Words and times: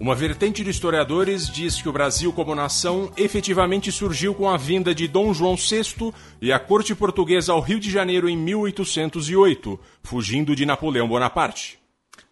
Uma 0.00 0.14
vertente 0.14 0.64
de 0.64 0.70
historiadores 0.70 1.46
diz 1.46 1.82
que 1.82 1.86
o 1.86 1.92
Brasil, 1.92 2.32
como 2.32 2.54
nação, 2.54 3.12
efetivamente 3.18 3.92
surgiu 3.92 4.34
com 4.34 4.48
a 4.48 4.56
vinda 4.56 4.94
de 4.94 5.06
Dom 5.06 5.34
João 5.34 5.56
VI 5.56 6.10
e 6.40 6.50
a 6.50 6.58
corte 6.58 6.94
portuguesa 6.94 7.52
ao 7.52 7.60
Rio 7.60 7.78
de 7.78 7.90
Janeiro 7.90 8.26
em 8.26 8.34
1808, 8.34 9.78
fugindo 10.02 10.56
de 10.56 10.64
Napoleão 10.64 11.06
Bonaparte. 11.06 11.78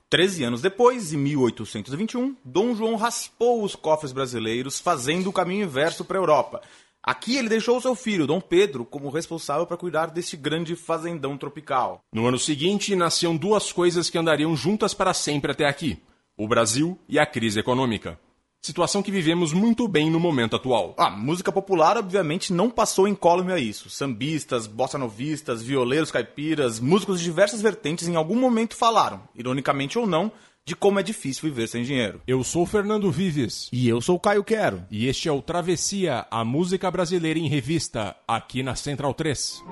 Treze 0.09 0.43
anos 0.45 0.63
depois, 0.63 1.13
em 1.13 1.19
1821, 1.19 2.35
Dom 2.43 2.75
João 2.75 2.97
raspou 2.97 3.63
os 3.63 3.77
cofres 3.77 4.13
brasileiros, 4.13 4.81
fazendo 4.81 5.29
o 5.29 5.33
caminho 5.33 5.67
inverso 5.67 6.07
para 6.07 6.17
a 6.17 6.23
Europa. 6.23 6.63
Aqui 7.03 7.37
ele 7.37 7.51
deixou 7.51 7.79
seu 7.83 7.95
filho, 7.95 8.27
Dom 8.27 8.41
Pedro, 8.41 8.87
como 8.87 9.11
responsável 9.11 9.67
para 9.67 9.77
cuidar 9.77 10.07
deste 10.07 10.39
grande 10.39 10.75
fazendão 10.75 11.37
tropical. 11.37 12.01
No 12.11 12.27
ano 12.27 12.39
seguinte, 12.39 12.97
nasciam 12.97 13.37
duas 13.37 13.71
coisas 13.71 14.09
que 14.09 14.17
andariam 14.17 14.57
juntas 14.57 14.95
para 14.95 15.13
sempre 15.13 15.53
até 15.53 15.67
aqui 15.67 16.01
o 16.39 16.49
Brasil 16.49 16.97
e 17.09 17.19
a 17.19 17.27
crise 17.27 17.59
econômica. 17.59 18.19
Situação 18.61 19.03
que 19.03 19.11
vivemos 19.11 19.53
muito 19.53 19.87
bem 19.87 20.11
no 20.11 20.19
momento 20.19 20.57
atual. 20.57 20.95
A 20.99 21.11
música 21.11 21.53
popular, 21.53 21.97
obviamente, 21.97 22.53
não 22.53 22.71
passou 22.71 23.07
incólume 23.07 23.53
a 23.53 23.59
isso. 23.59 23.91
Sambistas, 23.91 24.67
bossa 24.67 24.99
novistas, 24.99 25.63
violeiros 25.63 26.11
caipiras, 26.11 26.81
músicos 26.81 27.19
de 27.19 27.25
diversas 27.25 27.61
vertentes 27.61 28.09
em 28.09 28.17
algum 28.17 28.37
momento 28.37 28.77
falaram, 28.77 29.23
ironicamente 29.35 29.99
ou 29.99 30.07
não, 30.07 30.33
de 30.65 30.77
como 30.77 31.01
é 31.01 31.03
difícil 31.03 31.49
viver 31.49 31.67
sem 31.67 31.83
dinheiro. 31.83 32.21
Eu 32.27 32.45
sou 32.45 32.67
Fernando 32.67 33.11
Vives. 33.11 33.69
E 33.73 33.89
eu 33.89 34.01
sou 34.01 34.17
o 34.17 34.21
Caio 34.21 34.45
Quero. 34.45 34.85
E 34.91 35.07
este 35.07 35.29
é 35.29 35.33
o 35.33 35.41
Travessia, 35.41 36.27
a 36.31 36.45
música 36.45 36.91
brasileira 36.91 37.39
em 37.39 37.49
revista, 37.49 38.15
aqui 38.27 38.63
na 38.63 38.75
Central 38.75 39.15
3. 39.15 39.63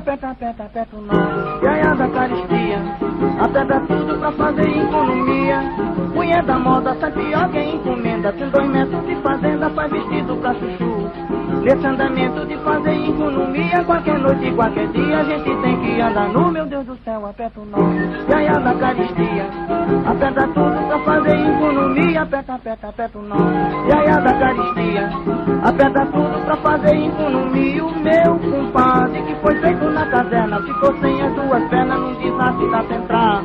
Aperta, 0.00 0.30
aperta, 0.30 0.64
aperta 0.64 0.96
o 0.96 1.00
nó. 1.02 1.60
Gaia 1.60 1.94
da 1.94 2.08
caristia. 2.08 2.78
Aperta 3.38 3.80
tudo 3.80 4.18
pra 4.18 4.32
fazer 4.32 4.66
economia. 4.66 5.60
Mulher 6.14 6.42
da 6.42 6.58
moda 6.58 6.96
sai 6.98 7.12
pior 7.12 7.50
que 7.50 7.60
encomenda. 7.60 8.32
Tem 8.32 8.48
dois 8.48 8.70
metros 8.70 9.06
de 9.06 9.14
fazenda, 9.16 9.68
faz 9.68 9.92
vestido 9.92 10.36
pra 10.38 10.54
chuchu. 10.54 11.09
Nesse 11.62 11.86
andamento 11.86 12.46
de 12.46 12.56
fazer 12.58 12.94
economia, 13.08 13.84
qualquer 13.84 14.18
noite, 14.18 14.50
qualquer 14.52 14.88
dia, 14.88 15.18
a 15.18 15.24
gente 15.24 15.62
tem 15.62 15.80
que 15.80 16.00
andar 16.00 16.28
no 16.28 16.50
meu 16.50 16.64
Deus 16.64 16.86
do 16.86 16.96
céu, 17.04 17.26
aperta 17.26 17.60
o 17.60 17.66
nó. 17.66 17.78
Gaia 18.28 18.52
da 18.60 18.74
caristia. 18.74 19.46
Aperta 20.06 20.48
tudo 20.48 20.86
pra 20.88 20.98
fazer 21.00 21.36
economia. 21.36 22.22
Aperta, 22.22 22.54
aperta, 22.54 22.88
aperta 22.88 23.18
o 23.18 23.22
nó. 23.22 23.36
Gaia 23.88 24.20
da 24.20 24.32
caristia. 24.34 25.10
Aperta 25.62 26.06
tudo 26.06 26.44
pra 26.46 26.56
fazer 26.56 26.96
economia. 26.96 27.84
O 27.84 28.00
meu 28.00 28.38
compadre 28.38 29.22
que 29.22 29.34
foi 29.36 29.54
feito 29.60 29.84
na 29.90 30.06
caverna 30.06 30.62
ficou 30.62 30.94
sem 31.00 31.22
as 31.22 31.34
duas 31.34 31.68
pernas 31.68 32.00
num 32.00 32.14
desastre 32.14 32.70
da 32.70 32.82
central. 32.84 33.42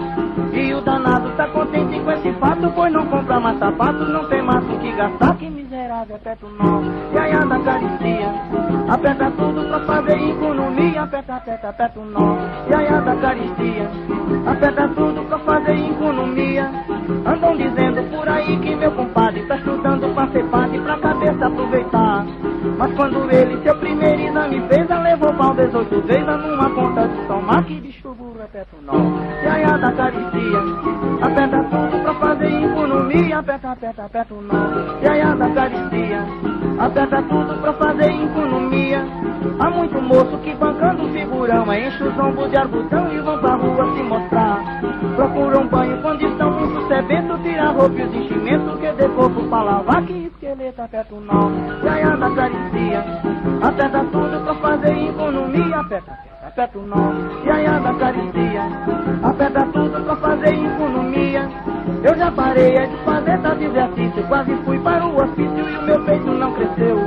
E 0.55 0.73
o 0.73 0.79
danado 0.79 1.29
tá 1.35 1.47
contente 1.49 1.99
com 1.99 2.11
esse 2.11 2.31
fato, 2.39 2.71
pois 2.73 2.93
não 2.93 3.05
compra 3.07 3.41
mais 3.41 3.59
sapato, 3.59 4.05
não 4.05 4.23
tem 4.29 4.41
mais 4.41 4.63
o 4.63 4.79
que 4.79 4.89
gastar. 4.93 5.35
Que 5.35 5.49
miserável, 5.49 6.15
aperta 6.15 6.45
o 6.45 6.49
nó. 6.49 6.81
Gaia 7.13 7.45
da 7.45 7.59
caristia. 7.59 8.33
Aperta 8.87 9.31
tudo 9.31 9.67
pra 9.67 9.79
fazer 9.81 10.29
economia. 10.29 11.01
Aperta, 11.01 11.35
aperta, 11.35 11.69
aperta 11.69 11.99
o 11.99 12.05
nó. 12.05 12.37
Gaia 12.69 13.01
da 13.01 13.15
caristia. 13.17 13.91
Aperta 14.45 14.87
tudo 14.95 15.27
pra 15.27 15.39
fazer 15.39 15.73
economia. 15.73 16.71
Andam 17.25 17.57
dizendo 17.57 18.09
por 18.09 18.29
aí 18.29 18.57
que 18.57 18.75
meu 18.75 18.91
compadre 18.93 19.45
tá 19.47 19.57
estudando 19.57 20.15
pra 20.15 20.27
ser 20.29 20.45
padre 20.45 20.79
pra 20.79 20.97
cabeça 20.99 21.47
aproveitar. 21.47 22.25
Mas 22.77 22.93
quando 22.93 23.29
ele 23.29 23.61
seu 23.61 23.75
primeiro 23.75 24.21
exame 24.21 24.61
fez, 24.69 24.87
levou 24.87 25.33
pau 25.33 25.53
18 25.53 26.01
vezes 26.03 26.25
numa 26.25 26.69
ponta 26.69 27.07
de 27.09 27.27
tomar 27.27 27.63
que 27.65 27.81
aperta 28.45 28.75
o 28.77 28.81
nó. 28.81 28.93
Gaia 29.43 29.77
da 29.77 29.91
caristia. 29.91 30.59
Aperta 31.21 31.63
tudo 31.63 32.03
pra 32.03 32.13
fazer 32.13 32.63
economia. 32.63 33.39
Aperta, 33.39 33.71
aperta, 33.71 34.05
aperta 34.05 34.33
o 34.33 34.41
nó. 34.41 34.99
Gaia 35.01 35.35
da 35.35 35.49
caristia. 35.49 36.19
Aperta 36.79 37.21
tudo 37.23 37.61
pra 37.61 37.73
fazer 37.73 38.11
economia. 38.11 39.05
Há 39.59 39.69
muito 39.69 40.01
moço 40.01 40.37
que 40.39 40.53
bancando 40.55 41.07
figurão 41.09 41.71
é 41.71 41.87
enche 41.87 42.03
os 42.03 42.17
ombros 42.19 42.49
de 42.49 42.57
argutão 42.57 43.11
e 43.13 43.19
vão 43.21 43.39
pra 43.39 43.55
rua 43.55 43.95
se 43.95 44.03
mostrar. 44.03 44.81
Procuram 45.15 45.67
banho 45.67 46.01
quando 46.01 46.21
estão 46.21 46.51
muito 46.51 46.87
sebento, 46.87 47.37
tira 47.39 47.71
roupa 47.71 47.95
e 47.95 48.03
os 48.03 48.15
enchimentos 48.15 48.79
que 48.79 48.91
de 48.91 49.09
corpo 49.09 49.43
pra 49.47 49.63
lavar 49.63 50.03
que 50.05 50.25
esqueleto 50.25 50.81
aperta 50.81 51.15
o 51.15 51.21
nó. 51.21 51.49
Gaia 51.83 52.17
da 52.17 52.29
caristia. 52.31 53.05
Aperta 53.61 53.99
tudo 54.11 54.43
pra 54.43 54.55
fazer 54.55 55.09
economia. 55.09 55.79
Aperta, 55.79 56.11
aperta, 56.11 56.47
aperta 56.47 56.77
o 56.79 56.81
nó. 56.81 57.13
Gaia 57.45 57.79
da 57.79 57.93
caristia. 57.93 58.34
Eu 62.05 62.15
já 62.19 62.31
parei 62.31 62.77
é 62.77 62.85
de 62.85 62.97
fazer 62.97 63.35
tal 63.41 63.59
exercício. 63.59 64.27
Quase 64.27 64.55
fui 64.57 64.77
para 64.81 65.07
o 65.07 65.17
hospício 65.19 65.57
e 65.57 65.75
o 65.75 65.81
meu 65.81 66.05
peito 66.05 66.27
não 66.27 66.53
cresceu. 66.53 66.99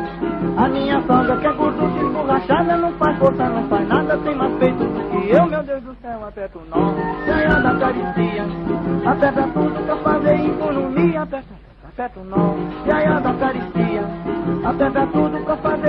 A 0.57 0.69
minha 0.69 1.01
sogra 1.03 1.37
que 1.37 1.47
é 1.47 1.53
gordura 1.53 2.03
esborrachada 2.03 2.77
não 2.77 2.93
faz 2.95 3.17
força, 3.17 3.49
não 3.49 3.69
faz 3.69 3.87
nada, 3.87 4.19
tem 4.19 4.35
mais 4.35 4.53
peito 4.59 4.85
do 4.85 5.11
que 5.11 5.31
eu. 5.31 5.47
Meu 5.47 5.63
Deus 5.63 5.83
do 5.85 5.95
céu, 6.03 6.25
aperta 6.27 6.59
o 6.59 6.63
nó. 6.69 6.95
Gaia 7.29 7.61
da 7.61 7.79
caristia. 7.79 8.45
Aperta 9.07 9.43
tudo 9.55 9.87
pra 9.87 9.97
fazer 9.99 10.35
economia. 10.35 11.23
Aperta, 11.23 11.55
aperta 11.89 12.21
o 12.21 12.25
nó. 12.25 12.55
Gaia 12.85 13.21
da 13.21 13.35
caristia. 13.35 14.03
Aperta 14.65 15.07
tudo 15.13 15.45
pra 15.45 15.57
fazer 15.59 15.88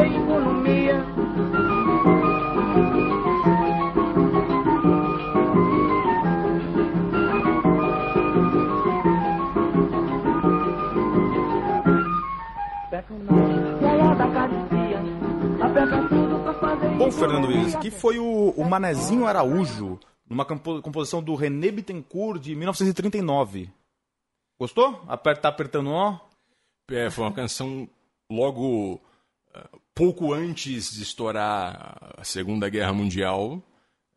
Fernando 17.11 17.79
que 17.81 17.89
foi 17.91 18.19
o, 18.19 18.51
o 18.51 18.65
Manezinho 18.69 19.25
Araújo, 19.25 19.99
numa 20.29 20.45
compo- 20.45 20.81
composição 20.81 21.21
do 21.21 21.35
René 21.35 21.71
Bittencourt 21.71 22.41
de 22.41 22.55
1939. 22.55 23.69
Gostou? 24.59 25.01
Aperta, 25.07 25.41
tá 25.43 25.49
apertando 25.49 25.89
ó. 25.91 26.19
É, 26.91 27.09
foi 27.09 27.23
uma 27.23 27.33
canção 27.33 27.87
logo 28.29 28.99
eh, 29.53 29.67
pouco 29.95 30.33
antes 30.33 30.91
de 30.95 31.03
estourar 31.03 32.13
a 32.17 32.23
Segunda 32.23 32.67
Guerra 32.69 32.91
Mundial, 32.93 33.61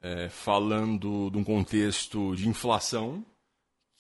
eh, 0.03 0.29
falando 0.29 1.31
de 1.31 1.39
um 1.39 1.45
contexto 1.45 2.35
de 2.35 2.49
inflação, 2.49 3.25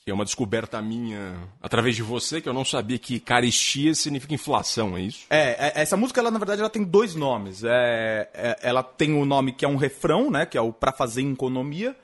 que 0.04 0.10
é 0.10 0.14
uma 0.14 0.24
descoberta 0.24 0.82
minha 0.82 1.36
através 1.60 1.94
de 1.94 2.02
você, 2.02 2.40
que 2.40 2.48
eu 2.48 2.52
não 2.52 2.64
sabia 2.64 2.98
que 2.98 3.20
caristia 3.20 3.94
significa 3.94 4.34
inflação, 4.34 4.96
é 4.96 5.00
isso? 5.02 5.26
É, 5.30 5.50
é, 5.68 5.72
essa 5.82 5.96
música, 5.96 6.20
ela, 6.20 6.30
na 6.30 6.38
verdade, 6.38 6.60
ela 6.60 6.70
tem 6.70 6.82
dois 6.82 7.14
nomes. 7.14 7.62
É, 7.62 8.28
é, 8.34 8.58
ela 8.62 8.82
tem 8.82 9.14
o 9.14 9.24
nome 9.24 9.52
que 9.52 9.64
é 9.64 9.68
um 9.68 9.76
refrão, 9.76 10.30
né? 10.30 10.44
Que 10.44 10.58
é 10.58 10.60
o 10.60 10.72
Pra 10.72 10.92
Fazer 10.92 11.22
Economia. 11.22 11.96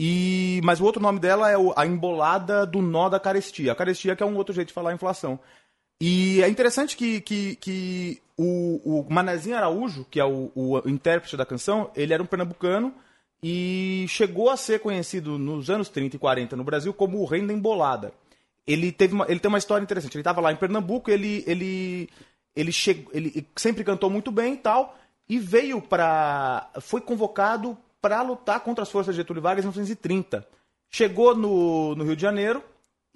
E, 0.00 0.60
mas 0.64 0.80
o 0.80 0.84
outro 0.84 1.00
nome 1.02 1.20
dela 1.20 1.50
é 1.50 1.56
o- 1.58 1.74
a 1.76 1.86
embolada 1.86 2.66
do 2.66 2.80
nó 2.80 3.08
da 3.10 3.20
carestia. 3.20 3.72
A 3.72 3.74
carestia 3.76 4.16
que 4.16 4.22
é 4.22 4.26
um 4.26 4.36
outro 4.36 4.54
jeito 4.54 4.68
de 4.68 4.74
falar 4.74 4.94
inflação. 4.94 5.38
E 6.00 6.42
é 6.42 6.48
interessante 6.48 6.96
que, 6.96 7.20
que, 7.20 7.54
que 7.56 8.22
o, 8.36 9.00
o 9.00 9.12
Manezinho 9.12 9.56
Araújo, 9.56 10.04
que 10.10 10.18
é 10.18 10.24
o, 10.24 10.50
o 10.54 10.88
intérprete 10.88 11.36
da 11.36 11.46
canção, 11.46 11.90
ele 11.94 12.12
era 12.14 12.22
um 12.22 12.26
pernambucano 12.26 12.92
e 13.42 14.06
chegou 14.08 14.48
a 14.50 14.56
ser 14.56 14.78
conhecido 14.80 15.38
nos 15.38 15.68
anos 15.68 15.88
30 15.88 16.16
e 16.16 16.18
40 16.18 16.56
no 16.56 16.62
Brasil 16.62 16.94
como 16.94 17.20
o 17.20 17.24
rei 17.24 17.44
da 17.44 17.52
embolada. 17.52 18.12
Ele, 18.64 18.92
teve 18.92 19.14
uma, 19.14 19.26
ele 19.28 19.40
tem 19.40 19.48
uma 19.48 19.58
história 19.58 19.82
interessante. 19.82 20.14
Ele 20.14 20.20
estava 20.20 20.40
lá 20.40 20.52
em 20.52 20.56
Pernambuco, 20.56 21.10
ele, 21.10 21.42
ele, 21.46 22.08
ele, 22.54 22.70
che, 22.70 23.06
ele 23.12 23.46
sempre 23.56 23.82
cantou 23.82 24.08
muito 24.08 24.30
bem 24.30 24.54
e 24.54 24.58
tal, 24.58 24.96
e 25.28 25.38
veio 25.38 25.82
para. 25.82 26.70
Foi 26.80 27.00
convocado 27.00 27.76
para 28.00 28.22
lutar 28.22 28.60
contra 28.60 28.82
as 28.82 28.90
forças 28.90 29.14
de 29.14 29.20
Getúlio 29.20 29.42
Vargas 29.42 29.64
em 29.64 29.68
1930. 29.68 30.46
Chegou 30.88 31.34
no, 31.34 31.94
no 31.96 32.04
Rio 32.04 32.14
de 32.14 32.22
Janeiro 32.22 32.62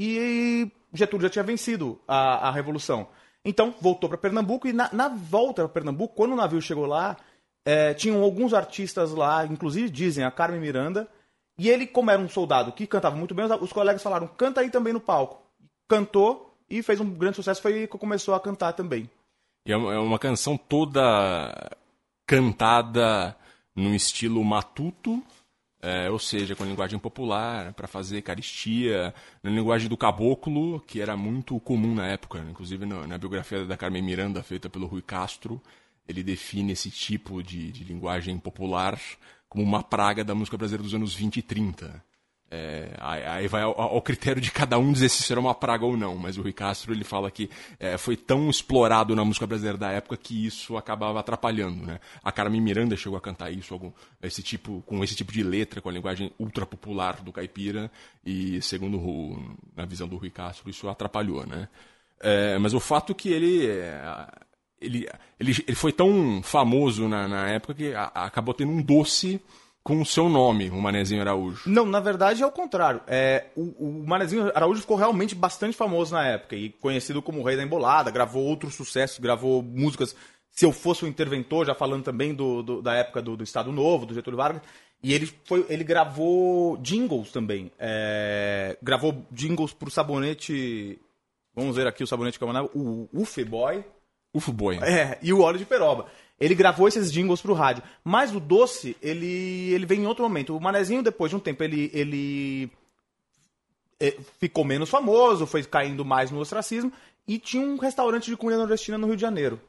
e 0.01 0.69
Getúlio 0.93 1.27
já 1.27 1.31
tinha 1.31 1.45
vencido 1.45 2.01
a, 2.09 2.49
a 2.49 2.51
Revolução. 2.51 3.09
Então, 3.45 3.73
voltou 3.81 4.09
para 4.09 4.19
Pernambuco 4.19 4.67
e 4.67 4.73
na, 4.73 4.91
na 4.93 5.09
volta 5.09 5.63
para 5.63 5.69
Pernambuco, 5.69 6.17
quando 6.17 6.33
o 6.33 6.37
navio 6.37 6.61
chegou 6.61 6.87
lá, 6.87 7.17
eh, 7.67 7.95
tinham 7.95 8.23
alguns 8.23 8.55
artistas 8.55 9.11
lá, 9.11 9.45
inclusive 9.45 9.91
dizem 9.91 10.23
a 10.25 10.31
Carmen 10.31 10.61
Miranda, 10.61 11.09
E 11.59 11.69
ele, 11.71 11.87
como 11.87 12.11
era 12.11 12.21
um 12.21 12.29
soldado 12.29 12.71
que 12.71 12.87
cantava 12.87 13.17
muito 13.17 13.35
bem, 13.35 13.47
os, 13.61 13.73
colegas 13.73 14.03
falaram, 14.03 14.29
canta 14.29 14.61
aí 14.61 14.71
também 14.71 14.93
no 14.93 15.01
palco. 15.01 15.43
Cantou 15.89 16.55
e 16.69 16.83
fez 16.83 17.01
um 17.01 17.11
grande 17.11 17.37
sucesso, 17.37 17.63
foi 17.63 17.73
aí 17.73 17.89
que 17.89 17.99
começou 17.99 18.35
a 18.35 18.41
cantar 18.41 18.73
também. 18.75 19.11
E 19.67 19.73
é 19.73 19.77
uma 19.77 20.17
é 20.17 20.19
canção 20.19 20.57
toda 20.57 21.73
cantada 22.27 23.35
num 23.75 23.95
estilo 23.95 24.45
matuto, 24.45 25.23
é, 25.81 26.11
ou 26.11 26.19
seja, 26.19 26.55
com 26.55 26.65
linguagem 26.65 26.99
popular, 26.99 27.73
para 27.73 27.89
fazer 27.89 28.21
caristia, 28.23 29.15
na 29.43 29.51
linguagem 29.51 29.89
do 29.89 29.97
caboclo, 29.97 30.81
que 30.81 31.01
era 31.01 31.17
muito 31.17 31.59
comum 31.61 31.95
na 31.95 32.07
época. 32.07 32.39
Inclusive 32.51 32.85
na, 32.85 33.07
na 33.07 33.19
biografia 33.19 33.65
da 33.65 33.77
Carmen 33.77 34.03
Miranda, 34.03 34.43
feita 34.43 34.69
pelo 34.69 34.87
Rui 34.87 35.03
Castro, 35.03 35.61
ele 36.09 36.23
define 36.23 36.73
esse 36.73 36.91
tipo 36.91 37.43
de, 37.43 37.73
de 37.73 37.85
linguagem 37.85 38.39
popular 38.39 38.99
como 39.49 39.65
uma 39.65 39.83
praga 39.83 40.25
da 40.25 40.35
música 40.35 40.57
brasileira 40.57 40.83
dos 40.83 40.95
anos 40.95 41.15
20 41.15 41.39
e 41.39 41.43
30. 41.43 42.05
É, 42.49 42.95
aí 43.01 43.49
vai 43.49 43.63
ao, 43.63 43.79
ao 43.81 44.01
critério 44.01 44.41
de 44.41 44.53
cada 44.53 44.79
um 44.79 44.93
dizer 44.93 45.09
se 45.09 45.33
era 45.33 45.41
uma 45.41 45.55
praga 45.55 45.85
ou 45.85 45.97
não, 45.97 46.17
mas 46.17 46.39
o 46.39 46.43
Rui 46.43 46.53
Castro 46.53 46.93
ele 46.93 47.03
fala 47.03 47.29
que 47.29 47.51
é, 47.81 47.99
foi 47.99 48.17
tão 48.17 48.49
explorado 48.49 49.17
na 49.17 49.25
música 49.25 49.47
brasileira 49.49 49.77
da 49.77 49.91
época 49.91 50.17
que 50.17 50.47
isso 50.47 50.77
acabava 50.77 51.19
atrapalhando, 51.19 51.85
né? 51.85 51.99
A 52.23 52.31
Carmen 52.31 52.61
Miranda 52.61 52.97
chegou 52.97 53.19
a 53.19 53.21
cantar 53.21 53.51
isso, 53.51 53.75
algum, 53.75 53.91
esse 54.23 54.45
tipo, 54.45 54.81
com 54.87 55.03
esse 55.03 55.17
tipo 55.17 55.33
de 55.33 55.43
letra, 55.43 55.81
com 55.81 55.89
a 55.89 55.93
linguagem 55.93 56.33
ultra 56.39 56.65
popular 56.65 57.21
do 57.21 57.33
caipira, 57.33 57.91
e 58.25 58.63
segundo 58.63 58.97
o, 58.99 59.57
na 59.75 59.85
visão 59.85 60.07
do 60.07 60.17
Rui 60.17 60.31
Castro, 60.31 60.71
isso 60.71 60.89
atrapalhou, 60.89 61.45
né? 61.45 61.69
É, 62.21 62.59
mas 62.59 62.73
o 62.75 62.81
fato 62.81 63.15
que 63.15 63.29
ele, 63.29 63.67
é, 63.67 64.01
ele, 64.87 65.09
ele, 65.39 65.53
ele 65.67 65.75
foi 65.75 65.93
tão 65.93 66.41
famoso 66.43 67.07
na, 67.09 67.29
na 67.29 67.49
época 67.51 67.75
que 67.75 67.93
a- 67.95 68.11
acabou 68.15 68.55
tendo 68.55 68.73
um 68.73 68.81
doce 68.83 69.41
com 69.83 70.01
o 70.01 70.07
seu 70.07 70.29
nome, 70.29 70.69
o 70.71 70.81
Manezinho 70.81 71.21
Araújo. 71.21 71.63
Não, 71.71 71.87
na 71.87 72.01
verdade 72.01 72.43
é 72.43 72.47
o 72.47 72.51
contrário. 72.51 73.01
É, 73.07 73.47
o, 73.57 74.03
o 74.03 74.05
Manezinho 74.07 74.51
Araújo 74.55 74.81
ficou 74.81 74.97
realmente 74.97 75.35
bastante 75.35 75.77
famoso 75.77 76.13
na 76.15 76.27
época 76.27 76.57
e 76.57 76.71
conhecido 76.71 77.23
como 77.23 77.41
o 77.41 77.45
Rei 77.45 77.57
da 77.57 77.63
Embolada, 77.63 78.11
gravou 78.11 78.43
outros 78.45 78.75
sucessos, 78.75 79.19
gravou 79.21 79.63
músicas. 79.63 80.17
Se 80.51 80.65
eu 80.65 80.73
fosse 80.73 81.05
o 81.05 81.07
interventor, 81.09 81.67
já 81.67 81.75
falando 81.75 82.03
também 82.03 82.35
do, 82.35 82.63
do- 82.63 82.83
da 82.83 82.95
época 82.95 83.23
do, 83.23 83.37
do 83.37 83.45
Estado 83.45 83.71
Novo, 83.71 84.07
do 84.07 84.15
Getúlio 84.15 84.37
Vargas. 84.39 84.63
E 85.03 85.13
ele, 85.13 85.31
foi, 85.45 85.65
ele 85.69 85.85
gravou 85.85 86.79
jingles 86.79 87.31
também. 87.31 87.71
É, 87.79 88.77
gravou 88.83 89.25
jingles 89.31 89.73
pro 89.73 89.91
sabonete. 89.91 90.99
Vamos 91.55 91.77
ver 91.77 91.87
aqui 91.87 92.03
o 92.03 92.07
sabonete 92.07 92.39
que 92.39 92.43
eu 92.45 92.49
mandava. 92.49 92.69
O 92.75 93.09
Ufe 93.13 93.45
Boy. 93.45 93.85
Ufo 94.37 94.53
Boi. 94.53 94.77
É, 94.79 95.19
e 95.23 95.33
o 95.33 95.41
óleo 95.41 95.59
de 95.59 95.65
peroba. 95.65 96.07
Ele 96.39 96.55
gravou 96.55 96.87
esses 96.87 97.11
jingles 97.11 97.41
pro 97.41 97.55
rádio. 97.55 97.83
Mas 98.05 98.35
o 98.35 98.39
doce, 98.41 98.97
ele, 99.03 99.73
ele 99.73 99.87
vem 99.87 100.01
em 100.03 100.07
outro 100.07 100.23
momento. 100.23 100.55
O 100.57 100.61
Manezinho, 100.61 101.03
depois 101.03 101.31
de 101.31 101.37
um 101.37 101.41
tempo, 101.41 101.63
ele, 101.65 101.91
ele 101.95 102.71
é, 103.99 104.17
ficou 104.39 104.65
menos 104.65 104.91
famoso, 104.91 105.47
foi 105.47 105.63
caindo 105.65 106.05
mais 106.05 106.31
no 106.31 106.39
ostracismo. 106.39 106.93
E 107.27 107.39
tinha 107.39 107.67
um 107.67 107.77
restaurante 107.79 108.31
de 108.31 108.37
comida 108.37 108.59
nordestina 108.59 108.99
no 108.99 109.07
Rio 109.07 109.17
de 109.17 109.23
Janeiro. 109.23 109.61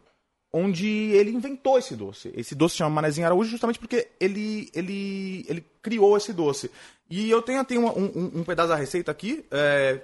Onde 0.51 0.87
ele 0.87 1.31
inventou 1.31 1.77
esse 1.77 1.95
doce. 1.95 2.31
Esse 2.35 2.53
doce 2.55 2.75
chama 2.77 2.89
Manezinho 2.89 3.25
Araújo 3.27 3.49
justamente 3.49 3.79
porque 3.79 4.07
ele, 4.19 4.69
ele, 4.73 5.45
ele 5.47 5.65
criou 5.81 6.15
esse 6.17 6.31
doce. 6.33 6.69
E 7.09 7.29
eu 7.29 7.41
tenho, 7.41 7.63
tenho 7.63 7.81
um, 7.81 7.87
um- 7.89 8.31
um 8.39 8.43
pedaço 8.43 8.69
da 8.69 8.75
receita 8.75 9.11
aqui. 9.11 9.45
é, 9.51 10.01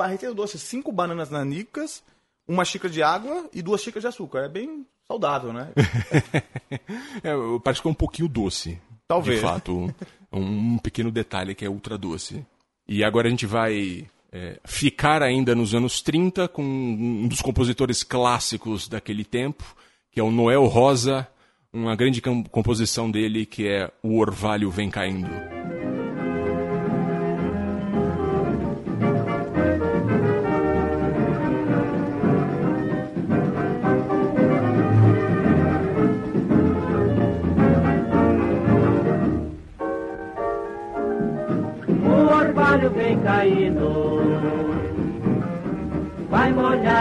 a 0.00 0.06
receita 0.06 0.34
do 0.34 0.42
doce 0.42 0.58
cinco 0.58 0.90
bananas 0.92 1.30
nanicas, 1.30 2.02
uma 2.46 2.64
xícara 2.64 2.92
de 2.92 3.02
água 3.02 3.48
e 3.52 3.62
duas 3.62 3.80
xícaras 3.82 4.02
de 4.02 4.08
açúcar. 4.08 4.40
É 4.40 4.48
bem 4.48 4.86
saudável, 5.06 5.52
né? 5.52 5.68
É, 7.22 7.32
parece 7.62 7.80
que 7.80 7.88
é 7.88 7.90
um 7.90 7.94
pouquinho 7.94 8.28
doce. 8.28 8.78
Talvez. 9.06 9.38
De 9.40 9.46
fato. 9.46 9.94
Um, 10.32 10.74
um 10.74 10.78
pequeno 10.78 11.10
detalhe 11.10 11.54
que 11.54 11.64
é 11.64 11.68
ultra 11.68 11.96
doce. 11.96 12.44
E 12.88 13.02
agora 13.04 13.28
a 13.28 13.30
gente 13.30 13.46
vai 13.46 14.06
é, 14.32 14.58
ficar 14.64 15.22
ainda 15.22 15.54
nos 15.54 15.74
anos 15.74 16.02
30 16.02 16.48
com 16.48 16.62
um 16.62 17.28
dos 17.28 17.40
compositores 17.40 18.02
clássicos 18.02 18.88
daquele 18.88 19.24
tempo, 19.24 19.76
que 20.10 20.20
é 20.20 20.22
o 20.22 20.30
Noel 20.30 20.64
Rosa, 20.66 21.26
uma 21.72 21.94
grande 21.96 22.20
com- 22.20 22.44
composição 22.44 23.10
dele 23.10 23.46
que 23.46 23.66
é 23.68 23.90
O 24.02 24.18
Orvalho 24.18 24.70
Vem 24.70 24.90
Caindo. 24.90 25.53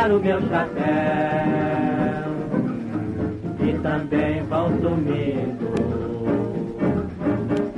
Molhar 0.03 0.11
o 0.11 0.19
meu 0.19 0.41
chapéu 0.49 0.83
e 3.59 3.73
também 3.79 4.43
vão 4.43 4.69
sumindo 4.81 5.73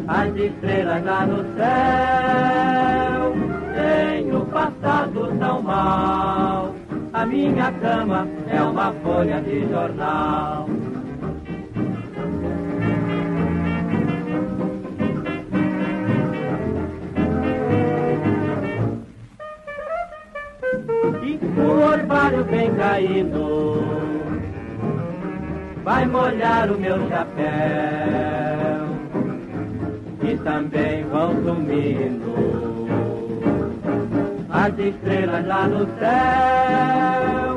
as 0.07 0.35
estrelas 0.35 1.03
lá 1.03 1.25
no 1.25 1.43
céu. 1.55 3.33
Tenho 3.73 4.45
passado 4.47 5.37
tão 5.39 5.61
mal, 5.61 6.73
a 7.13 7.25
minha 7.25 7.71
cama 7.73 8.27
é 8.49 8.61
uma 8.61 8.91
folha 9.03 9.41
de 9.41 9.67
jornal. 9.69 10.67
Orvalho 22.05 22.43
vem 22.45 22.71
caindo, 22.75 23.83
vai 25.83 26.05
molhar 26.05 26.71
o 26.71 26.77
meu 26.77 27.09
chapéu. 27.09 27.45
E 30.21 30.37
também 30.37 31.03
vão 31.05 31.33
sumindo 31.43 32.87
as 34.49 34.77
estrelas 34.77 35.45
lá 35.47 35.67
no 35.67 35.85
céu. 35.99 37.55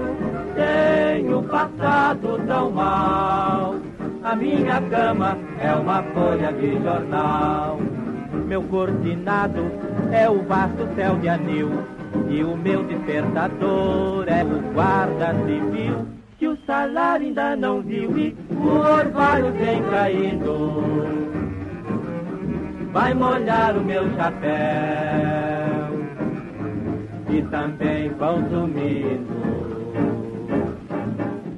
Tenho 0.55 1.43
passado 1.45 2.41
tão 2.47 2.71
mal, 2.71 3.77
a 4.25 4.35
minha 4.35 4.81
cama 4.83 5.37
é 5.61 5.73
uma 5.75 6.03
folha 6.15 6.53
de 6.53 6.83
jornal. 6.83 7.79
Meu 8.47 8.63
cortinado 8.63 9.71
é 10.11 10.29
o 10.29 10.43
vasto 10.43 10.89
céu 10.97 11.17
de 11.17 11.29
anil 11.29 11.98
e 12.29 12.43
o 12.43 12.57
meu 12.57 12.85
despertador 12.85 14.25
é 14.29 14.45
o 14.45 14.73
guarda 14.73 15.35
civil 15.47 16.07
que 16.39 16.47
o 16.47 16.57
salário 16.65 17.27
ainda 17.27 17.57
não 17.57 17.83
viu 17.83 18.17
e 18.17 18.37
o 18.51 18.79
orvalho 18.79 19.53
vem 19.53 19.83
caindo. 19.85 20.73
Vai 22.93 23.13
molhar 23.13 23.77
o 23.77 23.81
meu 23.81 24.09
chapéu 24.15 24.49
e 27.29 27.43
também 27.51 28.09
vão 28.11 28.49
sumindo 28.49 29.59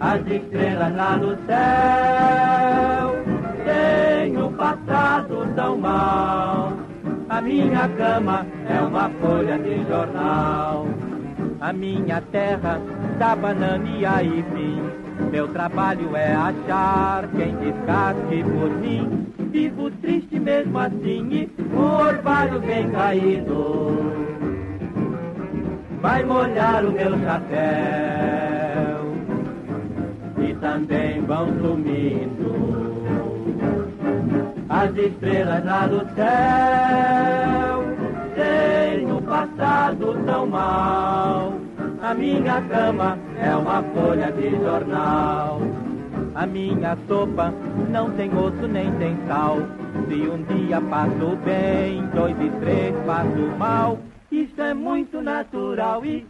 as 0.00 0.20
estrelas 0.26 0.96
lá 0.96 1.16
no 1.16 1.36
céu. 1.46 3.10
Tenho 3.64 4.50
passado 4.52 5.46
tão 5.54 5.76
mal, 5.76 6.69
a 7.40 7.42
minha 7.42 7.88
cama 7.96 8.46
é 8.68 8.78
uma 8.82 9.08
folha 9.18 9.58
de 9.58 9.82
jornal. 9.88 10.86
A 11.58 11.72
minha 11.72 12.20
terra 12.20 12.78
dá 13.18 13.34
banana 13.34 13.88
e 13.88 14.04
aipim. 14.04 14.82
Meu 15.32 15.48
trabalho 15.48 16.14
é 16.14 16.34
achar 16.34 17.26
quem 17.28 17.56
descasque 17.56 18.44
por 18.44 18.70
mim. 18.82 19.26
Vivo 19.50 19.90
triste 20.02 20.38
mesmo 20.38 20.78
assim 20.78 21.28
e 21.32 21.50
o 21.74 21.80
orvalho 21.80 22.60
vem 22.60 22.90
caindo. 22.90 24.12
Vai 26.02 26.22
molhar 26.22 26.84
o 26.84 26.92
meu 26.92 27.18
chapéu 27.20 28.20
e 30.46 30.54
também 30.56 31.22
vão 31.22 31.46
sumindo 31.58 32.69
as 34.70 34.96
estrelas 34.96 35.64
lá 35.64 35.86
do 35.88 35.98
céu. 36.14 37.84
Tenho 38.36 39.20
passado 39.22 40.24
tão 40.24 40.46
mal, 40.46 41.54
a 42.00 42.14
minha 42.14 42.62
cama 42.62 43.18
é 43.36 43.54
uma 43.54 43.82
folha 43.82 44.30
de 44.32 44.50
jornal. 44.50 45.60
A 46.34 46.46
minha 46.46 46.96
sopa 47.08 47.52
não 47.90 48.10
tem 48.12 48.30
osso 48.32 48.68
nem 48.68 48.92
tem 48.92 49.18
sal. 49.26 49.58
Se 50.08 50.28
um 50.28 50.42
dia 50.44 50.80
passo 50.80 51.36
bem, 51.44 52.06
dois 52.14 52.36
e 52.40 52.48
três 52.60 52.94
passo 53.04 53.58
mal. 53.58 53.98
Isso 54.30 54.62
é 54.62 54.72
muito 54.72 55.20
natural 55.20 56.04
e 56.04 56.24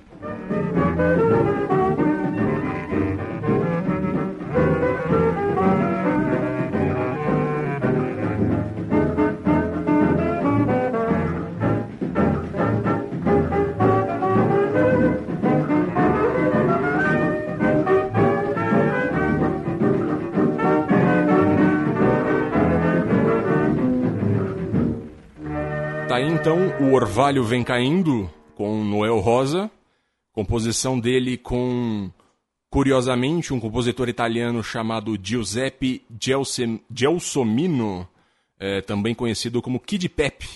Tá 26.10 26.16
aí 26.16 26.26
então 26.28 26.76
o 26.80 26.92
Orvalho 26.92 27.44
Vem 27.44 27.62
Caindo 27.62 28.28
com 28.56 28.82
Noel 28.82 29.20
Rosa, 29.20 29.70
composição 30.32 30.98
dele 30.98 31.36
com, 31.38 32.10
curiosamente, 32.68 33.54
um 33.54 33.60
compositor 33.60 34.08
italiano 34.08 34.60
chamado 34.60 35.16
Giuseppe 35.22 36.02
Gelsomino, 36.92 38.08
é, 38.58 38.80
também 38.80 39.14
conhecido 39.14 39.62
como 39.62 39.78
Kid 39.78 40.08
Pepe, 40.08 40.48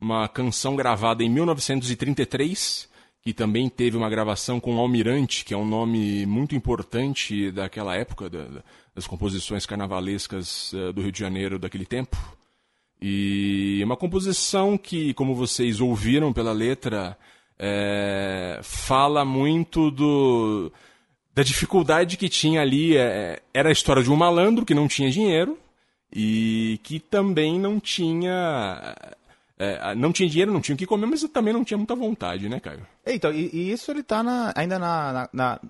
uma 0.00 0.26
canção 0.26 0.74
gravada 0.74 1.22
em 1.22 1.30
1933, 1.30 2.88
que 3.22 3.32
também 3.32 3.68
teve 3.68 3.96
uma 3.96 4.10
gravação 4.10 4.58
com 4.58 4.76
Almirante, 4.76 5.44
que 5.44 5.54
é 5.54 5.56
um 5.56 5.64
nome 5.64 6.26
muito 6.26 6.56
importante 6.56 7.52
daquela 7.52 7.94
época, 7.94 8.28
da- 8.28 8.44
da- 8.46 8.62
das 8.92 9.06
composições 9.06 9.64
carnavalescas 9.66 10.72
eh, 10.74 10.92
do 10.92 11.00
Rio 11.00 11.12
de 11.12 11.20
Janeiro 11.20 11.58
daquele 11.60 11.86
tempo. 11.86 12.16
E 13.00 13.80
uma 13.84 13.96
composição 13.96 14.76
que, 14.78 15.12
como 15.14 15.34
vocês 15.34 15.80
ouviram 15.80 16.32
pela 16.32 16.52
letra, 16.52 17.16
é, 17.58 18.58
fala 18.62 19.24
muito 19.24 19.90
do, 19.90 20.72
da 21.34 21.42
dificuldade 21.42 22.16
que 22.16 22.28
tinha 22.28 22.60
ali. 22.62 22.96
é, 22.96 23.40
era 23.52 23.68
a 23.68 23.72
história 23.72 24.02
de 24.02 24.10
um 24.10 24.16
malandro 24.16 24.64
que 24.64 24.74
não 24.74 24.88
tinha 24.88 25.10
dinheiro 25.10 25.58
e 26.12 26.80
que 26.82 26.98
também 26.98 27.58
não 27.60 27.78
tinha. 27.78 28.94
é, 29.58 29.94
não 29.94 30.12
tinha 30.12 30.28
dinheiro, 30.28 30.52
não 30.52 30.60
tinha 30.60 30.74
o 30.74 30.78
que 30.78 30.86
comer, 30.86 31.06
mas 31.06 31.22
também 31.24 31.52
não 31.52 31.64
tinha 31.64 31.76
muita 31.78 31.94
vontade, 31.94 32.48
né, 32.48 32.58
Caio? 32.60 32.86
Então, 33.06 33.32
e, 33.32 33.50
e 33.52 33.70
isso 33.72 33.90
ele 33.90 34.02
tá 34.02 34.22
na- 34.22 34.52
ainda 34.56 34.78
na, 34.78 35.12
na- 35.12 35.28
na- 35.32 35.60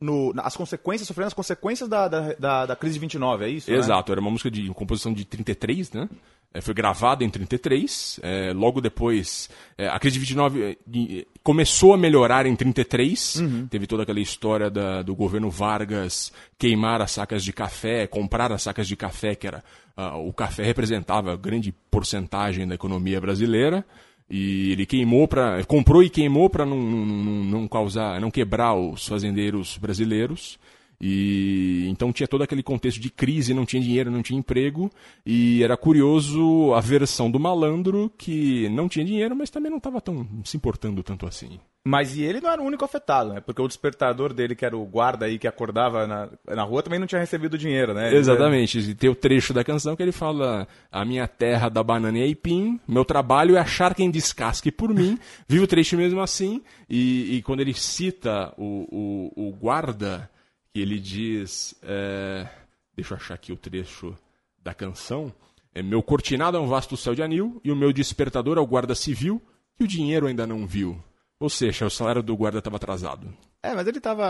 no, 0.00 0.32
as 0.38 0.56
consequências, 0.56 1.06
sofrendo 1.06 1.26
as 1.28 1.34
consequências 1.34 1.86
da, 1.88 2.08
da, 2.08 2.32
da, 2.34 2.66
da 2.66 2.76
crise 2.76 2.94
de 2.94 3.00
29, 3.00 3.44
é 3.44 3.48
isso? 3.48 3.70
né? 3.70 3.76
Exato, 3.76 4.10
era 4.12 4.20
uma 4.20 4.30
música 4.30 4.50
de 4.50 4.66
composição 4.70 5.12
de 5.12 5.24
33, 5.26 5.92
né? 5.92 6.08
É, 6.52 6.60
foi 6.60 6.74
gravada 6.74 7.22
em 7.22 7.30
33, 7.30 8.18
é, 8.24 8.52
logo 8.52 8.80
depois, 8.80 9.48
é, 9.78 9.86
a 9.86 10.00
crise 10.00 10.14
de 10.14 10.20
29 10.20 10.62
é, 10.64 11.24
começou 11.44 11.94
a 11.94 11.96
melhorar 11.96 12.44
em 12.44 12.56
33, 12.56 13.40
teve 13.70 13.86
toda 13.86 14.02
aquela 14.02 14.18
história 14.18 14.68
da- 14.68 15.00
do 15.02 15.14
governo 15.14 15.48
Vargas 15.48 16.32
queimar 16.58 17.00
as 17.00 17.12
sacas 17.12 17.44
de 17.44 17.52
café, 17.52 18.08
comprar 18.08 18.50
as 18.50 18.62
sacas 18.62 18.88
de 18.88 18.96
café, 18.96 19.36
que 19.36 19.46
era, 19.46 19.62
ah, 19.96 20.16
o 20.16 20.32
café 20.32 20.64
representava 20.64 21.36
grande 21.36 21.72
porcentagem 21.88 22.66
da 22.66 22.74
economia 22.74 23.20
brasileira, 23.20 23.84
e 24.28 24.72
ele 24.72 24.86
queimou 24.86 25.28
para 25.28 25.62
comprou 25.64 26.02
e 26.02 26.10
queimou 26.10 26.50
para 26.50 26.66
não, 26.66 26.76
não- 26.80 27.44
não 27.44 27.68
causar, 27.68 28.20
não 28.20 28.30
quebrar 28.30 28.74
os 28.74 29.06
fazendeiros 29.06 29.78
brasileiros. 29.78 30.58
E 31.00 31.86
então 31.88 32.12
tinha 32.12 32.28
todo 32.28 32.42
aquele 32.42 32.62
contexto 32.62 33.00
de 33.00 33.10
crise, 33.10 33.54
não 33.54 33.64
tinha 33.64 33.82
dinheiro, 33.82 34.10
não 34.10 34.22
tinha 34.22 34.38
emprego, 34.38 34.90
e 35.24 35.62
era 35.62 35.76
curioso 35.76 36.74
a 36.74 36.80
versão 36.80 37.30
do 37.30 37.40
malandro 37.40 38.12
que 38.18 38.68
não 38.68 38.88
tinha 38.88 39.04
dinheiro, 39.04 39.34
mas 39.34 39.48
também 39.50 39.70
não 39.70 39.78
estava 39.78 40.00
tão 40.00 40.26
se 40.44 40.56
importando 40.56 41.02
tanto 41.02 41.26
assim. 41.26 41.58
Mas 41.82 42.14
e 42.14 42.22
ele 42.22 42.42
não 42.42 42.50
era 42.50 42.60
o 42.60 42.64
único 42.66 42.84
afetado, 42.84 43.32
né? 43.32 43.40
Porque 43.40 43.62
o 43.62 43.66
despertador 43.66 44.34
dele, 44.34 44.54
que 44.54 44.66
era 44.66 44.76
o 44.76 44.84
guarda 44.84 45.24
aí 45.24 45.38
que 45.38 45.48
acordava 45.48 46.06
na, 46.06 46.28
na 46.46 46.62
rua, 46.62 46.82
também 46.82 46.98
não 46.98 47.06
tinha 47.06 47.18
recebido 47.18 47.56
dinheiro, 47.56 47.94
né? 47.94 48.08
Ele- 48.08 48.18
Exatamente. 48.18 48.78
E 48.78 48.94
tem 48.94 49.08
o 49.08 49.14
trecho 49.14 49.54
da 49.54 49.64
canção 49.64 49.96
que 49.96 50.02
ele 50.02 50.12
fala: 50.12 50.68
A 50.92 51.06
minha 51.06 51.26
terra 51.26 51.70
da 51.70 51.82
banana 51.82 52.18
e 52.18 52.22
aipim, 52.22 52.78
meu 52.86 53.02
trabalho 53.02 53.56
é 53.56 53.60
achar 53.60 53.94
quem 53.94 54.10
descasque 54.10 54.70
por 54.70 54.92
mim. 54.92 55.18
Vive 55.48 55.64
o 55.64 55.66
trecho 55.66 55.96
mesmo 55.96 56.20
assim. 56.20 56.60
E, 56.88 57.36
e 57.36 57.42
quando 57.42 57.60
ele 57.60 57.72
cita 57.72 58.52
o, 58.58 59.30
o, 59.34 59.48
o 59.48 59.52
guarda, 59.52 60.28
que 60.72 60.80
ele 60.80 60.98
diz. 60.98 61.74
é, 61.82 62.46
deixa 62.94 63.14
eu 63.14 63.18
achar 63.18 63.34
aqui 63.34 63.52
o 63.52 63.56
trecho 63.56 64.14
da 64.62 64.74
canção. 64.74 65.32
É, 65.74 65.82
meu 65.82 66.02
cortinado 66.02 66.56
é 66.56 66.60
um 66.60 66.66
vasto 66.66 66.96
céu 66.96 67.14
de 67.14 67.22
anil 67.22 67.60
e 67.64 67.70
o 67.70 67.76
meu 67.76 67.92
despertador 67.92 68.58
é 68.58 68.60
o 68.60 68.66
guarda 68.66 68.94
civil 68.94 69.40
que 69.76 69.84
o 69.84 69.88
dinheiro 69.88 70.26
ainda 70.26 70.46
não 70.46 70.66
viu. 70.66 71.02
Ou 71.38 71.48
seja, 71.48 71.86
o 71.86 71.90
salário 71.90 72.22
do 72.22 72.36
guarda 72.36 72.58
estava 72.58 72.76
atrasado. 72.76 73.32
É, 73.62 73.74
mas 73.74 73.86
ele 73.86 73.98
tava, 74.00 74.26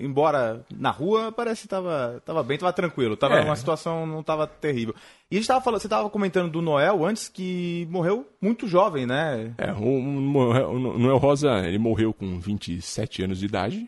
embora 0.00 0.64
na 0.74 0.90
rua, 0.90 1.30
parece 1.32 1.62
que 1.62 1.68
tava, 1.68 2.22
tava 2.24 2.42
bem, 2.42 2.56
tava 2.56 2.72
tranquilo. 2.72 3.16
Tava 3.16 3.34
É. 3.36 3.44
uma 3.44 3.56
situação, 3.56 4.06
não 4.06 4.22
tava 4.22 4.46
terrível. 4.46 4.94
E 5.30 5.36
a 5.36 5.38
gente 5.38 5.48
tava 5.48 5.60
falando, 5.62 5.80
você 5.80 5.88
tava 5.88 6.08
comentando 6.08 6.50
do 6.50 6.62
Noel 6.62 7.04
antes 7.04 7.28
que 7.28 7.86
morreu 7.90 8.26
muito 8.40 8.66
jovem, 8.66 9.04
né? 9.06 9.54
É, 9.58 9.72
o, 9.72 9.76
o, 9.84 10.70
o 10.72 10.98
Noel 10.98 11.18
Rosa, 11.18 11.58
ele 11.66 11.78
morreu 11.78 12.14
com 12.14 12.38
27 12.40 13.22
anos 13.24 13.38
de 13.40 13.44
idade. 13.46 13.86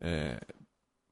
É, 0.00 0.38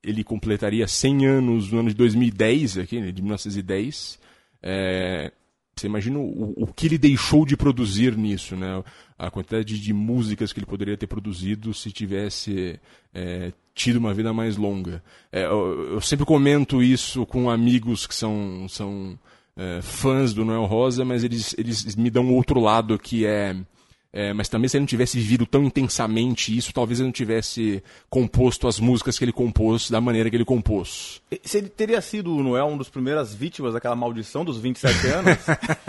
ele 0.02 0.24
completaria 0.24 0.86
100 0.86 1.26
anos 1.26 1.70
no 1.70 1.80
ano 1.80 1.88
de 1.90 1.94
2010, 1.94 2.78
aqui, 2.78 3.00
né, 3.00 3.12
de 3.12 3.20
1910. 3.20 4.18
É, 4.62 5.32
você 5.80 5.86
imagina 5.86 6.18
o, 6.18 6.54
o 6.56 6.66
que 6.66 6.86
ele 6.86 6.98
deixou 6.98 7.46
de 7.46 7.56
produzir 7.56 8.16
nisso, 8.16 8.54
né? 8.56 8.82
A 9.18 9.30
quantidade 9.30 9.78
de 9.78 9.92
músicas 9.92 10.52
que 10.52 10.58
ele 10.58 10.66
poderia 10.66 10.96
ter 10.96 11.06
produzido 11.06 11.72
se 11.72 11.90
tivesse 11.90 12.78
é, 13.14 13.52
tido 13.74 13.96
uma 13.96 14.12
vida 14.12 14.32
mais 14.32 14.56
longa. 14.56 15.02
É, 15.32 15.44
eu, 15.44 15.94
eu 15.94 16.00
sempre 16.00 16.26
comento 16.26 16.82
isso 16.82 17.24
com 17.24 17.48
amigos 17.48 18.06
que 18.06 18.14
são, 18.14 18.66
são 18.68 19.18
é, 19.56 19.80
fãs 19.82 20.34
do 20.34 20.44
Noel 20.44 20.64
Rosa, 20.64 21.04
mas 21.04 21.24
eles, 21.24 21.54
eles 21.58 21.96
me 21.96 22.10
dão 22.10 22.32
outro 22.34 22.60
lado 22.60 22.98
que 22.98 23.24
é, 23.24 23.56
é, 24.12 24.32
mas 24.32 24.48
também 24.48 24.68
se 24.68 24.76
ele 24.76 24.82
não 24.82 24.86
tivesse 24.86 25.18
vivido 25.18 25.46
tão 25.46 25.62
intensamente 25.62 26.56
isso, 26.56 26.72
talvez 26.72 26.98
ele 26.98 27.06
não 27.06 27.12
tivesse 27.12 27.82
composto 28.08 28.66
as 28.66 28.80
músicas 28.80 29.16
que 29.16 29.24
ele 29.24 29.32
compôs 29.32 29.88
da 29.88 30.00
maneira 30.00 30.28
que 30.28 30.36
ele 30.36 30.44
compôs. 30.44 31.22
Se 31.44 31.58
ele 31.58 31.68
teria 31.68 32.00
sido 32.00 32.34
o 32.34 32.42
Noel 32.42 32.66
um 32.66 32.76
dos 32.76 32.88
primeiras 32.88 33.32
vítimas 33.32 33.72
daquela 33.74 33.94
maldição 33.94 34.44
dos 34.44 34.58
27 34.58 35.06
anos? 35.06 35.38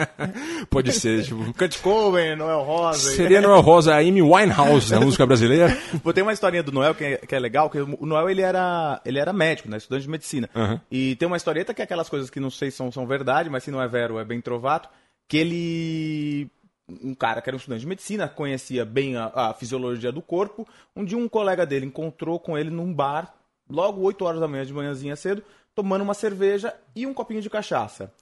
Pode 0.70 0.92
ser, 0.92 1.24
tipo, 1.24 1.52
Kurt 1.58 1.82
Cobain, 1.82 2.36
Noel 2.36 2.62
Rosa. 2.62 3.12
seria 3.16 3.42
Noel 3.42 3.62
Rosa 3.62 3.96
a 3.96 4.00
Amy 4.00 4.22
Winehouse 4.22 4.92
na 4.92 5.00
música 5.00 5.26
brasileira. 5.26 5.76
Pô, 6.04 6.14
tem 6.14 6.22
uma 6.24 6.34
historinha 6.34 6.62
do 6.62 6.72
Noel 6.72 6.94
que 6.94 7.04
é, 7.04 7.18
que 7.18 7.36
é 7.36 7.40
legal, 7.40 7.70
que 7.70 7.80
o 7.80 8.06
Noel 8.06 8.30
ele 8.30 8.42
era, 8.42 9.02
ele 9.04 9.18
era 9.18 9.34
médico, 9.34 9.70
né? 9.70 9.78
Estudante 9.78 10.04
de 10.04 10.10
medicina. 10.10 10.50
Aham. 10.56 10.80
E 10.92 11.16
tem 11.16 11.28
uma 11.28 11.38
historieta 11.38 11.74
que 11.74 11.82
é 11.82 11.86
aquelas 11.86 12.10
coisas 12.10 12.30
que 12.30 12.40
não 12.40 12.52
sei 12.52 12.70
se 12.70 12.78
são, 12.78 12.92
são 12.92 13.08
verdade, 13.08 13.50
mas 13.50 13.64
se 13.64 13.72
não 13.72 13.82
é 13.82 13.88
vero, 13.88 14.20
é 14.20 14.26
bem 14.26 14.40
trovato, 14.40 14.90
que 15.28 15.38
ele. 15.38 16.52
Um 17.04 17.14
cara 17.14 17.42
que 17.42 17.50
era 17.50 17.56
um 17.56 17.60
estudante 17.60 17.82
de 17.82 17.88
medicina, 17.88 18.28
conhecia 18.28 18.84
bem 18.86 19.16
a, 19.18 19.32
a 19.34 19.54
fisiologia 19.54 20.12
do 20.12 20.22
corpo. 20.22 20.68
Um 20.96 21.04
dia 21.06 21.18
um 21.18 21.30
colega 21.30 21.66
dele 21.66 21.86
encontrou 21.86 22.40
com 22.40 22.58
ele 22.58 22.70
num 22.70 22.94
bar, 22.94 23.34
logo 23.70 24.02
8 24.02 24.24
horas 24.26 24.40
da 24.40 24.48
manhã, 24.48 24.66
de 24.66 24.74
manhãzinha 24.74 25.16
cedo, 25.16 25.44
tomando 25.76 26.02
uma 26.02 26.14
cerveja 26.14 26.74
e 26.96 27.06
um 27.08 27.14
copinho 27.14 27.42
de 27.42 27.50
cachaça. 27.50 28.14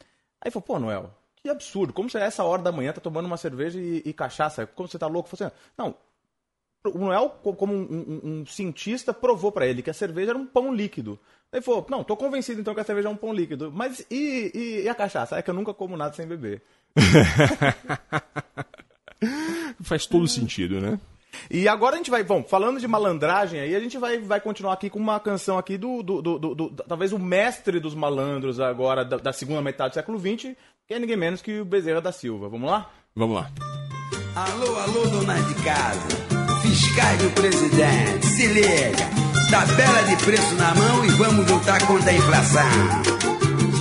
Aí 0.41 0.51
falou, 0.51 0.65
pô, 0.65 0.79
Noel, 0.79 1.11
que 1.35 1.49
absurdo, 1.49 1.93
como 1.93 2.09
você 2.09 2.17
é 2.19 2.23
essa 2.23 2.43
hora 2.43 2.61
da 2.61 2.71
manhã, 2.71 2.93
tá 2.93 3.01
tomando 3.01 3.25
uma 3.25 3.37
cerveja 3.37 3.79
e, 3.79 4.01
e 4.05 4.13
cachaça? 4.13 4.65
Como 4.67 4.87
você 4.87 4.97
tá 4.99 5.07
louco? 5.07 5.29
Falei 5.29 5.47
assim, 5.47 5.55
não, 5.77 5.95
o 6.85 6.97
Noel, 6.97 7.29
co- 7.43 7.53
como 7.53 7.73
um, 7.73 7.81
um- 8.23 8.29
um 8.41 8.45
cientista, 8.45 9.13
provou 9.13 9.51
pra 9.51 9.67
ele 9.67 9.81
que 9.81 9.89
a 9.89 9.93
cerveja 9.93 10.31
era 10.31 10.37
um 10.39 10.45
pão 10.45 10.73
líquido. 10.73 11.19
Ele 11.51 11.61
falou, 11.61 11.85
não, 11.89 12.03
tô 12.03 12.15
convencido 12.15 12.61
então 12.61 12.73
que 12.73 12.79
a 12.79 12.83
cerveja 12.85 13.09
é 13.09 13.11
um 13.11 13.17
pão 13.17 13.33
líquido. 13.33 13.71
Mas 13.71 14.05
e, 14.09 14.51
e- 14.53 14.81
e 14.83 14.89
a 14.89 14.95
cachaça? 14.95 15.37
É 15.37 15.41
que 15.41 15.49
eu 15.49 15.53
nunca 15.53 15.73
como 15.73 15.97
nada 15.97 16.13
sem 16.13 16.25
beber. 16.25 16.61
Faz 19.81 20.05
todo 20.05 20.27
sentido, 20.27 20.79
né? 20.81 20.99
E 21.49 21.67
agora 21.67 21.95
a 21.95 21.97
gente 21.97 22.11
vai, 22.11 22.23
bom, 22.23 22.43
falando 22.43 22.79
de 22.79 22.87
malandragem 22.87 23.59
aí, 23.59 23.75
a 23.75 23.79
gente 23.79 23.97
vai, 23.97 24.19
vai 24.19 24.39
continuar 24.41 24.73
aqui 24.73 24.89
com 24.89 24.99
uma 24.99 25.19
canção 25.19 25.57
aqui 25.57 25.77
do, 25.77 26.03
do, 26.03 26.21
do- 26.21 26.39
do- 26.39 26.55
do- 26.55 26.69
talvez 26.87 27.11
o 27.13 27.19
mestre 27.19 27.79
dos 27.79 27.95
malandros 27.95 28.59
agora, 28.59 29.03
da, 29.05 29.17
da 29.17 29.31
segunda 29.33 29.61
metade 29.61 29.91
do 29.91 29.93
século 29.95 30.19
XX, 30.19 30.55
que 30.87 30.93
é 30.93 30.99
ninguém 30.99 31.15
menos 31.17 31.41
que 31.41 31.59
o 31.61 31.65
Bezerra 31.65 32.01
da 32.01 32.11
Silva. 32.11 32.49
Vamos 32.49 32.69
lá? 32.69 32.89
Vamos 33.15 33.35
lá. 33.37 33.49
Alô, 34.35 34.75
alô, 34.79 35.05
donas 35.07 35.47
de 35.47 35.55
casa, 35.63 36.07
fiscais 36.61 37.21
do 37.21 37.29
presidente, 37.31 38.25
se 38.25 38.47
liga. 38.47 39.09
Tabela 39.49 40.03
de 40.03 40.15
preço 40.23 40.53
na 40.55 40.75
mão 40.75 41.05
e 41.05 41.09
vamos 41.09 41.49
lutar 41.49 41.85
contra 41.87 42.11
a 42.11 42.13
inflação. 42.13 42.69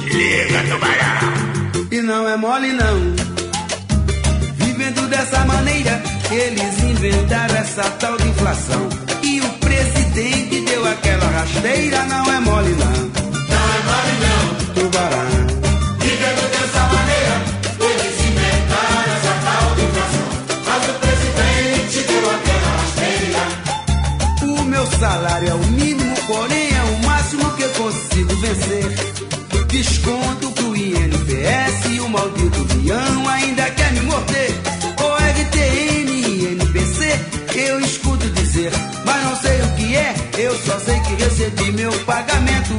Se 0.05 0.11
liga, 0.17 0.63
tubarão. 0.71 1.38
E 1.91 2.03
não 2.03 2.29
é 2.29 2.37
mole 2.37 2.73
não. 2.75 3.17
Vivendo 4.57 5.09
dessa 5.09 5.43
maneira, 5.47 6.03
eles 6.31 6.83
inventaram 6.83 7.57
essa 7.57 7.83
tal 7.99 8.15
de 8.19 8.29
inflação. 8.29 8.89
E 9.23 9.41
o 9.41 9.49
presidente 9.55 10.61
deu 10.67 10.87
aquela 10.87 11.25
rasteira, 11.25 12.05
não 12.05 12.31
é 12.31 12.41
mole 12.41 12.75
não. 12.75 12.93
Não 13.53 13.65
é 13.75 13.81
mole 13.89 14.15
não. 14.25 14.75
Tubarão. 14.75 15.31
Vivendo 15.99 16.51
dessa 16.51 16.83
maneira, 16.93 17.35
eles 17.81 18.17
inventaram 18.29 19.13
essa 19.17 19.35
tal 19.47 19.75
de 19.75 19.83
inflação. 19.87 20.29
Mas 20.67 20.83
o 20.89 20.95
presidente 21.01 21.97
deu 22.07 22.25
aquela 22.37 22.71
rasteira. 22.77 23.43
O 24.43 24.63
meu 24.65 24.87
salário 24.99 25.49
é 25.49 25.55
o 25.55 25.67
mínimo, 25.69 26.15
porém 26.27 26.69
é 26.69 26.83
o 26.83 27.07
máximo 27.07 27.51
que 27.55 27.63
eu 27.63 27.71
consigo 27.71 28.37
vencer. 28.37 29.19
Desconto 29.69 30.48
pro 31.49 31.59
INPS 31.89 31.91
e 31.91 32.01
o 32.01 32.09
maldito 32.09 32.61
avião 32.61 33.29
ainda 33.29 33.71
quer 33.71 33.93
me 33.93 34.01
morder. 34.03 34.51
E 35.61 36.53
INPC 36.53 37.21
eu 37.57 37.81
escuto 37.81 38.29
dizer, 38.31 38.71
mas 39.05 39.25
não 39.25 39.37
sei 39.37 39.63
o 39.63 39.75
que 39.75 39.97
é. 39.97 40.15
Eu 40.39 40.57
só 40.59 40.79
sei 40.79 41.01
que 41.01 41.15
recebi 41.15 41.73
meu 41.73 41.93
pagamento. 42.05 42.75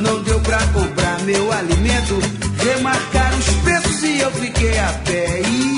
Não 0.00 0.22
deu 0.22 0.40
pra 0.40 0.58
comprar 0.68 1.20
meu 1.20 1.52
alimento. 1.52 2.18
Remarcaram 2.58 3.38
os 3.38 3.46
preços 3.62 4.02
e 4.02 4.20
eu 4.20 4.30
fiquei 4.32 4.78
a 4.78 4.92
pé. 5.04 5.42
E 5.46 5.71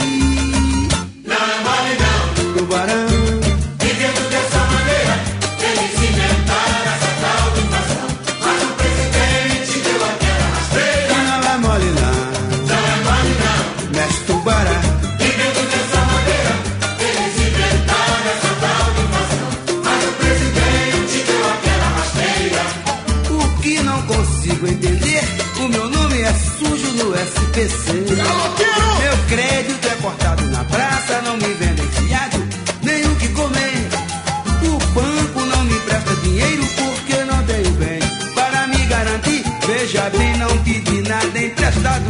não 40.49 40.59
pedi 40.59 41.03
nada 41.09 41.39
emprestado. 41.39 42.05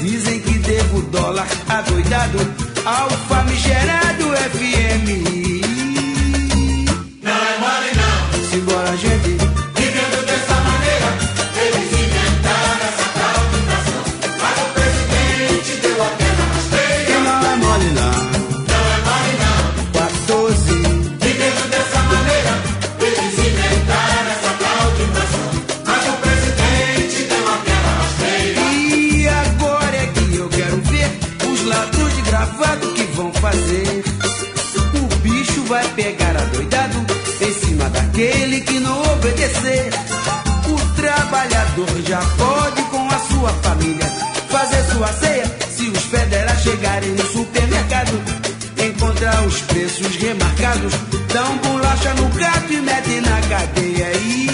Dizem 0.00 0.40
que 0.40 0.58
devo 0.58 1.02
dólar 1.02 1.46
adoidado 1.68 2.38
ao 2.84 3.10
famigerado 3.28 4.24
FMI. 4.52 5.60
Não 7.22 7.32
é 7.32 7.58
mole 7.58 7.90
não. 7.96 8.50
Simbora, 8.50 8.96
gente. 8.96 9.47
Trabalhador 41.48 41.88
já 42.06 42.20
pode 42.36 42.82
com 42.84 43.08
a 43.08 43.18
sua 43.18 43.50
família 43.62 44.06
fazer 44.48 44.84
sua 44.92 45.08
ceia 45.14 45.44
se 45.70 45.88
os 45.88 46.02
federais 46.04 46.60
chegarem 46.62 47.10
no 47.10 47.26
supermercado. 47.26 48.12
Encontrar 48.78 49.44
os 49.44 49.60
preços 49.62 50.16
remarcados, 50.16 50.92
dão 51.32 51.58
bolacha 51.58 52.14
no 52.14 52.28
gato 52.28 52.72
e 52.72 52.80
metem 52.80 53.20
na 53.20 53.40
cadeia. 53.48 54.12
E 54.16 54.47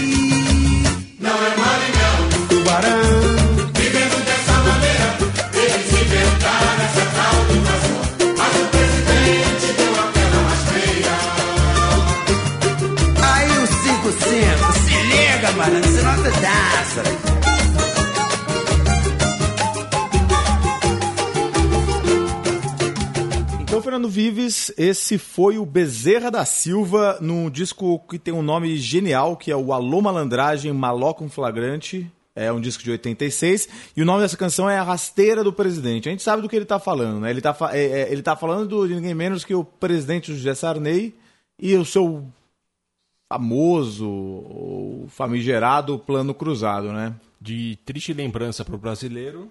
Fernando 24.05 24.09
Vives, 24.09 24.71
esse 24.77 25.17
foi 25.17 25.57
o 25.57 25.65
Bezerra 25.65 26.31
da 26.31 26.45
Silva 26.45 27.17
num 27.23 27.49
disco 27.49 27.99
que 28.01 28.19
tem 28.19 28.35
um 28.35 28.43
nome 28.43 28.77
genial, 28.77 29.35
que 29.37 29.51
é 29.51 29.57
o 29.57 29.73
Alô 29.73 30.03
Malandragem 30.03 30.73
Maloca 30.73 31.25
um 31.25 31.29
Flagrante. 31.31 32.11
É 32.37 32.53
um 32.53 32.61
disco 32.61 32.83
de 32.83 32.91
86. 32.91 33.69
E 33.97 34.03
o 34.03 34.05
nome 34.05 34.21
dessa 34.23 34.37
canção 34.37 34.69
é 34.69 34.77
A 34.77 34.83
Rasteira 34.83 35.43
do 35.45 35.53
Presidente. 35.53 36.09
A 36.09 36.13
gente 36.13 36.23
sabe 36.23 36.43
do 36.43 36.49
que 36.49 36.57
ele 36.57 36.65
tá 36.67 36.79
falando, 36.81 37.21
né? 37.21 37.31
Ele 37.31 37.41
tá, 37.41 37.55
fa- 37.55 37.75
é, 37.75 37.83
é, 38.03 38.13
ele 38.13 38.23
tá 38.23 38.35
falando 38.37 38.69
do- 38.69 38.87
de 38.89 38.95
ninguém 38.97 39.15
menos 39.15 39.45
que 39.45 39.55
o 39.55 39.65
presidente 39.65 40.35
José 40.35 40.55
Sarney 40.55 41.15
e 41.59 41.75
o 41.77 41.85
seu 41.85 42.27
famoso, 43.33 45.07
famigerado 45.09 45.99
Plano 45.99 46.35
Cruzado, 46.35 46.93
né? 46.93 47.15
De 47.41 47.79
triste 47.87 48.13
lembrança 48.13 48.65
para 48.65 48.75
o 48.75 48.79
brasileiro, 48.79 49.51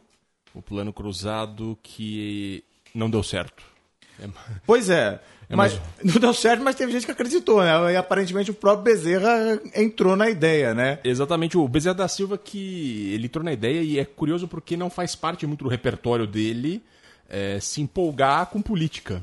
o 0.53 0.61
plano 0.61 0.91
cruzado 0.93 1.77
que 1.81 2.63
não 2.93 3.09
deu 3.09 3.23
certo. 3.23 3.72
É, 4.21 4.27
Pois 4.65 4.89
é. 4.89 5.19
É, 5.49 5.55
mas 5.57 5.73
mas- 6.01 6.13
não 6.15 6.21
deu 6.21 6.33
certo, 6.33 6.63
mas 6.63 6.73
teve 6.73 6.91
gente 6.93 7.05
que 7.05 7.11
acreditou, 7.11 7.61
né? 7.61 7.91
E 7.91 7.97
aparentemente 7.97 8.49
o 8.49 8.53
próprio 8.53 8.83
Bezerra 8.95 9.59
entrou 9.75 10.15
na 10.15 10.29
ideia, 10.29 10.73
né? 10.73 10.99
Exatamente, 11.03 11.57
o 11.57 11.67
Bezerra 11.67 11.93
da 11.95 12.07
Silva 12.07 12.37
que 12.37 13.11
ele 13.13 13.25
entrou 13.25 13.43
na 13.43 13.51
ideia 13.51 13.81
e 13.81 13.99
é 13.99 14.05
curioso 14.05 14.47
porque 14.47 14.77
não 14.77 14.89
faz 14.89 15.15
parte 15.17 15.45
muito 15.45 15.65
do 15.65 15.69
repertório 15.69 16.25
dele 16.25 16.81
é, 17.29 17.59
se 17.59 17.81
empolgar 17.81 18.45
com 18.47 18.61
política. 18.61 19.21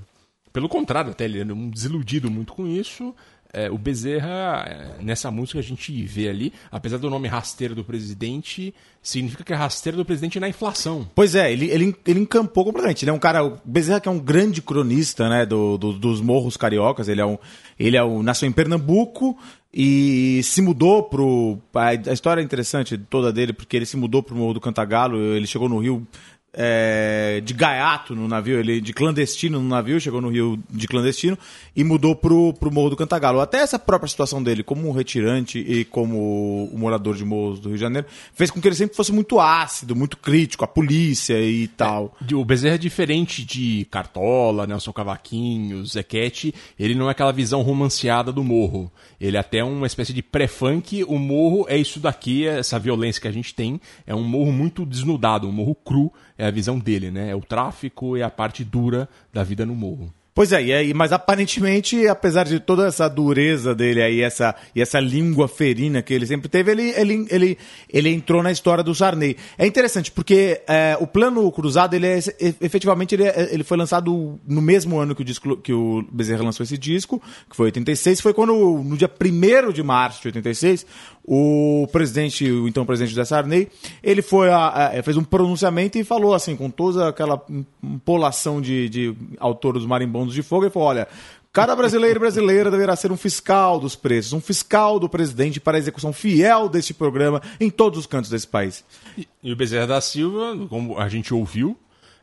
Pelo 0.52 0.68
contrário, 0.68 1.10
até 1.10 1.24
ele 1.24 1.40
é 1.40 1.44
um 1.44 1.70
desiludido 1.70 2.30
muito 2.30 2.52
com 2.52 2.66
isso. 2.66 3.14
É, 3.52 3.68
o 3.70 3.76
Bezerra, 3.76 4.64
é, 4.68 5.02
nessa 5.02 5.30
música 5.30 5.58
a 5.58 5.62
gente 5.62 5.92
vê 6.04 6.28
ali, 6.28 6.52
apesar 6.70 6.98
do 6.98 7.10
nome 7.10 7.26
rasteiro 7.26 7.74
do 7.74 7.82
presidente, 7.82 8.72
significa 9.02 9.42
que 9.42 9.52
é 9.52 9.56
rasteiro 9.56 9.96
do 9.98 10.04
presidente 10.04 10.38
na 10.38 10.48
inflação. 10.48 11.08
Pois 11.14 11.34
é, 11.34 11.52
ele, 11.52 11.68
ele, 11.68 11.96
ele 12.06 12.20
encampou 12.20 12.64
completamente. 12.64 13.04
Ele 13.04 13.10
é 13.10 13.14
um 13.14 13.18
cara. 13.18 13.44
O 13.44 13.58
Bezerra 13.64 13.98
que 14.00 14.08
é 14.08 14.12
um 14.12 14.20
grande 14.20 14.62
cronista, 14.62 15.28
né? 15.28 15.44
Do, 15.44 15.76
do- 15.76 15.98
dos 15.98 16.20
morros 16.20 16.56
cariocas. 16.56 17.08
Ele 17.08 17.20
é 17.20 17.26
um. 17.26 17.36
Ele 17.78 17.96
é 17.96 18.04
um, 18.04 18.22
nasceu 18.22 18.48
em 18.48 18.52
Pernambuco 18.52 19.36
e 19.74 20.40
se 20.44 20.62
mudou 20.62 21.02
pro. 21.04 21.58
A 21.74 22.12
história 22.12 22.40
é 22.40 22.44
interessante 22.44 22.96
toda 22.96 23.32
dele, 23.32 23.52
porque 23.52 23.76
ele 23.76 23.86
se 23.86 23.96
mudou 23.96 24.22
pro 24.22 24.36
Morro 24.36 24.54
do 24.54 24.60
Cantagalo, 24.60 25.16
ele 25.16 25.46
chegou 25.46 25.68
no 25.68 25.78
Rio. 25.78 26.06
É, 26.52 27.40
de 27.44 27.54
gaiato 27.54 28.14
no 28.14 28.26
navio, 28.26 28.58
ele 28.58 28.80
de 28.80 28.92
clandestino 28.92 29.60
no 29.60 29.68
navio, 29.68 30.00
chegou 30.00 30.20
no 30.20 30.28
Rio 30.30 30.58
de 30.68 30.88
clandestino 30.88 31.38
e 31.76 31.84
mudou 31.84 32.14
pro, 32.16 32.52
pro 32.54 32.70
Morro 32.72 32.90
do 32.90 32.96
Cantagalo. 32.96 33.40
Até 33.40 33.58
essa 33.58 33.78
própria 33.78 34.08
situação 34.08 34.42
dele, 34.42 34.62
como 34.62 34.88
um 34.88 34.92
retirante 34.92 35.58
e 35.58 35.84
como 35.84 36.68
um 36.72 36.78
morador 36.78 37.14
de 37.16 37.24
morros 37.24 37.60
do 37.60 37.68
Rio 37.68 37.76
de 37.76 37.80
Janeiro, 37.80 38.06
fez 38.34 38.50
com 38.50 38.60
que 38.60 38.66
ele 38.68 38.74
sempre 38.74 38.96
fosse 38.96 39.12
muito 39.12 39.38
ácido, 39.38 39.94
muito 39.94 40.16
crítico, 40.16 40.64
a 40.64 40.68
polícia 40.68 41.40
e 41.40 41.68
tal. 41.68 42.16
De- 42.20 42.34
O 42.34 42.44
Bezerra 42.44 42.74
é 42.74 42.78
diferente 42.78 43.44
de 43.44 43.86
Cartola, 43.90 44.66
Nelson 44.66 44.92
Cavaquinho, 44.92 45.84
Zequete. 45.86 46.54
Ele 46.78 46.94
não 46.94 47.08
é 47.08 47.12
aquela 47.12 47.32
visão 47.32 47.62
romanceada 47.62 48.32
do 48.32 48.42
morro. 48.42 48.90
Ele 49.20 49.36
é 49.36 49.40
até 49.40 49.62
uma 49.62 49.86
espécie 49.86 50.12
de 50.12 50.22
pré-funk. 50.22 51.04
O 51.04 51.18
morro 51.18 51.66
é 51.68 51.76
isso 51.76 52.00
daqui, 52.00 52.46
é 52.46 52.58
essa 52.58 52.78
violência 52.78 53.20
que 53.20 53.28
a 53.28 53.32
gente 53.32 53.54
tem. 53.54 53.80
É 54.06 54.14
um 54.14 54.24
morro 54.24 54.50
muito 54.52 54.84
desnudado, 54.84 55.46
um 55.46 55.52
morro 55.52 55.74
cru. 55.74 56.12
É 56.40 56.46
a 56.46 56.50
visão 56.50 56.78
dele, 56.78 57.10
né? 57.10 57.30
É 57.30 57.36
o 57.36 57.40
tráfico 57.40 58.16
e 58.16 58.22
a 58.22 58.30
parte 58.30 58.64
dura 58.64 59.06
da 59.30 59.44
vida 59.44 59.66
no 59.66 59.74
morro. 59.74 60.10
Pois 60.32 60.52
é, 60.52 60.56
aí, 60.56 60.94
mas 60.94 61.12
aparentemente, 61.12 62.06
apesar 62.06 62.44
de 62.44 62.60
toda 62.60 62.86
essa 62.86 63.08
dureza 63.08 63.74
dele 63.74 64.00
aí, 64.00 64.22
essa, 64.22 64.54
e 64.74 64.80
essa 64.80 65.00
língua 65.00 65.48
ferina 65.48 66.00
que 66.02 66.14
ele 66.14 66.24
sempre 66.24 66.48
teve, 66.48 66.70
ele, 66.70 66.94
ele, 66.96 67.26
ele, 67.28 67.58
ele 67.92 68.08
entrou 68.10 68.40
na 68.42 68.52
história 68.52 68.82
do 68.82 68.94
Sarney. 68.94 69.36
É 69.58 69.66
interessante, 69.66 70.10
porque 70.10 70.62
é, 70.68 70.96
o 71.00 71.06
Plano 71.06 71.50
Cruzado, 71.50 71.94
ele 71.94 72.06
é, 72.06 72.18
efetivamente, 72.60 73.14
ele, 73.14 73.24
é- 73.24 73.52
ele 73.52 73.64
foi 73.64 73.76
lançado 73.76 74.38
no 74.46 74.62
mesmo 74.62 74.98
ano 74.98 75.14
que 75.16 75.22
o, 75.22 75.24
disco, 75.24 75.56
que 75.56 75.72
o 75.72 76.06
Bezerra 76.10 76.44
lançou 76.44 76.64
esse 76.64 76.78
disco, 76.78 77.20
que 77.50 77.56
foi 77.56 77.66
86, 77.66 78.20
foi 78.20 78.32
quando, 78.32 78.54
no 78.54 78.96
dia 78.96 79.10
1 79.10 79.72
de 79.72 79.82
março 79.82 80.22
de 80.22 80.28
86, 80.28 80.86
o 81.32 81.86
presidente, 81.92 82.50
o 82.50 82.66
então 82.66 82.84
presidente 82.84 83.10
José 83.10 83.24
Sarney, 83.24 83.68
ele 84.02 84.20
foi 84.20 84.50
a, 84.50 84.88
a- 84.98 85.02
fez 85.04 85.16
um 85.16 85.22
pronunciamento 85.22 85.96
e 85.96 86.02
falou 86.02 86.34
assim, 86.34 86.56
com 86.56 86.68
toda 86.68 87.08
aquela 87.08 87.40
empolação 87.80 88.60
de, 88.60 88.88
de 88.88 89.14
autor 89.38 89.74
dos 89.74 89.86
marimbondos 89.86 90.34
de 90.34 90.42
fogo, 90.42 90.64
ele 90.64 90.72
falou, 90.72 90.88
olha, 90.88 91.06
cada 91.52 91.76
brasileiro 91.76 92.18
e 92.18 92.20
brasileira 92.20 92.68
deverá 92.68 92.96
ser 92.96 93.12
um 93.12 93.16
fiscal 93.16 93.78
dos 93.78 93.94
preços, 93.94 94.32
um 94.32 94.40
fiscal 94.40 94.98
do 94.98 95.08
presidente 95.08 95.60
para 95.60 95.76
a 95.76 95.78
execução 95.78 96.12
fiel 96.12 96.68
deste 96.68 96.92
programa 96.92 97.40
em 97.60 97.70
todos 97.70 98.00
os 98.00 98.06
cantos 98.06 98.28
desse 98.28 98.48
país. 98.48 98.84
E, 99.16 99.28
e 99.40 99.52
o 99.52 99.56
Bezerra 99.56 99.86
da 99.86 100.00
Silva, 100.00 100.56
como 100.68 100.98
a 100.98 101.08
gente 101.08 101.32
ouviu, 101.32 101.76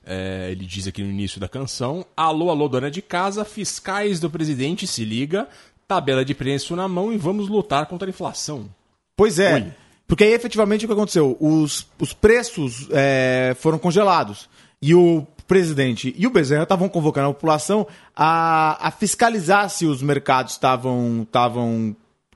é, 0.05 0.49
ele 0.51 0.65
diz 0.65 0.85
aqui 0.85 1.01
no 1.01 1.09
início 1.09 1.39
da 1.39 1.47
canção: 1.47 2.05
Alô, 2.15 2.49
alô, 2.49 2.67
dona 2.67 2.91
de 2.91 3.01
casa, 3.01 3.45
fiscais 3.45 4.19
do 4.19 4.29
presidente, 4.29 4.85
se 4.85 5.05
liga, 5.05 5.47
tabela 5.87 6.25
de 6.25 6.33
preço 6.33 6.75
na 6.75 6.87
mão 6.89 7.13
e 7.13 7.17
vamos 7.17 7.47
lutar 7.47 7.85
contra 7.85 8.07
a 8.07 8.11
inflação. 8.11 8.69
Pois 9.17 9.39
é. 9.39 9.56
Oi. 9.56 9.65
Porque 10.08 10.23
aí 10.23 10.32
efetivamente 10.32 10.86
o 10.86 10.88
que 10.88 10.93
aconteceu? 10.93 11.36
Os, 11.39 11.86
os 11.99 12.13
preços 12.13 12.88
é, 12.91 13.53
foram 13.60 13.77
congelados. 13.77 14.47
E 14.82 14.95
o 14.95 15.27
presidente 15.47 16.13
e 16.17 16.27
o 16.27 16.30
Bezerra 16.30 16.63
estavam 16.63 16.88
convocando 16.88 17.30
a 17.30 17.34
população 17.34 17.88
a, 18.15 18.88
a 18.88 18.91
fiscalizar 18.91 19.69
se 19.69 19.86
os 19.86 20.01
mercados 20.01 20.53
estavam 20.53 21.23
estavam 21.23 21.95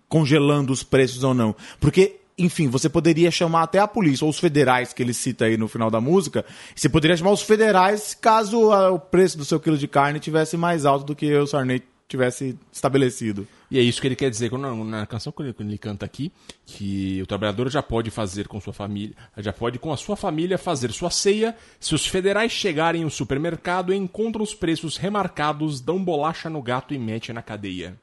congelando 0.09 0.73
os 0.73 0.83
preços 0.83 1.23
ou 1.23 1.33
não. 1.33 1.55
Porque, 1.79 2.17
enfim, 2.37 2.67
você 2.67 2.89
poderia 2.89 3.29
chamar 3.29 3.63
até 3.63 3.79
a 3.79 3.87
polícia, 3.87 4.25
ou 4.25 4.31
os 4.31 4.39
federais 4.39 4.91
que 4.91 5.03
ele 5.03 5.13
cita 5.13 5.45
aí 5.45 5.55
no 5.55 5.67
final 5.67 5.91
da 5.91 6.01
música. 6.01 6.43
Você 6.75 6.89
poderia 6.89 7.15
chamar 7.15 7.31
os 7.31 7.41
federais 7.41 8.17
caso 8.19 8.71
ah, 8.71 8.91
o 8.91 8.99
preço 8.99 9.37
do 9.37 9.45
seu 9.45 9.59
quilo 9.59 9.77
de 9.77 9.87
carne 9.87 10.19
tivesse 10.19 10.57
mais 10.57 10.85
alto 10.85 11.05
do 11.05 11.15
que 11.15 11.33
o 11.33 11.47
Sarney 11.47 11.81
tivesse 12.07 12.57
estabelecido. 12.73 13.47
E 13.71 13.79
é 13.79 13.81
isso 13.81 14.01
que 14.01 14.07
ele 14.07 14.17
quer 14.17 14.29
dizer 14.29 14.51
na, 14.51 15.05
canção 15.05 15.31
quando 15.31 15.47
ele, 15.47 15.55
ele 15.61 15.77
canta 15.77 16.05
aqui, 16.05 16.29
que 16.65 17.21
o 17.21 17.25
trabalhador 17.25 17.69
já 17.69 17.81
pode 17.81 18.11
fazer 18.11 18.45
com 18.49 18.59
sua 18.59 18.73
família, 18.73 19.15
já 19.37 19.53
pode 19.53 19.79
com 19.79 19.93
a 19.93 19.97
sua 19.97 20.17
família 20.17 20.57
fazer 20.57 20.91
sua 20.91 21.09
ceia. 21.09 21.55
Se 21.79 21.95
os 21.95 22.05
federais 22.05 22.51
chegarem 22.51 23.03
ao 23.03 23.09
supermercado, 23.09 23.93
encontram 23.93 24.43
os 24.43 24.53
preços 24.53 24.97
remarcados, 24.97 25.79
dão 25.79 26.03
bolacha 26.03 26.49
no 26.49 26.61
gato 26.61 26.93
e 26.93 26.99
mete 26.99 27.31
na 27.31 27.41
cadeia. 27.41 27.95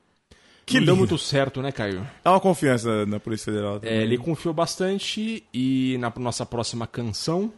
Que 0.64 0.78
Não 0.78 0.86
deu 0.86 0.96
muito 0.96 1.18
certo, 1.18 1.60
né, 1.60 1.70
Caio? 1.70 2.06
Dá 2.24 2.30
uma 2.32 2.40
confiança 2.40 3.04
na 3.04 3.20
Polícia 3.20 3.52
Federal. 3.52 3.76
É, 3.76 3.80
também. 3.80 3.98
ele 3.98 4.18
confiou 4.18 4.54
bastante 4.54 5.44
e 5.52 5.96
na 5.98 6.10
nossa 6.16 6.46
próxima 6.46 6.86
canção 6.86 7.52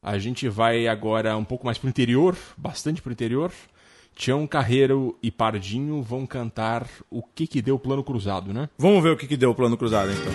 a 0.00 0.16
gente 0.16 0.48
vai 0.48 0.86
agora 0.86 1.36
um 1.36 1.44
pouco 1.44 1.66
mais 1.66 1.76
pro 1.76 1.88
interior, 1.88 2.36
bastante 2.56 3.02
pro 3.02 3.12
interior. 3.12 3.52
Tião 4.18 4.46
Carreiro 4.48 5.16
e 5.22 5.30
Pardinho 5.30 6.02
vão 6.02 6.26
cantar 6.26 6.88
o 7.08 7.22
que 7.22 7.46
que 7.46 7.62
deu 7.62 7.76
o 7.76 7.78
plano 7.78 8.02
cruzado, 8.02 8.52
né? 8.52 8.68
Vamos 8.76 9.00
ver 9.00 9.10
o 9.10 9.16
que, 9.16 9.28
que 9.28 9.36
deu 9.36 9.50
o 9.50 9.54
plano 9.54 9.76
cruzado, 9.76 10.10
então. 10.10 10.32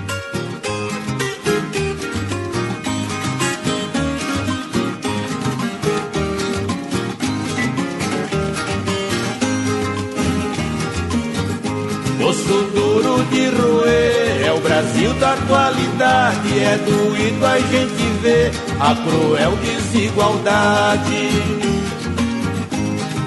Osso 12.26 12.64
duro 12.74 13.22
de 13.26 13.50
roer, 13.50 14.46
é 14.46 14.54
o 14.54 14.62
Brasil 14.62 15.14
da 15.16 15.34
atualidade. 15.34 16.58
É 16.58 16.78
doído 16.78 17.46
a 17.46 17.60
gente 17.60 18.04
ver 18.22 18.50
a 18.80 18.96
cruel 18.96 19.58
desigualdade. 19.58 21.73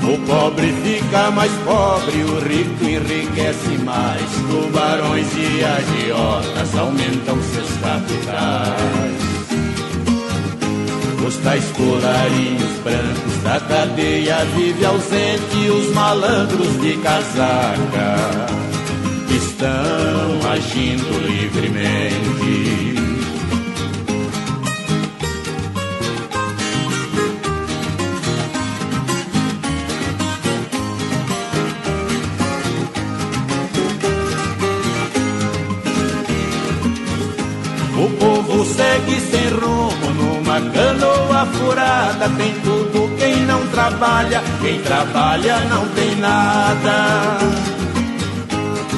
O 0.09 0.19
pobre 0.27 0.73
fica 0.85 1.31
mais 1.33 1.51
pobre, 1.64 2.23
o 2.23 2.38
rico 2.38 2.85
enriquece 2.85 3.79
mais. 3.85 4.23
Tubarões 4.51 5.27
e 5.37 5.64
agiotas 5.64 6.79
aumentam 6.79 7.37
seus 7.42 7.71
capitais. 7.81 9.27
Os 11.27 11.37
tais 11.38 11.64
colarinhos 11.73 12.79
brancos 12.85 13.42
da 13.42 13.61
cadeia 13.61 14.45
vive 14.57 14.85
ausente 14.85 15.71
os 15.71 15.92
malandros 15.92 16.81
de 16.81 16.97
casaca 16.99 18.47
estão 19.37 20.51
agindo 20.51 21.19
livremente. 21.27 22.86
Segue 38.64 39.21
sem 39.21 39.49
rumo 39.49 40.11
numa 40.14 40.61
canoa 40.61 41.47
furada. 41.47 42.29
Tem 42.37 42.53
tudo 42.61 43.16
quem 43.19 43.37
não 43.47 43.66
trabalha, 43.69 44.42
quem 44.61 44.81
trabalha 44.83 45.61
não 45.71 45.87
tem 45.88 46.16
nada. 46.16 47.38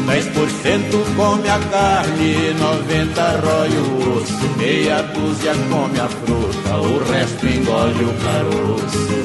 10% 0.09 1.17
come 1.17 1.49
a 1.51 1.59
carne, 1.71 2.55
90% 2.55 3.41
rói 3.45 3.69
o 3.77 4.17
osso, 4.17 4.49
meia 4.57 5.03
dúzia 5.03 5.53
come 5.71 6.01
a 6.01 6.09
fruta, 6.09 6.77
o 6.77 7.13
resto 7.13 7.47
engole 7.47 8.05
o 8.05 8.15
caroço. 8.25 9.19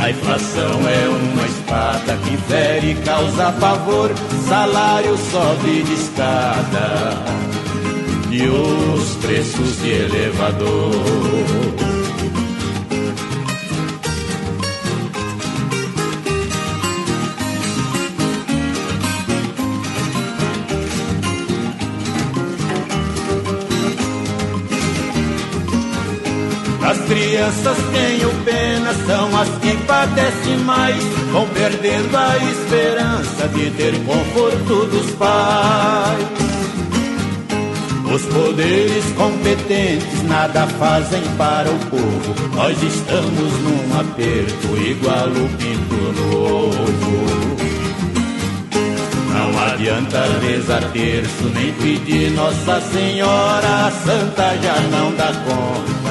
A 0.00 0.10
inflação 0.10 0.88
é 0.88 1.08
uma 1.08 1.46
espada 1.46 2.16
que 2.24 2.36
fere 2.48 2.92
e 2.92 2.94
causa 3.04 3.52
pavor, 3.60 4.10
salário 4.48 5.18
sobe 5.30 5.82
de 5.82 5.94
escada 5.94 7.39
e 8.32 8.46
os 8.46 9.16
preços 9.16 9.82
de 9.82 9.90
elevador. 9.90 10.90
As 26.82 26.98
crianças 27.06 27.76
tenho 27.92 28.30
pena, 28.44 28.94
são 29.06 29.36
as 29.36 29.48
que 29.58 29.76
padecem 29.86 30.58
mais, 30.58 31.02
vão 31.32 31.48
perdendo 31.48 32.16
a 32.16 32.36
esperança 32.36 33.48
de 33.48 33.70
ter 33.70 33.92
conforto 34.04 34.86
dos 34.86 35.10
pais. 35.12 36.29
Os 38.12 38.22
poderes 38.22 39.04
competentes 39.12 40.22
nada 40.24 40.66
fazem 40.66 41.22
para 41.38 41.70
o 41.70 41.78
povo, 41.86 42.56
nós 42.56 42.76
estamos 42.82 43.52
num 43.60 44.00
aperto 44.00 44.76
igual 44.78 45.28
o 45.28 45.48
pinto 45.56 45.94
novo. 46.20 46.90
Não 49.32 49.58
adianta 49.60 50.24
rezar 50.40 50.82
terço, 50.92 51.44
nem 51.54 51.72
pedir 51.74 52.32
Nossa 52.32 52.80
Senhora, 52.80 53.86
a 53.86 53.90
Santa 53.92 54.58
já 54.60 54.80
não 54.90 55.14
dá 55.14 55.32
conta 55.44 56.10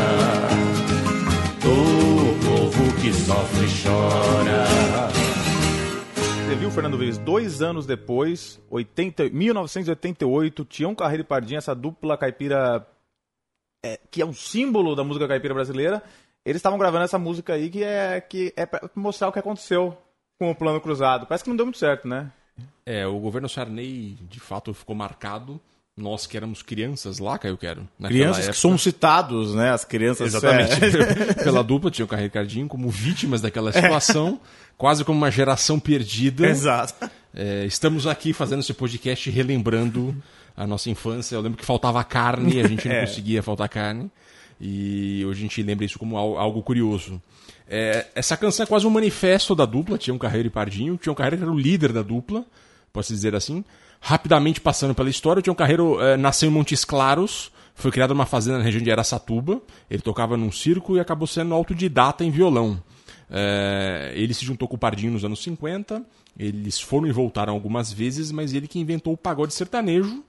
do 1.62 2.39
povo 2.45 2.93
que 3.01 3.12
sofre 3.12 3.67
chora. 3.83 4.68
Viu, 6.69 6.75
Fernando 6.75 6.97
Vives, 6.99 7.17
dois 7.17 7.63
anos 7.63 7.88
depois, 7.88 8.62
80, 8.69 9.29
1988, 9.29 10.65
Tião 10.65 10.93
Carreiro 10.93 11.23
e 11.23 11.25
Pardinho, 11.25 11.58
essa 11.58 11.73
dupla 11.73 12.15
caipira 12.15 12.88
é, 13.84 13.99
que 14.12 14.21
é 14.21 14.25
um 14.25 14.34
símbolo 14.34 14.95
da 14.95 15.03
música 15.03 15.27
caipira 15.27 15.53
brasileira, 15.53 16.03
eles 16.45 16.60
estavam 16.60 16.77
gravando 16.77 17.05
essa 17.05 17.17
música 17.17 17.53
aí 17.53 17.71
que 17.71 17.84
é, 17.84 18.21
que 18.21 18.53
é 18.55 18.67
mostrar 18.93 19.29
o 19.29 19.32
que 19.32 19.39
aconteceu 19.39 19.97
com 20.39 20.51
o 20.51 20.55
plano 20.55 20.79
cruzado. 20.79 21.25
Parece 21.25 21.43
que 21.43 21.49
não 21.49 21.58
deu 21.58 21.65
muito 21.65 21.79
certo, 21.79 22.08
né? 22.08 22.32
É, 22.86 23.08
o 23.08 23.19
governo 23.19 23.49
Sarney 23.49 24.17
de 24.29 24.39
fato 24.39 24.71
ficou 24.71 24.95
marcado. 24.95 25.60
Nós 25.99 26.25
que 26.25 26.35
éramos 26.38 26.62
crianças 26.63 27.19
lá, 27.19 27.38
Caio 27.38 27.57
Quero. 27.57 27.88
Crianças 28.05 28.38
que 28.45 28.49
época. 28.51 28.59
são 28.59 28.77
citados, 28.77 29.53
né? 29.53 29.71
As 29.71 29.83
crianças. 29.85 30.27
Exatamente. 30.33 30.73
é. 30.73 31.33
Pela 31.43 31.63
dupla, 31.63 31.91
tinha 31.91 32.05
o 32.05 32.07
Carreiro 32.07 32.31
Cardinho 32.33 32.67
como 32.67 32.89
vítimas 32.89 33.41
daquela 33.41 33.71
situação, 33.71 34.39
quase 34.77 35.03
como 35.03 35.17
uma 35.17 35.29
geração 35.29 35.79
perdida. 35.79 36.47
Exato. 36.47 37.09
É, 37.33 37.65
estamos 37.65 38.07
aqui 38.07 38.33
fazendo 38.33 38.62
esse 38.62 38.73
podcast 38.73 39.29
relembrando 39.29 40.15
a 40.57 40.65
nossa 40.65 40.89
infância. 40.89 41.35
Eu 41.35 41.41
lembro 41.41 41.57
que 41.57 41.65
faltava 41.65 42.03
carne, 42.03 42.59
a 42.62 42.67
gente 42.67 42.88
não 42.88 42.95
É. 42.97 43.05
conseguia 43.05 43.43
faltar 43.43 43.67
carne. 43.69 44.09
E 44.62 45.23
hoje 45.25 45.39
a 45.39 45.41
gente 45.43 45.63
lembra 45.63 45.85
isso 45.85 45.97
como 45.99 46.17
al- 46.17 46.38
algo 46.38 46.62
curioso. 46.62 47.21
É, 47.67 48.07
essa 48.15 48.35
canção 48.35 48.63
é 48.63 48.67
quase 48.67 48.85
um 48.85 48.89
manifesto 48.89 49.53
da 49.55 49.63
dupla, 49.65 49.97
Tião 49.97 50.17
Carreiro 50.17 50.47
e 50.47 50.51
Pardinho. 50.51 50.97
Tião 50.97 51.13
Carreiro 51.15 51.43
era 51.43 51.51
o 51.51 51.57
líder 51.57 51.93
da 51.93 52.01
dupla, 52.01 52.43
posso 52.91 53.13
dizer 53.13 53.36
assim. 53.36 53.63
Rapidamente 54.02 54.62
passando 54.62 54.95
pela 54.95 55.10
história, 55.10 55.39
o 55.39 55.43
Tião 55.43 55.56
Carreiro 55.56 55.99
eh, 56.02 56.15
nasceu 56.15 56.49
em 56.49 56.54
Montes 56.54 56.86
Claros, 56.86 57.52
foi 57.80 57.91
criado 57.91 58.13
numa 58.13 58.25
fazenda 58.25 58.58
na 58.58 58.63
região 58.63 58.84
de 58.84 58.91
Araçatuba. 58.91 59.62
Ele 59.89 60.02
tocava 60.02 60.36
num 60.36 60.52
circo 60.52 60.97
e 60.97 60.99
acabou 60.99 61.25
sendo 61.25 61.54
autodidata 61.54 62.25
em 62.25 62.30
violão. 62.30 62.82
É, 63.32 64.12
ele 64.15 64.34
se 64.34 64.43
juntou 64.43 64.67
com 64.67 64.75
o 64.75 64.80
Pardinho 64.80 65.13
nos 65.13 65.23
anos 65.23 65.41
50. 65.41 66.04
Eles 66.38 66.80
foram 66.80 67.08
e 67.08 67.12
voltaram 67.12 67.54
algumas 67.54 67.93
vezes, 67.93 68.32
mas 68.32 68.54
ele 68.54 68.67
que 68.67 68.80
inventou 68.80 69.13
o 69.13 69.17
pagode 69.17 69.54
sertanejo. 69.54 70.23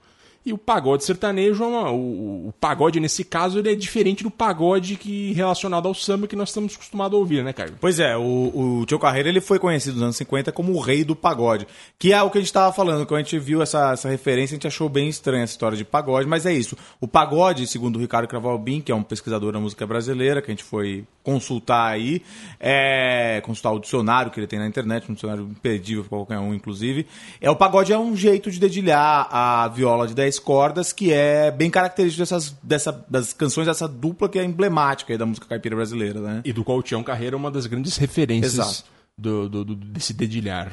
E 0.45 0.55
o 0.55 0.59
pagode 0.59 1.05
sertanejo, 1.05 1.63
é 1.65 1.91
o, 1.91 2.49
o 2.49 2.55
pagode 2.59 2.99
nesse 2.99 3.23
caso, 3.25 3.59
ele 3.59 3.73
é 3.73 3.75
diferente 3.75 4.23
do 4.23 4.31
pagode 4.31 4.97
que 4.97 5.35
relacionado 5.35 5.87
ao 5.87 5.95
samba 5.95 6.27
que 6.27 6.35
nós 6.35 6.49
estamos 6.49 6.75
acostumados 6.75 7.15
a 7.15 7.19
ouvir, 7.19 7.45
né, 7.45 7.53
Caio? 7.53 7.75
Pois 7.79 8.01
é, 8.01 8.17
o, 8.17 8.81
o 8.81 8.87
Tio 8.87 8.99
Carreira 8.99 9.29
ele 9.29 9.43
foi 9.43 9.59
conhecido 9.59 9.97
nos 9.97 10.03
anos 10.03 10.17
50 10.17 10.51
como 10.51 10.73
o 10.73 10.81
rei 10.81 11.05
do 11.05 11.15
pagode. 11.15 11.67
Que 11.99 12.15
é 12.15 12.23
o 12.23 12.31
que 12.31 12.39
a 12.39 12.41
gente 12.41 12.49
estava 12.49 12.73
falando, 12.73 13.05
quando 13.05 13.21
a 13.21 13.23
gente 13.23 13.39
viu 13.39 13.61
essa, 13.61 13.93
essa 13.93 14.09
referência, 14.09 14.55
a 14.55 14.57
gente 14.57 14.67
achou 14.67 14.89
bem 14.89 15.11
estranha 15.11 15.45
essa 15.45 15.53
história 15.53 15.77
de 15.77 15.85
pagode, 15.85 16.27
mas 16.27 16.47
é 16.47 16.55
isso. 16.55 16.75
O 16.99 17.07
pagode, 17.07 17.67
segundo 17.67 17.97
o 17.97 18.01
Ricardo 18.01 18.27
Cravalbin, 18.27 18.81
que 18.81 18.91
é 18.91 18.95
um 18.95 19.03
pesquisador 19.03 19.53
da 19.53 19.61
música 19.61 19.87
brasileira, 19.87 20.41
que 20.41 20.51
a 20.51 20.55
gente 20.55 20.65
foi 20.65 21.05
consultar 21.23 21.93
aí, 21.93 22.23
é, 22.59 23.43
consultar 23.45 23.73
o 23.73 23.79
dicionário 23.79 24.33
que 24.33 24.41
ele 24.41 24.47
tem 24.47 24.59
na 24.59 24.67
internet, 24.67 25.11
um 25.11 25.15
dicionário 25.15 25.45
imperdível 25.45 26.03
para 26.05 26.17
qualquer 26.17 26.39
um, 26.39 26.55
inclusive. 26.55 27.07
É, 27.43 27.51
o 27.51 27.57
pagode 27.57 27.93
é 27.93 27.99
um 27.99 28.17
jeito 28.17 28.51
de 28.51 28.59
dedilhar 28.59 29.29
a 29.31 29.69
viola 29.69 30.07
de 30.07 30.15
10 30.15 30.30
cordas, 30.39 30.93
que 30.93 31.13
é 31.13 31.51
bem 31.51 31.71
característico 31.71 32.21
dessas, 32.23 32.51
dessa, 32.63 33.05
das 33.09 33.33
canções 33.33 33.67
dessa 33.67 33.89
dupla 33.89 34.29
que 34.29 34.39
é 34.39 34.45
emblemática 34.45 35.17
da 35.19 35.27
música 35.27 35.47
caipira 35.47 35.75
brasileira, 35.77 36.21
né? 36.21 36.41
E 36.45 36.53
do 36.53 36.63
qual 36.65 36.79
o 36.79 36.83
Tião 36.83 37.03
Carreira 37.03 37.35
é 37.35 37.39
uma 37.39 37.51
das 37.51 37.67
grandes 37.67 37.97
referências 37.97 38.85
do, 39.19 39.49
do- 39.49 39.65
do- 39.65 39.75
desse 39.75 40.13
dedilhar. 40.15 40.73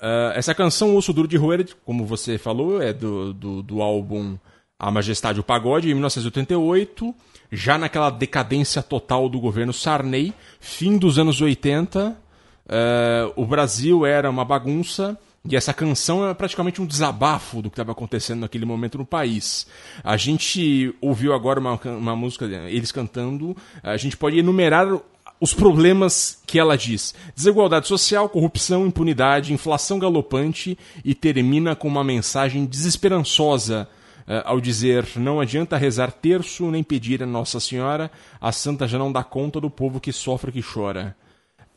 Ah, 0.00 0.32
essa 0.36 0.54
canção, 0.54 0.94
Osso 0.96 1.12
Duro 1.12 1.26
de 1.28 1.36
Roer, 1.36 1.66
como 1.84 2.04
você 2.06 2.38
falou, 2.38 2.80
é 2.82 2.92
do, 2.92 3.32
do, 3.32 3.62
do 3.62 3.82
álbum 3.82 4.36
A 4.78 4.90
Majestade 4.90 5.40
o 5.40 5.42
Pagode, 5.42 5.88
em 5.90 5.94
1988, 5.94 7.14
já 7.50 7.78
naquela 7.78 8.10
decadência 8.10 8.82
total 8.82 9.28
do 9.28 9.40
governo 9.40 9.72
Sarney, 9.72 10.34
fim 10.60 10.98
dos 10.98 11.18
anos 11.18 11.40
80, 11.40 12.16
eh, 12.68 13.32
o 13.36 13.46
Brasil 13.46 14.04
era 14.04 14.28
uma 14.28 14.44
bagunça 14.44 15.18
e 15.48 15.56
essa 15.56 15.72
canção 15.72 16.28
é 16.28 16.34
praticamente 16.34 16.80
um 16.80 16.86
desabafo 16.86 17.62
do 17.62 17.70
que 17.70 17.74
estava 17.74 17.92
acontecendo 17.92 18.40
naquele 18.40 18.64
momento 18.64 18.98
no 18.98 19.06
país. 19.06 19.66
A 20.02 20.16
gente 20.16 20.94
ouviu 21.00 21.32
agora 21.32 21.60
uma, 21.60 21.74
uma 21.74 22.16
música, 22.16 22.44
eles 22.44 22.90
cantando, 22.90 23.56
a 23.82 23.96
gente 23.96 24.16
pode 24.16 24.38
enumerar 24.38 24.88
os 25.40 25.52
problemas 25.52 26.42
que 26.46 26.58
ela 26.58 26.76
diz: 26.76 27.14
desigualdade 27.34 27.86
social, 27.86 28.28
corrupção, 28.28 28.86
impunidade, 28.86 29.52
inflação 29.52 29.98
galopante 29.98 30.78
e 31.04 31.14
termina 31.14 31.76
com 31.76 31.88
uma 31.88 32.02
mensagem 32.02 32.64
desesperançosa 32.64 33.88
eh, 34.26 34.42
ao 34.44 34.60
dizer: 34.60 35.06
não 35.16 35.40
adianta 35.40 35.76
rezar 35.76 36.10
terço 36.10 36.70
nem 36.70 36.82
pedir 36.82 37.22
a 37.22 37.26
Nossa 37.26 37.60
Senhora, 37.60 38.10
a 38.40 38.50
santa 38.50 38.88
já 38.88 38.98
não 38.98 39.12
dá 39.12 39.22
conta 39.22 39.60
do 39.60 39.70
povo 39.70 40.00
que 40.00 40.12
sofre 40.12 40.50
e 40.50 40.54
que 40.54 40.62
chora. 40.62 41.14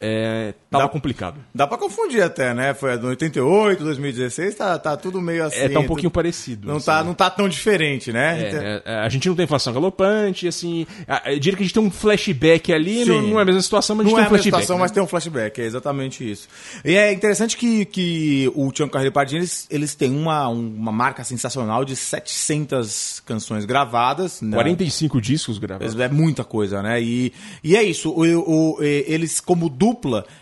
É, 0.02 0.54
tava 0.70 0.86
Dá- 0.86 0.90
complicado. 0.90 1.36
Dá 1.54 1.68
pra 1.68 1.78
confundir 1.78 2.22
até, 2.24 2.54
né? 2.54 2.74
Foi 2.74 2.96
no 2.98 3.10
88, 3.10 3.84
2016, 3.84 4.56
tá, 4.56 4.80
tá 4.80 4.96
tudo 4.96 5.20
meio 5.20 5.44
assim. 5.46 5.58
É, 5.60 5.68
tá 5.70 5.80
um 5.80 5.84
tu- 5.84 5.88
pouquinho 5.88 6.10
parecido. 6.10 6.68
Não 6.68 6.78
assim. 6.78 6.86
tá, 6.86 7.04
não 7.04 7.14
tá 7.14 7.30
tão 7.30 7.50
diferente, 7.50 8.12
né? 8.14 8.48
Então- 8.48 8.62
É, 8.62 8.82
é, 8.86 8.96
a 9.00 9.10
gente 9.10 9.28
não 9.28 9.36
tem 9.36 9.44
inflação 9.44 9.74
galopante, 9.74 10.48
assim. 10.48 10.88
a- 11.08 11.34
Eu 11.34 11.40
diria 11.40 11.58
que 11.58 11.64
a 11.64 11.66
gente 11.66 11.74
tem 11.74 11.84
um 11.84 11.92
flashback 11.92 12.72
ali, 12.72 13.04
não, 13.04 13.22
não 13.22 13.40
é 13.40 13.42
a 13.42 13.46
mesma 13.46 13.62
situação, 13.62 13.96
mas 13.96 14.06
a 14.06 14.10
gente 14.10 14.16
Não 14.16 14.20
é 14.20 14.24
tem 14.24 14.28
a 14.28 14.30
um 14.30 14.34
mesma 14.34 14.44
flashback. 14.44 14.62
situação, 14.64 14.76
né? 14.78 14.82
mas 14.82 14.92
tem 14.92 15.04
um 15.04 15.08
flashback, 15.08 15.62
é 15.62 15.66
exatamente 15.66 16.32
isso. 16.32 16.48
E 16.86 16.96
é 16.96 17.12
interessante 17.12 17.58
que, 17.58 17.84
que 17.86 18.52
o 18.56 18.72
Tião 18.72 18.88
Carreiro 18.88 19.12
Pardini, 19.14 19.40
eles, 19.42 19.68
eles 19.70 19.96
têm 19.96 20.12
uma, 20.16 20.48
uma 20.48 20.92
marca 20.94 21.24
sensacional 21.26 21.84
de 21.84 21.96
700 21.96 23.22
canções 23.26 23.66
gravadas. 23.66 24.42
né? 24.42 24.56
45 24.56 25.20
discos 25.22 25.58
gravados. 25.58 26.00
É 26.00 26.08
muita 26.08 26.44
coisa, 26.44 26.82
né? 26.82 27.02
E, 27.02 27.34
e 27.64 27.76
é 27.76 27.84
isso. 27.84 28.12
O, 28.12 28.76
o- 28.78 28.84
eles, 28.84 29.40
como 29.40 29.68
dupla, 29.70 29.89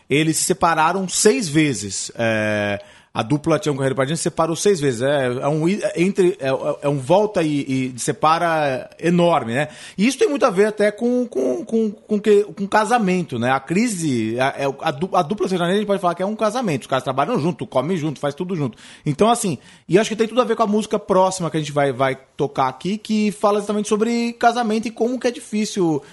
eles 0.10 0.38
se 0.38 0.43
separaram 0.45 1.07
seis 1.07 1.47
vezes. 1.47 2.12
É, 2.15 2.81
a 3.13 3.23
dupla 3.23 3.57
Tião 3.57 3.75
Carreiro 3.75 3.95
Pardini 3.95 4.15
se 4.15 4.21
separou 4.23 4.55
seis 4.55 4.79
vezes. 4.79 5.01
É, 5.01 5.25
é 5.25 5.47
um, 5.47 5.67
i- 5.67 5.81
entre, 5.95 6.38
é, 6.39 6.49
é 6.83 6.88
um 6.88 6.99
volta 6.99 7.41
e, 7.41 7.93
e 7.95 7.99
separa 7.99 8.91
enorme, 8.99 9.55
né? 9.55 9.69
E 9.97 10.05
isso 10.05 10.19
tem 10.19 10.29
muito 10.29 10.45
a 10.45 10.51
ver 10.51 10.67
até 10.67 10.91
com, 10.91 11.25
com, 11.25 11.65
com, 11.65 11.89
com, 11.89 12.19
que, 12.19 12.43
com 12.43 12.67
casamento, 12.67 13.39
né? 13.39 13.49
A 13.49 13.60
crise, 13.60 14.39
a, 14.39 14.53
é- 14.55 14.65
a, 14.65 15.19
a 15.19 15.21
dupla 15.23 15.47
sertaneja 15.47 15.73
a 15.77 15.79
gente 15.79 15.88
pode 15.88 15.99
falar 15.99 16.13
que 16.13 16.21
é 16.21 16.25
um 16.27 16.36
casamento. 16.36 16.81
Os 16.81 16.88
caras 16.88 17.03
trabalham 17.03 17.39
junto, 17.39 17.65
comem 17.65 17.97
junto, 17.97 18.19
faz 18.19 18.36
tudo 18.36 18.55
junto. 18.55 18.77
Então, 19.03 19.31
assim, 19.31 19.57
e 19.89 19.97
acho 19.97 20.12
que 20.12 20.15
tem 20.15 20.27
tudo 20.27 20.41
a 20.41 20.45
ver 20.45 20.55
com 20.55 20.62
a 20.63 20.67
música 20.67 20.99
próxima 20.99 21.49
que 21.49 21.57
a 21.57 21.60
gente 21.60 21.71
vai, 21.71 21.91
vai 21.91 22.15
tocar 22.36 22.67
aqui, 22.67 22.99
que 22.99 23.31
fala 23.31 23.57
exatamente 23.57 23.89
sobre 23.89 24.33
casamento 24.33 24.88
e 24.88 24.91
como 24.91 25.19
que 25.19 25.25
é 25.27 25.31
difícil 25.31 26.03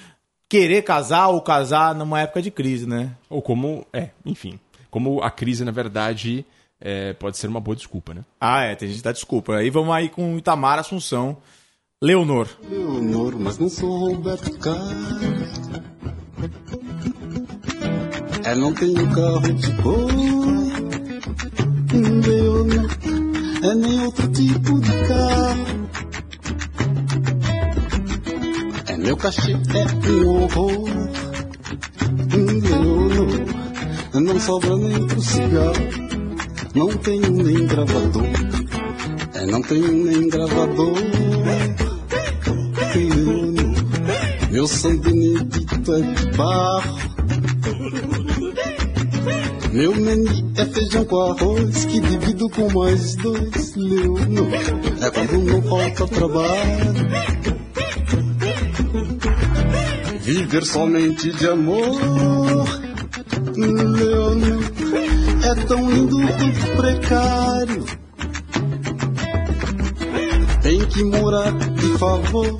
querer 0.54 0.82
casar 0.82 1.26
ou 1.30 1.40
casar 1.40 1.96
numa 1.96 2.20
época 2.20 2.40
de 2.40 2.48
crise, 2.48 2.86
né? 2.86 3.10
Ou 3.28 3.42
como. 3.42 3.84
É, 3.92 4.10
enfim. 4.24 4.60
Como 4.88 5.20
a 5.20 5.28
crise, 5.28 5.64
na 5.64 5.72
verdade, 5.72 6.46
é, 6.80 7.12
pode 7.14 7.36
ser 7.36 7.48
uma 7.48 7.58
boa 7.58 7.74
desculpa, 7.74 8.14
né? 8.14 8.24
Ah, 8.40 8.62
é, 8.62 8.76
tem 8.76 8.86
gente 8.86 8.98
que 8.98 9.02
dá 9.02 9.10
desculpa. 9.10 9.56
Aí 9.56 9.68
vamos 9.68 9.92
aí 9.92 10.08
com 10.08 10.38
Itamar 10.38 10.78
Assunção. 10.78 11.38
Leonor. 12.00 12.46
Leonor, 12.70 13.34
mas 13.36 13.58
não 13.58 13.68
sou 13.68 13.98
Roberto 13.98 14.56
Carlos. 14.60 15.60
É, 18.44 18.54
não 18.54 18.72
tenho 18.74 19.10
carro 19.10 19.52
de 19.54 19.72
boi. 19.82 20.12
Leonor, 22.28 22.90
é 23.60 23.74
nem 23.74 24.04
outro 24.04 24.28
tipo 24.28 24.80
de 24.80 24.92
carro. 25.08 25.83
Meu 29.04 29.18
cachê, 29.18 29.52
é 29.52 30.24
um 30.24 30.44
horror. 30.44 30.88
Leonor, 32.32 33.28
não 34.14 34.40
sobra 34.40 34.76
nem 34.76 35.06
pro 35.06 35.20
cigarro. 35.20 35.74
Não 36.74 36.88
tenho 36.88 37.30
nem 37.30 37.66
gravador. 37.66 38.26
É, 39.34 39.46
não 39.46 39.60
tenho 39.60 39.92
nem 39.92 40.28
gravador. 40.30 40.94
Leonor, 42.94 43.74
meu 44.50 44.66
São 44.66 44.96
Benedito 44.96 45.94
é 45.94 46.00
de 46.00 46.36
barro. 46.36 46.98
Meu 49.70 49.94
menu 49.94 50.52
é 50.56 50.64
feijão 50.64 51.04
com 51.04 51.20
arroz 51.20 51.84
que 51.84 52.00
divido 52.00 52.48
com 52.48 52.72
mais 52.72 53.16
dois. 53.16 53.74
Leonor, 53.74 54.48
é 55.02 55.10
quando 55.10 55.38
não 55.44 55.62
falta 55.62 56.06
trabalho. 56.08 57.53
Viver 60.24 60.64
somente 60.64 61.30
de 61.32 61.46
amor. 61.48 62.00
Leonor, 63.54 64.64
é 65.44 65.54
tão 65.66 65.90
lindo 65.90 66.16
quanto 66.16 66.76
precário. 66.78 67.84
Tem 70.62 70.80
que 70.86 71.04
morar 71.04 71.52
de 71.52 71.98
favor. 71.98 72.58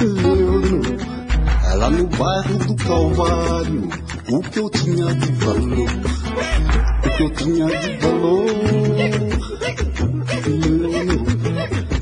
Leonor, 0.00 0.96
é 1.70 1.74
lá 1.76 1.88
no 1.88 2.06
bairro 2.08 2.58
do 2.58 2.74
Calvário. 2.74 3.88
O 4.28 4.40
que 4.40 4.58
eu 4.58 4.70
tinha 4.70 5.14
de 5.14 5.32
valor, 5.32 5.88
o 6.98 7.16
que 7.16 7.22
eu 7.22 7.30
tinha 7.30 7.66
de 7.66 7.96
valor. 7.98 8.46
Leonor, 10.48 11.24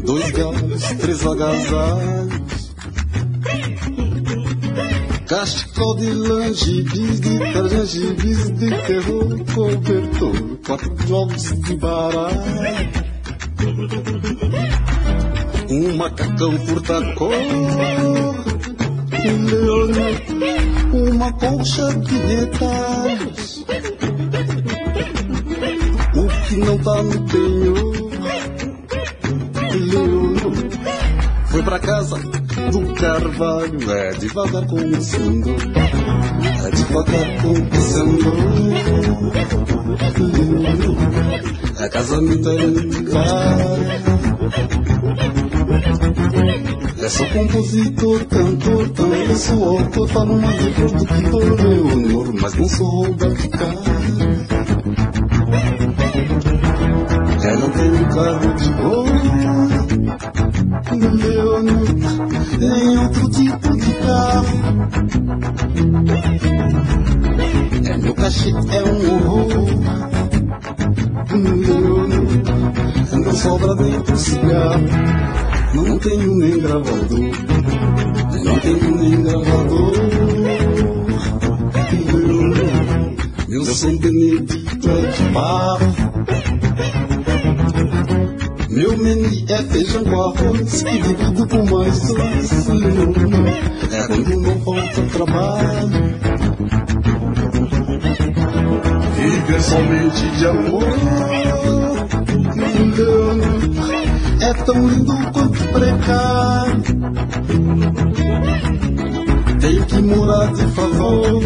dois 0.06 0.30
galos, 0.30 0.82
três 0.98 1.26
agasalhos. 1.26 2.59
Cachecol 5.30 5.94
de 5.94 6.10
lã, 6.10 6.52
gibis 6.52 7.20
de 7.20 7.38
tarja, 7.52 7.86
gibis 7.86 8.50
de 8.50 8.68
terror, 8.68 9.28
cobertor, 9.54 10.58
quatro 10.66 11.06
jogos 11.06 11.52
de 11.60 11.76
baralho. 11.76 12.40
Um 15.70 15.96
macacão 15.96 16.58
furtacor, 16.66 17.30
Leonor, 19.22 19.90
uma 20.92 21.32
colcha 21.34 21.94
de 21.94 22.18
detalhes. 22.18 23.64
O 26.16 26.48
que 26.48 26.56
não 26.56 26.76
tá 26.78 27.02
no 27.04 27.20
penhor, 27.28 28.10
Leonor, 29.78 30.54
foi 31.46 31.62
pra 31.62 31.78
casa 31.78 32.39
do 32.70 32.94
Carvalho, 32.94 33.90
é 33.90 34.10
devagar 34.12 34.66
começando, 34.66 35.50
é 36.64 36.70
devagar 36.70 37.42
começando. 37.42 38.30
É 41.80 41.88
casamento 41.88 42.48
é 42.50 42.54
caro. 43.10 44.10
É 47.02 47.08
só 47.08 47.24
compositor, 47.26 48.24
cantor, 48.26 48.88
também 48.90 49.34
sou 49.36 49.78
autor, 49.78 50.08
tá 50.10 50.24
numa 50.24 50.52
de 50.52 50.70
produtor, 50.70 51.60
Leonor, 51.60 52.32
mas 52.40 52.54
não 52.54 52.68
sou 52.68 53.16
Carlos. 53.16 54.00
É, 57.42 57.56
não 57.56 57.70
tenho 57.70 58.08
carro 58.14 58.54
de 58.54 58.70
boi, 58.74 59.69
Leonor, 60.88 61.86
nem 62.58 62.98
outro 62.98 63.28
tipo 63.30 63.76
de 63.76 63.92
carro. 63.94 64.46
É, 67.84 67.96
meu 67.98 68.14
cachê 68.14 68.50
é 68.50 68.82
um 68.84 69.14
horror, 69.14 69.48
Leonor, 71.30 72.08
não 73.12 73.32
sobra 73.34 73.74
nem 73.76 74.00
pro 74.00 74.16
cigarro. 74.16 74.84
Não 75.74 75.98
tenho 75.98 76.34
nem 76.36 76.58
gravador, 76.58 77.30
não 78.44 78.58
tenho 78.60 78.96
nem 78.96 79.22
gravador. 79.22 79.92
Meu 83.48 83.64
São 83.64 83.96
Benedito 83.98 84.90
é 84.90 85.10
de 85.10 85.22
barro. 85.32 86.10
Meu 88.80 88.96
menu 88.96 89.28
é 89.46 89.62
feijão 89.64 90.02
com 90.04 90.22
arroz 90.22 90.82
divido 90.82 91.46
com 91.48 91.66
mais. 91.66 92.66
Leonor, 92.66 93.46
é 93.92 94.06
quando 94.06 94.40
não 94.40 94.58
falta 94.60 95.02
trabalho. 95.12 95.90
Viver 99.16 99.60
somente 99.60 100.30
de 100.30 100.46
amor. 100.46 100.84
Leonor, 102.56 103.36
é 104.40 104.54
tão 104.64 104.88
lindo 104.88 105.12
quanto 105.30 105.62
precário. 105.74 106.82
Tenho 109.60 109.84
que 109.84 110.00
morar 110.00 110.52
de 110.54 110.66
favor. 110.68 111.42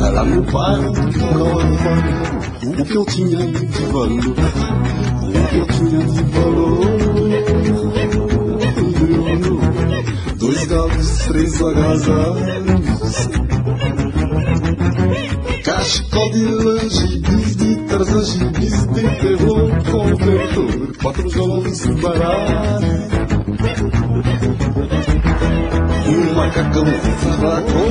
É 0.00 0.10
lá 0.10 0.24
no 0.24 0.42
bairro 0.50 0.92
do. 0.92 2.33
O 2.66 2.84
que 2.84 2.96
eu 2.96 3.04
tinha 3.04 3.46
de 3.46 3.66
valor, 3.92 4.18
o 4.18 5.32
que 5.48 5.56
eu 5.58 5.66
tinha 5.66 6.06
de 6.06 6.22
valor. 6.32 6.80
Dois 10.38 10.64
galos, 10.64 11.18
três 11.28 11.62
agasalhos. 11.62 13.28
Cachecol 15.62 16.30
de 16.30 16.44
lã, 16.44 16.78
gibis 16.88 17.56
de 17.56 17.76
tarzan, 17.86 18.24
gibis 18.24 18.86
de 18.86 19.02
terror, 19.02 19.70
cobertor, 19.90 20.96
quatro 21.02 21.28
jogos 21.28 21.86
baratos. 22.00 22.84
Um 26.08 26.34
macacão 26.34 26.86
fraco, 26.86 27.84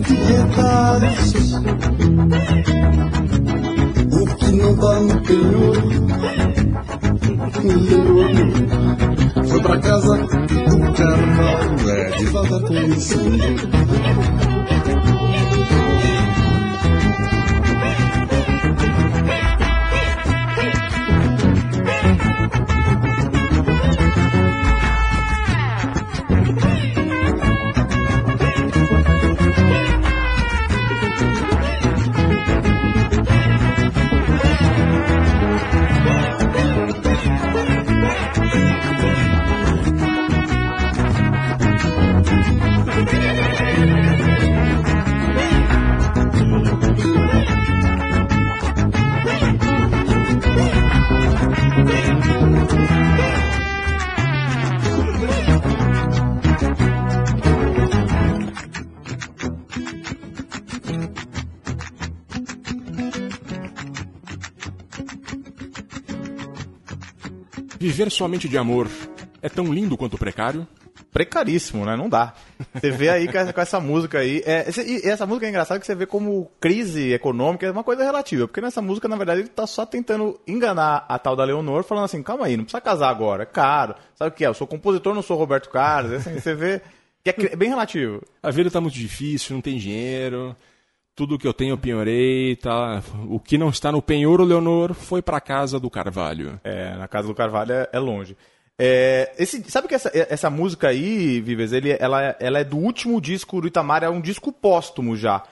de 0.00 0.14
retalhos. 0.14 1.32
O 4.12 4.26
que 4.36 4.52
não 4.52 4.74
dá 4.76 5.00
no 5.00 5.20
lerou, 7.66 8.14
foi 9.48 9.60
pra 9.62 9.78
casa 9.78 10.16
do 10.18 10.92
carnaval, 10.92 11.88
é 11.88 12.10
devagar 12.18 12.60
com 12.62 12.74
isso. 12.74 13.18
Viver 67.96 68.10
somente 68.10 68.46
de 68.46 68.58
amor 68.58 68.90
é 69.40 69.48
tão 69.48 69.72
lindo 69.72 69.96
quanto 69.96 70.18
precário? 70.18 70.68
Precaríssimo, 71.10 71.86
né? 71.86 71.96
Não 71.96 72.10
dá. 72.10 72.34
Você 72.74 72.90
vê 72.90 73.08
aí 73.08 73.26
com 73.26 73.38
essa, 73.38 73.52
com 73.54 73.60
essa 73.62 73.80
música 73.80 74.18
aí. 74.18 74.42
É, 74.44 74.66
e 74.86 75.08
essa 75.08 75.24
música 75.24 75.46
é 75.46 75.48
engraçada 75.48 75.80
que 75.80 75.86
você 75.86 75.94
vê 75.94 76.04
como 76.04 76.50
crise 76.60 77.14
econômica 77.14 77.64
é 77.64 77.70
uma 77.70 77.82
coisa 77.82 78.04
relativa. 78.04 78.46
Porque 78.46 78.60
nessa 78.60 78.82
música, 78.82 79.08
na 79.08 79.16
verdade, 79.16 79.40
ele 79.40 79.48
tá 79.48 79.66
só 79.66 79.86
tentando 79.86 80.38
enganar 80.46 81.06
a 81.08 81.18
tal 81.18 81.34
da 81.34 81.42
Leonor, 81.44 81.84
falando 81.84 82.04
assim: 82.04 82.22
calma 82.22 82.44
aí, 82.44 82.54
não 82.58 82.64
precisa 82.64 82.82
casar 82.82 83.08
agora, 83.08 83.44
é 83.44 83.46
caro. 83.46 83.94
Sabe 84.14 84.28
o 84.28 84.34
que 84.34 84.44
é? 84.44 84.48
Eu 84.48 84.52
sou 84.52 84.66
compositor, 84.66 85.14
não 85.14 85.22
sou 85.22 85.38
Roberto 85.38 85.70
Carlos. 85.70 86.12
Assim, 86.12 86.38
você 86.38 86.54
vê 86.54 86.82
que 87.24 87.30
é 87.30 87.52
é 87.52 87.56
bem 87.56 87.70
relativo. 87.70 88.22
A 88.42 88.50
vida 88.50 88.70
tá 88.70 88.78
muito 88.78 88.92
difícil, 88.92 89.54
não 89.54 89.62
tem 89.62 89.78
dinheiro. 89.78 90.54
Tudo 91.16 91.38
que 91.38 91.48
eu 91.48 91.54
tenho 91.54 91.72
eu 91.72 91.78
penhorei, 91.78 92.54
tá? 92.56 93.02
O 93.26 93.40
que 93.40 93.56
não 93.56 93.70
está 93.70 93.90
no 93.90 94.02
penhor, 94.02 94.38
o 94.40 94.44
Leonor, 94.44 94.92
foi 94.92 95.22
pra 95.22 95.40
casa 95.40 95.80
do 95.80 95.88
Carvalho. 95.90 96.60
É, 96.62 96.94
na 96.94 97.08
casa 97.08 97.26
do 97.26 97.34
Carvalho 97.34 97.72
é, 97.72 97.88
é 97.90 97.98
longe. 97.98 98.36
É, 98.78 99.32
esse, 99.38 99.64
sabe 99.70 99.88
que 99.88 99.94
essa, 99.94 100.10
essa 100.14 100.50
música 100.50 100.88
aí, 100.88 101.40
Vives, 101.40 101.72
ele, 101.72 101.96
ela, 101.98 102.36
ela 102.38 102.58
é 102.58 102.64
do 102.64 102.76
último 102.76 103.18
disco 103.18 103.62
do 103.62 103.66
Itamar, 103.66 104.04
é 104.04 104.10
um 104.10 104.20
disco 104.20 104.52
póstumo 104.52 105.16
já. 105.16 105.42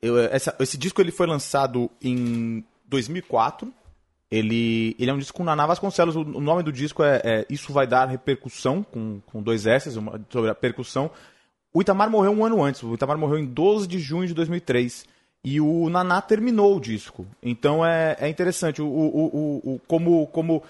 Eu, 0.00 0.18
essa- 0.18 0.56
esse 0.58 0.78
disco 0.78 1.02
ele 1.02 1.12
foi 1.12 1.26
lançado 1.26 1.90
em 2.02 2.64
2004. 2.88 3.70
Ele, 4.30 4.96
ele 4.98 5.10
é 5.10 5.12
um 5.12 5.18
disco 5.18 5.36
com 5.36 5.44
Naná 5.44 5.66
Vasconcelos. 5.66 6.16
O, 6.16 6.20
o 6.20 6.40
nome 6.40 6.62
do 6.62 6.72
disco 6.72 7.02
é, 7.02 7.20
é 7.24 7.46
Isso 7.50 7.72
Vai 7.74 7.86
Dar 7.86 8.06
Repercussão, 8.08 8.82
com, 8.82 9.20
com 9.26 9.42
dois 9.42 9.66
S, 9.66 9.90
sobre 10.30 10.50
a 10.50 10.54
percussão. 10.54 11.10
O 11.72 11.80
Itamar 11.80 12.10
morreu 12.10 12.32
um 12.32 12.44
ano 12.44 12.62
antes. 12.62 12.82
O 12.82 12.94
Itamar 12.94 13.16
morreu 13.18 13.38
em 13.38 13.46
12 13.46 13.86
de 13.86 13.98
junho 13.98 14.26
de 14.26 14.34
2003. 14.34 15.04
E 15.44 15.60
o 15.60 15.88
Naná 15.88 16.20
terminou 16.20 16.76
o 16.76 16.80
disco. 16.80 17.26
Então 17.42 17.84
é, 17.86 18.16
é 18.20 18.28
interessante. 18.28 18.82
O, 18.82 18.86
o, 18.86 19.26
o, 19.64 19.74
o- 19.74 19.80
como, 19.86 20.26
como. 20.28 20.62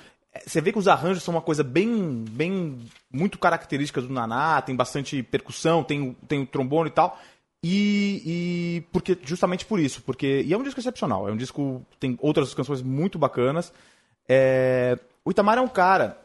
Você 0.46 0.60
vê 0.60 0.70
que 0.70 0.78
os 0.78 0.86
arranjos 0.86 1.22
são 1.24 1.34
uma 1.34 1.40
coisa 1.42 1.64
bem. 1.64 2.24
bem 2.30 2.78
muito 3.12 3.38
característica 3.38 4.00
do 4.00 4.12
Naná. 4.12 4.60
Tem 4.62 4.76
bastante 4.76 5.22
percussão, 5.22 5.82
tem, 5.82 6.14
tem 6.28 6.42
o 6.42 6.46
trombone 6.46 6.88
e 6.90 6.92
tal. 6.92 7.18
E, 7.62 8.22
e 8.24 8.80
porque 8.92 9.18
justamente 9.22 9.66
por 9.66 9.78
isso, 9.78 10.00
porque 10.02 10.42
e 10.46 10.52
é 10.54 10.56
um 10.56 10.62
disco 10.62 10.80
excepcional, 10.80 11.28
é 11.28 11.32
um 11.32 11.36
disco 11.36 11.84
tem 11.98 12.16
outras 12.22 12.54
canções 12.54 12.80
muito 12.80 13.18
bacanas. 13.18 13.70
É, 14.26 14.98
o 15.22 15.30
Itamar 15.30 15.58
é 15.58 15.60
um 15.60 15.68
cara 15.68 16.16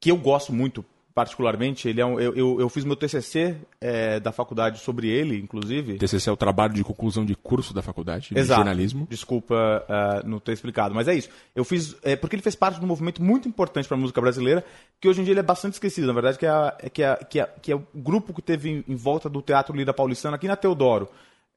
que 0.00 0.10
eu 0.10 0.16
gosto 0.16 0.52
muito, 0.52 0.84
particularmente. 1.16 1.88
Ele 1.88 1.98
é 1.98 2.04
um, 2.04 2.20
eu, 2.20 2.34
eu, 2.36 2.60
eu 2.60 2.68
fiz 2.68 2.84
meu 2.84 2.94
TCC 2.94 3.56
é, 3.80 4.20
da 4.20 4.30
faculdade 4.32 4.80
sobre 4.80 5.08
ele, 5.08 5.38
inclusive. 5.38 5.96
TCC 5.96 6.28
é 6.28 6.32
o 6.32 6.36
trabalho 6.36 6.74
de 6.74 6.84
conclusão 6.84 7.24
de 7.24 7.34
curso 7.34 7.72
da 7.72 7.80
faculdade 7.80 8.28
de 8.34 8.38
Exato. 8.38 8.58
jornalismo. 8.58 9.06
Desculpa 9.10 9.82
ah, 9.88 10.22
não 10.26 10.38
ter 10.38 10.52
explicado, 10.52 10.94
mas 10.94 11.08
é 11.08 11.14
isso. 11.14 11.30
Eu 11.54 11.64
fiz 11.64 11.96
é, 12.02 12.14
porque 12.16 12.36
ele 12.36 12.42
fez 12.42 12.54
parte 12.54 12.78
de 12.78 12.84
um 12.84 12.88
movimento 12.88 13.22
muito 13.22 13.48
importante 13.48 13.88
para 13.88 13.96
a 13.96 14.00
música 14.00 14.20
brasileira, 14.20 14.62
que 15.00 15.08
hoje 15.08 15.22
em 15.22 15.24
dia 15.24 15.32
ele 15.32 15.40
é 15.40 15.42
bastante 15.42 15.72
esquecido. 15.72 16.06
Na 16.06 16.12
verdade, 16.12 16.38
que 16.38 16.44
é, 16.44 16.50
a- 16.50 16.76
é 16.80 16.90
que, 16.90 17.02
é, 17.02 17.16
que, 17.16 17.40
é, 17.40 17.46
que 17.62 17.72
é 17.72 17.74
o 17.76 17.82
grupo 17.94 18.34
que 18.34 18.42
teve 18.42 18.68
em, 18.70 18.84
em 18.86 18.94
volta 18.94 19.26
do 19.30 19.40
Teatro 19.40 19.74
Lira 19.74 19.94
Paulistano 19.94 20.36
aqui 20.36 20.46
na 20.46 20.54
Teodoro. 20.56 21.08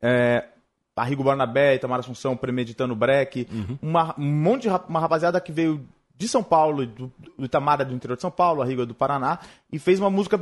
É, 0.02 0.46
Arrigo 0.96 1.24
Barnabé, 1.24 1.76
Itamar 1.76 2.00
Assunção, 2.00 2.36
Premeditando 2.36 2.96
Breck, 2.96 3.48
uma, 3.82 4.16
um 4.18 4.26
monte 4.26 4.64
de 4.64 4.70
rap- 4.70 4.90
uma 4.90 5.00
rapaziada 5.00 5.40
que 5.40 5.52
veio 5.52 5.86
de 6.20 6.28
São 6.28 6.44
Paulo, 6.44 6.86
do, 6.86 7.12
do 7.38 7.46
Itamar 7.46 7.80
é 7.80 7.86
do 7.86 7.94
interior 7.96 8.18
de 8.18 8.22
São 8.22 8.30
Paulo, 8.30 8.62
Arrigo 8.62 8.82
é 8.82 8.86
do 8.86 8.94
Paraná, 8.94 9.40
e 9.72 9.80
fez 9.80 10.02
uma 10.02 10.10
música 10.10 10.38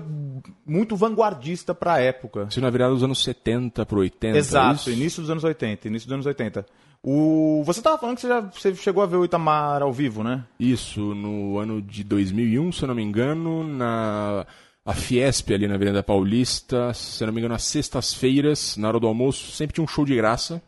muito 0.66 0.96
vanguardista 0.96 1.76
para 1.76 1.94
a 1.94 2.02
época. 2.02 2.48
Isso 2.50 2.60
na 2.60 2.72
virada 2.72 2.96
dos 2.96 3.04
anos 3.04 3.24
70 3.24 3.86
pro 3.86 4.00
80. 4.00 4.36
é 4.36 4.40
Exato, 4.40 4.90
início 4.90 5.22
dos 5.22 5.30
anos 5.30 5.44
80, 5.44 5.88
início 5.88 6.08
dos 6.08 6.14
anos 6.16 6.26
80. 6.26 6.66
O... 7.04 7.62
Você 7.64 7.80
tava 7.80 8.00
falando 8.00 8.16
que 8.16 8.22
você, 8.22 8.28
já, 8.28 8.42
você 8.42 8.74
chegou 8.74 9.04
a 9.04 9.06
ver 9.06 9.18
o 9.18 9.24
Itamar 9.24 9.84
ao 9.84 9.94
vivo, 9.94 10.24
né? 10.24 10.44
Isso, 10.60 11.14
no 11.14 11.60
ano 11.60 11.80
de 11.80 12.04
2001, 12.04 12.72
se 12.72 12.82
eu 12.82 12.88
não 12.88 12.96
me 12.96 13.04
engano, 13.04 13.64
na 13.64 14.48
a 14.84 14.94
Fiesp 14.94 15.54
ali 15.54 15.68
na 15.68 15.76
Avenida 15.76 16.02
Paulista, 16.02 16.92
se 16.94 17.22
eu 17.22 17.28
não 17.28 17.34
me 17.34 17.40
engano, 17.40 17.54
às 17.54 17.64
sextas-feiras, 17.66 18.78
na 18.78 18.88
hora 18.88 19.00
do 19.00 19.06
almoço, 19.06 19.52
sempre 19.52 19.76
tinha 19.76 19.84
um 19.84 19.88
show 19.88 20.06
de 20.06 20.16
graça. 20.16 20.60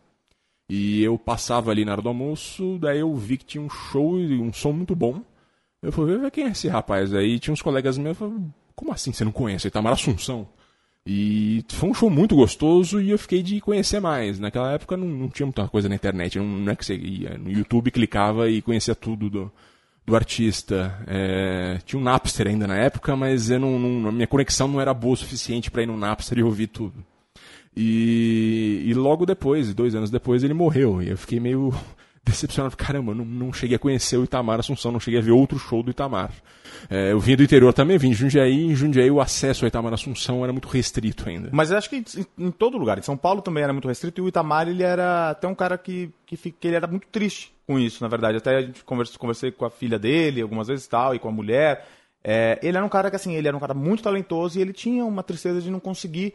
E 0.70 1.02
eu 1.04 1.18
passava 1.18 1.72
ali 1.72 1.84
na 1.84 1.94
hora 1.94 2.02
do 2.02 2.10
almoço, 2.10 2.78
daí 2.80 3.00
eu 3.00 3.14
vi 3.16 3.38
que 3.38 3.46
tinha 3.46 3.62
um 3.64 3.70
show 3.70 4.20
e 4.20 4.40
um 4.40 4.54
som 4.54 4.72
muito 4.72 4.96
bom. 4.96 5.22
Eu 5.82 5.92
falei, 5.92 6.18
ver 6.18 6.30
quem 6.32 6.46
é 6.46 6.50
esse 6.50 6.68
rapaz 6.68 7.14
aí? 7.14 7.40
Tinha 7.40 7.54
uns 7.54 7.62
colegas 7.62 7.98
meus, 7.98 8.20
eu 8.20 8.28
falei, 8.30 8.44
como 8.76 8.92
assim 8.94 9.12
você 9.12 9.24
não 9.26 9.32
conhece? 9.32 9.68
Itamar 9.68 9.94
Assunção. 9.94 10.48
E 11.06 11.64
foi 11.70 11.90
um 11.90 11.94
show 11.94 12.10
muito 12.10 12.36
gostoso 12.36 13.02
e 13.02 13.10
eu 13.10 13.18
fiquei 13.18 13.42
de 13.42 13.60
conhecer 13.62 14.00
mais. 14.00 14.38
Naquela 14.40 14.72
época 14.74 14.96
não, 14.96 15.08
não 15.08 15.30
tinha 15.30 15.46
muita 15.46 15.68
coisa 15.68 15.90
na 15.90 15.96
internet, 15.96 16.38
não, 16.38 16.46
não 16.46 16.72
é 16.72 16.76
que 16.76 16.86
você 16.86 16.96
ia 16.96 17.36
no 17.38 17.50
YouTube, 17.50 17.90
clicava 17.90 18.48
e 18.50 18.62
conhecia 18.62 18.94
tudo 18.94 19.28
do, 19.30 19.52
do 20.06 20.16
artista. 20.16 21.02
É, 21.08 21.80
tinha 21.86 22.00
um 22.00 22.04
Napster 22.04 22.48
ainda 22.48 22.68
na 22.68 22.76
época, 22.78 23.16
mas 23.16 23.50
eu 23.50 23.60
não, 23.60 23.80
não- 23.80 24.10
a 24.10 24.12
minha 24.12 24.28
conexão 24.28 24.68
não 24.68 24.80
era 24.80 24.94
boa 24.94 25.14
o 25.14 25.18
suficiente 25.18 25.72
para 25.72 25.82
ir 25.82 25.88
no 25.88 25.98
Napster 25.98 26.38
e 26.38 26.44
ouvir 26.44 26.68
tudo. 26.68 27.04
E, 27.76 28.84
e 28.86 28.94
logo 28.94 29.26
depois, 29.26 29.74
dois 29.74 29.96
anos 29.96 30.10
depois, 30.10 30.44
ele 30.44 30.54
morreu. 30.54 31.02
E 31.02 31.10
eu 31.10 31.18
fiquei 31.18 31.40
meio 31.40 31.74
decepcionado. 32.24 32.76
Caramba, 32.76 33.14
não, 33.14 33.26
não 33.26 33.54
cheguei 33.54 33.76
a 33.76 33.80
conhecer 33.80 34.18
o 34.18 34.24
Itamar 34.24 34.60
Assunção, 34.60 34.92
não 34.92 35.00
cheguei 35.00 35.20
a 35.20 35.24
ver 35.24 35.32
outro 35.32 35.58
show 35.58 35.82
do 35.82 35.92
Itamar. 35.92 36.32
É, 36.90 37.12
eu 37.12 37.20
vim 37.20 37.36
do 37.36 37.44
interior 37.44 37.74
também, 37.74 37.98
vim 37.98 38.10
de 38.10 38.16
Jundiaí. 38.16 38.66
Em 38.66 38.76
Jundiaí 38.76 39.10
o 39.12 39.22
acesso 39.22 39.66
ao 39.66 39.68
Itamar 39.68 39.94
Assunção 39.94 40.44
era 40.44 40.52
muito 40.52 40.68
restrito 40.68 41.28
ainda. 41.28 41.50
Mas 41.52 41.72
eu 41.72 41.78
acho 41.78 41.90
que 41.90 41.98
em, 41.98 42.46
em 42.46 42.52
todo 42.52 42.78
lugar. 42.78 42.98
Em 42.98 43.04
São 43.04 43.18
Paulo 43.18 43.42
também 43.42 43.64
era 43.64 43.74
muito 43.74 43.88
restrito 43.88 44.22
e 44.22 44.24
o 44.24 44.28
Itamar, 44.28 44.68
ele 44.68 44.84
era 44.84 45.32
até 45.32 45.48
um 45.48 45.56
cara 45.56 45.78
que, 45.78 46.12
que, 46.26 46.38
que 46.38 46.68
ele 46.68 46.76
era 46.76 46.88
muito 46.88 47.08
triste 47.08 47.54
com 47.66 47.80
isso, 47.80 48.04
na 48.04 48.08
verdade. 48.08 48.38
Até 48.38 48.58
a 48.58 48.62
gente 48.62 48.84
conversou, 48.84 49.20
conversei 49.20 49.52
com 49.52 49.66
a 49.66 49.70
filha 49.70 50.00
dele 50.00 50.42
algumas 50.42 50.68
vezes 50.68 50.88
tal, 50.88 51.14
e 51.14 51.20
com 51.20 51.30
a 51.30 51.32
mulher. 51.32 51.86
É, 52.24 52.60
ele 52.62 52.76
era 52.76 52.86
um 52.86 52.90
cara 52.90 53.10
que, 53.10 53.16
assim, 53.16 53.36
ele 53.36 53.48
era 53.48 53.56
um 53.56 53.60
cara 53.60 53.74
muito 53.74 54.04
talentoso 54.04 54.58
e 54.58 54.62
ele 54.62 54.74
tinha 54.74 55.06
uma 55.06 55.24
tristeza 55.24 55.62
de 55.62 55.70
não 55.70 55.80
conseguir 55.80 56.34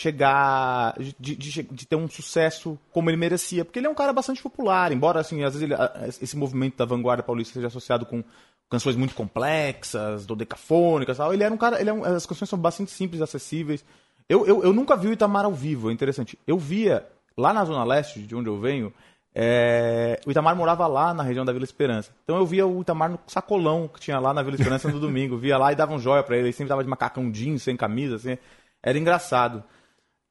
chegar, 0.00 0.94
de, 0.98 1.36
de, 1.36 1.62
de 1.62 1.86
ter 1.86 1.96
um 1.96 2.08
sucesso 2.08 2.78
como 2.92 3.10
ele 3.10 3.16
merecia. 3.16 3.64
Porque 3.64 3.78
ele 3.78 3.86
é 3.86 3.90
um 3.90 3.94
cara 3.94 4.12
bastante 4.12 4.42
popular, 4.42 4.92
embora, 4.92 5.20
assim, 5.20 5.42
às 5.44 5.54
vezes 5.54 5.68
ele- 5.70 5.76
esse 6.20 6.36
movimento 6.36 6.76
da 6.76 6.84
vanguarda 6.84 7.22
paulista 7.22 7.54
seja 7.54 7.66
associado 7.68 8.04
com 8.06 8.22
canções 8.68 8.96
muito 8.96 9.14
complexas, 9.14 10.24
dodecafônicas 10.26 11.16
tal. 11.18 11.32
Ele 11.34 11.42
era 11.44 11.52
um 11.52 11.56
cara, 11.58 11.80
ele 11.80 11.90
é 11.90 11.92
um- 11.92 12.04
as 12.04 12.24
canções 12.26 12.48
são 12.48 12.58
bastante 12.58 12.90
simples, 12.90 13.20
acessíveis. 13.20 13.84
Eu, 14.28 14.46
eu, 14.46 14.62
eu 14.62 14.72
nunca 14.72 14.96
vi 14.96 15.08
o 15.08 15.12
Itamar 15.12 15.44
ao 15.44 15.52
vivo, 15.52 15.90
é 15.90 15.92
interessante. 15.92 16.38
Eu 16.46 16.56
via, 16.58 17.04
lá 17.36 17.52
na 17.52 17.64
Zona 17.64 17.84
Leste, 17.84 18.20
de 18.20 18.34
onde 18.34 18.48
eu 18.48 18.58
venho, 18.60 18.92
é, 19.34 20.20
o 20.26 20.30
Itamar 20.30 20.54
morava 20.56 20.86
lá 20.86 21.12
na 21.14 21.22
região 21.22 21.44
da 21.44 21.52
Vila 21.52 21.64
Esperança. 21.64 22.10
Então 22.24 22.36
eu 22.36 22.46
via 22.46 22.66
o 22.66 22.80
Itamar 22.80 23.10
no 23.10 23.18
sacolão 23.26 23.88
que 23.88 24.00
tinha 24.00 24.18
lá 24.18 24.32
na 24.34 24.42
Vila 24.42 24.56
Esperança 24.56 24.88
no 24.88 24.98
domingo. 25.00 25.36
Via 25.36 25.58
lá 25.58 25.72
e 25.72 25.76
dava 25.76 25.92
um 25.92 25.98
joia 25.98 26.22
pra 26.22 26.36
ele. 26.36 26.46
Ele 26.46 26.52
sempre 26.52 26.68
tava 26.68 26.82
de 26.84 26.88
macacão 26.90 27.30
jeans, 27.30 27.62
sem 27.62 27.76
camisa, 27.76 28.16
assim. 28.16 28.38
Era 28.82 28.98
engraçado. 28.98 29.62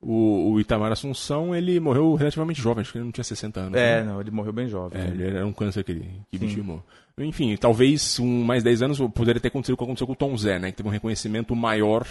O, 0.01 0.51
o 0.53 0.59
Itamar 0.61 0.91
Assunção, 0.93 1.53
ele 1.53 1.77
morreu 1.79 2.15
relativamente 2.15 2.61
jovem, 2.61 2.81
acho 2.81 2.91
que 2.93 2.97
ele 2.97 3.05
não 3.05 3.11
tinha 3.11 3.23
60 3.23 3.59
anos. 3.59 3.77
É, 3.77 4.01
né? 4.01 4.09
não, 4.11 4.21
ele 4.21 4.31
morreu 4.31 4.53
bem 4.53 4.69
jovem. 4.69 4.99
É, 5.01 5.07
ele 5.07 5.27
era 5.27 5.45
um 5.45 5.51
câncer 5.51 5.83
que, 5.83 5.91
ele- 5.91 6.09
que 6.31 6.37
vitimou. 6.37 6.81
Enfim, 7.17 7.57
talvez 7.57 8.17
um, 8.17 8.43
mais 8.45 8.63
10 8.63 8.81
anos 8.81 8.99
poderia 9.13 9.41
ter 9.41 9.49
acontecido 9.49 9.73
o 9.73 9.77
que 9.77 9.83
aconteceu 9.83 10.07
com 10.07 10.13
o 10.13 10.15
Tom 10.15 10.37
Zé, 10.37 10.57
né? 10.57 10.71
Que 10.71 10.77
teve 10.77 10.87
um 10.87 10.91
reconhecimento 10.91 11.53
maior 11.53 12.07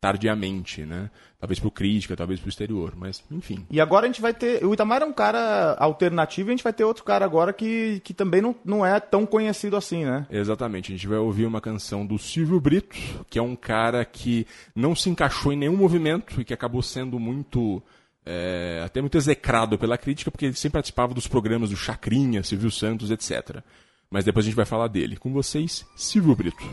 tardiamente, 0.00 0.84
né? 0.84 1.10
Talvez 1.40 1.58
por 1.58 1.70
crítica, 1.70 2.16
talvez 2.16 2.40
pro 2.40 2.48
exterior, 2.48 2.94
mas 2.96 3.22
enfim. 3.30 3.66
E 3.70 3.80
agora 3.80 4.06
a 4.06 4.08
gente 4.08 4.20
vai 4.20 4.32
ter. 4.34 4.64
O 4.64 4.72
Itamar 4.74 5.02
é 5.02 5.04
um 5.04 5.12
cara 5.12 5.74
alternativo 5.78 6.48
e 6.48 6.50
a 6.50 6.54
gente 6.56 6.64
vai 6.64 6.72
ter 6.72 6.84
outro 6.84 7.04
cara 7.04 7.24
agora 7.24 7.52
que, 7.52 8.00
que 8.04 8.12
também 8.14 8.40
não, 8.40 8.54
não 8.64 8.86
é 8.86 8.98
tão 9.00 9.26
conhecido 9.26 9.76
assim, 9.76 10.04
né? 10.04 10.26
Exatamente, 10.30 10.92
a 10.92 10.96
gente 10.96 11.06
vai 11.06 11.18
ouvir 11.18 11.46
uma 11.46 11.60
canção 11.60 12.06
do 12.06 12.18
Silvio 12.18 12.60
Brito, 12.60 12.96
que 13.28 13.38
é 13.38 13.42
um 13.42 13.56
cara 13.56 14.04
que 14.04 14.46
não 14.74 14.94
se 14.94 15.10
encaixou 15.10 15.52
em 15.52 15.56
nenhum 15.56 15.76
movimento 15.76 16.40
e 16.40 16.44
que 16.44 16.54
acabou 16.54 16.82
sendo 16.82 17.18
muito. 17.18 17.82
é, 18.24 18.82
até 18.84 19.00
muito 19.00 19.16
execrado 19.16 19.78
pela 19.78 19.96
crítica, 19.96 20.30
porque 20.30 20.46
ele 20.46 20.54
sempre 20.54 20.74
participava 20.74 21.14
dos 21.14 21.26
programas 21.26 21.70
do 21.70 21.76
Chacrinha, 21.76 22.42
Silvio 22.42 22.70
Santos, 22.70 23.10
etc. 23.10 23.62
Mas 24.10 24.24
depois 24.24 24.44
a 24.44 24.48
gente 24.48 24.56
vai 24.56 24.66
falar 24.66 24.88
dele. 24.88 25.16
Com 25.16 25.32
vocês, 25.32 25.86
Silvio 25.96 26.34
Brito. 26.36 26.64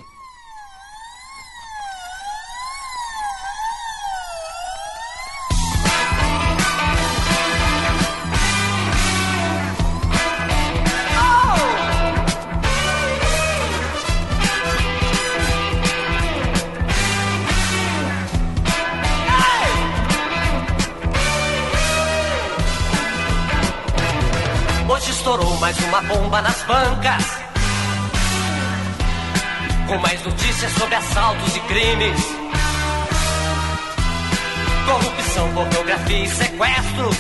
Bomba 26.26 26.42
nas 26.42 26.62
bancas. 26.64 27.24
Com 29.88 29.98
mais 30.00 30.24
notícias 30.24 30.72
sobre 30.74 30.96
assaltos 30.96 31.56
e 31.56 31.60
crimes. 31.62 32.20
Corrupção, 34.86 35.54
pornografia 35.54 36.24
e 36.24 36.28
sequestros. 36.28 37.18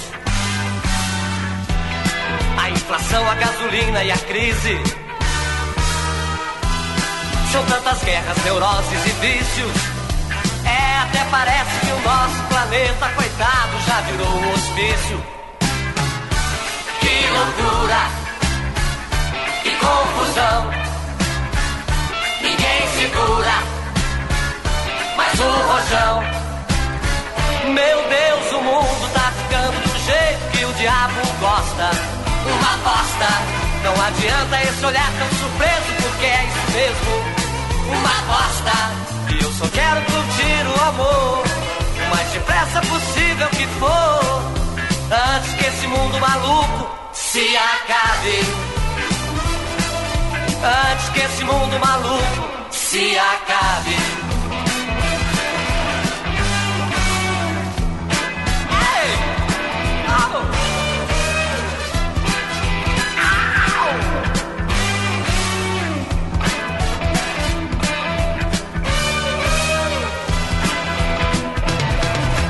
A 2.57 2.69
inflação, 2.71 3.29
a 3.29 3.35
gasolina 3.35 4.03
e 4.03 4.11
a 4.11 4.17
crise. 4.17 4.81
São 7.51 7.63
tantas 7.65 8.03
guerras, 8.03 8.37
neuroses 8.43 9.05
e 9.05 9.09
vícios. 9.21 9.71
É, 10.65 10.97
até 11.03 11.23
parece 11.29 11.79
que 11.81 11.91
o 11.91 12.01
nosso 12.01 12.43
planeta, 12.49 13.09
coitado, 13.15 13.79
já 13.85 14.01
virou 14.01 14.27
um 14.27 14.53
hospício. 14.53 15.23
Que 17.01 17.27
loucura, 17.29 18.24
que 19.65 19.75
confusão. 19.77 20.69
Ninguém 22.39 22.87
segura 22.99 23.55
mais 25.17 25.39
o 25.39 25.43
rojão. 25.43 26.23
Meu 27.73 27.97
Deus, 28.07 28.51
o 28.53 28.61
mundo 28.61 29.13
tá 29.13 29.31
ficando 29.39 29.77
do 29.81 29.99
jeito 30.05 30.51
que 30.51 30.65
o 30.65 30.73
diabo 30.73 31.19
gosta. 31.39 31.89
Uma 32.45 32.77
bosta, 32.85 33.29
não 33.83 34.05
adianta 34.05 34.61
esse 34.61 34.85
olhar 34.85 35.11
tão 35.17 35.29
surpreso, 35.39 35.91
porque 36.03 36.25
é 36.25 36.45
isso 36.45 36.71
mesmo. 36.77 37.13
Uma 37.87 38.17
bosta, 38.33 39.33
e 39.33 39.43
eu 39.43 39.51
só 39.53 39.67
quero 39.69 40.01
curtir 40.05 40.67
o 40.67 40.89
amor. 40.89 41.43
O 42.05 42.15
mais 42.15 42.29
depressa 42.29 42.81
possível 42.81 43.47
que 43.49 43.65
for. 43.79 44.45
Antes 45.35 45.53
que 45.53 45.65
esse 45.65 45.87
mundo 45.87 46.19
maluco 46.19 46.87
se 47.13 47.57
acabe. 47.57 48.64
Antes 50.65 51.09
que 51.09 51.19
esse 51.19 51.43
mundo 51.43 51.79
maluco 51.79 52.49
se 52.71 53.19
acabe. 53.19 53.95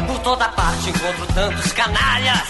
Por 0.08 0.20
toda 0.20 0.48
parte 0.48 0.90
encontro 0.90 1.28
tantos 1.34 1.74
canalhas. 1.74 2.48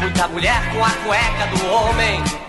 Muita 0.00 0.28
mulher 0.28 0.60
com 0.74 0.84
a 0.84 0.90
cueca 0.90 1.46
do 1.46 1.66
homem. 1.66 2.45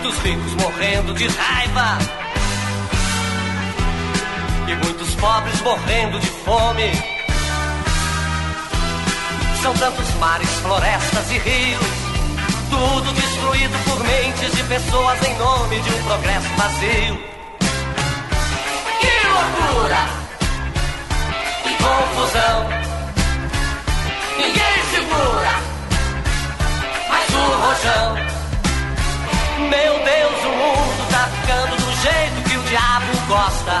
Muitos 0.00 0.22
ricos 0.22 0.54
morrendo 0.54 1.12
de 1.12 1.26
raiva. 1.26 1.98
E 4.68 4.74
muitos 4.76 5.12
pobres 5.16 5.60
morrendo 5.62 6.20
de 6.20 6.26
fome. 6.28 6.92
São 9.60 9.74
tantos 9.74 10.14
mares, 10.20 10.48
florestas 10.60 11.30
e 11.32 11.38
rios. 11.38 11.80
Tudo 12.70 13.12
destruído 13.12 13.76
por 13.86 14.04
mentes 14.04 14.52
de 14.52 14.62
pessoas 14.62 15.20
em 15.26 15.36
nome 15.36 15.80
de 15.80 15.90
um 15.90 16.02
progresso 16.04 16.48
vazio. 16.56 17.20
Que 19.00 19.26
loucura! 19.26 20.08
Que 21.64 21.70
confusão! 21.74 22.68
Ninguém 24.36 24.84
segura 24.92 25.52
mais 27.08 27.34
o 27.34 27.56
rojão. 27.56 28.37
Meu 29.58 29.98
Deus, 30.04 30.44
o 30.44 30.48
mundo 30.48 31.10
tá 31.10 31.28
ficando 31.40 31.76
do 31.76 31.92
jeito 32.02 32.48
que 32.48 32.56
o 32.56 32.62
diabo 32.62 33.12
gosta. 33.26 33.80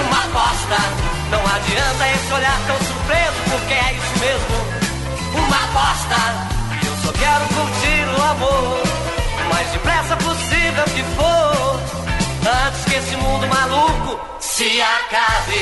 Uma 0.00 0.18
aposta, 0.24 0.78
não 1.30 1.40
adianta 1.40 2.08
esse 2.08 2.32
olhar 2.32 2.58
tão 2.66 2.78
surpreso, 2.78 3.40
porque 3.50 3.74
é 3.74 3.92
isso 3.92 4.18
mesmo. 4.18 4.80
Uma 5.34 5.56
aposta, 5.56 6.16
eu 6.86 6.96
só 7.04 7.12
quero 7.12 7.44
curtir 7.48 8.18
o 8.18 8.22
amor. 8.22 8.82
O 9.44 9.54
mais 9.54 9.70
depressa 9.72 10.16
possível 10.16 10.84
que 10.84 11.02
for. 11.14 11.80
Antes 12.66 12.84
que 12.86 12.94
esse 12.94 13.16
mundo 13.16 13.46
maluco 13.46 14.20
se 14.40 14.80
acabe. 14.80 15.60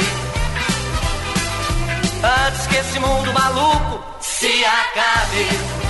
Antes 2.47 2.67
que 2.69 2.77
esse 2.77 3.01
mundo 3.01 3.33
maluco 3.33 4.05
se 4.21 4.65
acabe. 4.65 5.88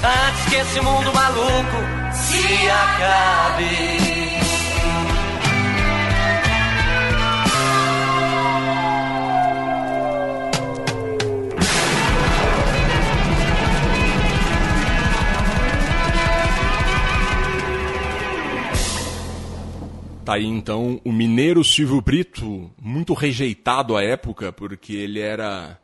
Antes 0.00 0.44
que 0.48 0.56
esse 0.56 0.80
mundo 0.80 1.12
maluco 1.12 2.14
se 2.14 2.70
acabe. 2.70 4.38
Tá 20.24 20.34
aí 20.34 20.44
então 20.44 21.00
o 21.06 21.10
mineiro 21.10 21.64
Silvio 21.64 22.02
Brito, 22.02 22.70
muito 22.78 23.14
rejeitado 23.14 23.96
à 23.96 24.04
época, 24.04 24.52
porque 24.52 24.92
ele 24.92 25.20
era 25.20 25.80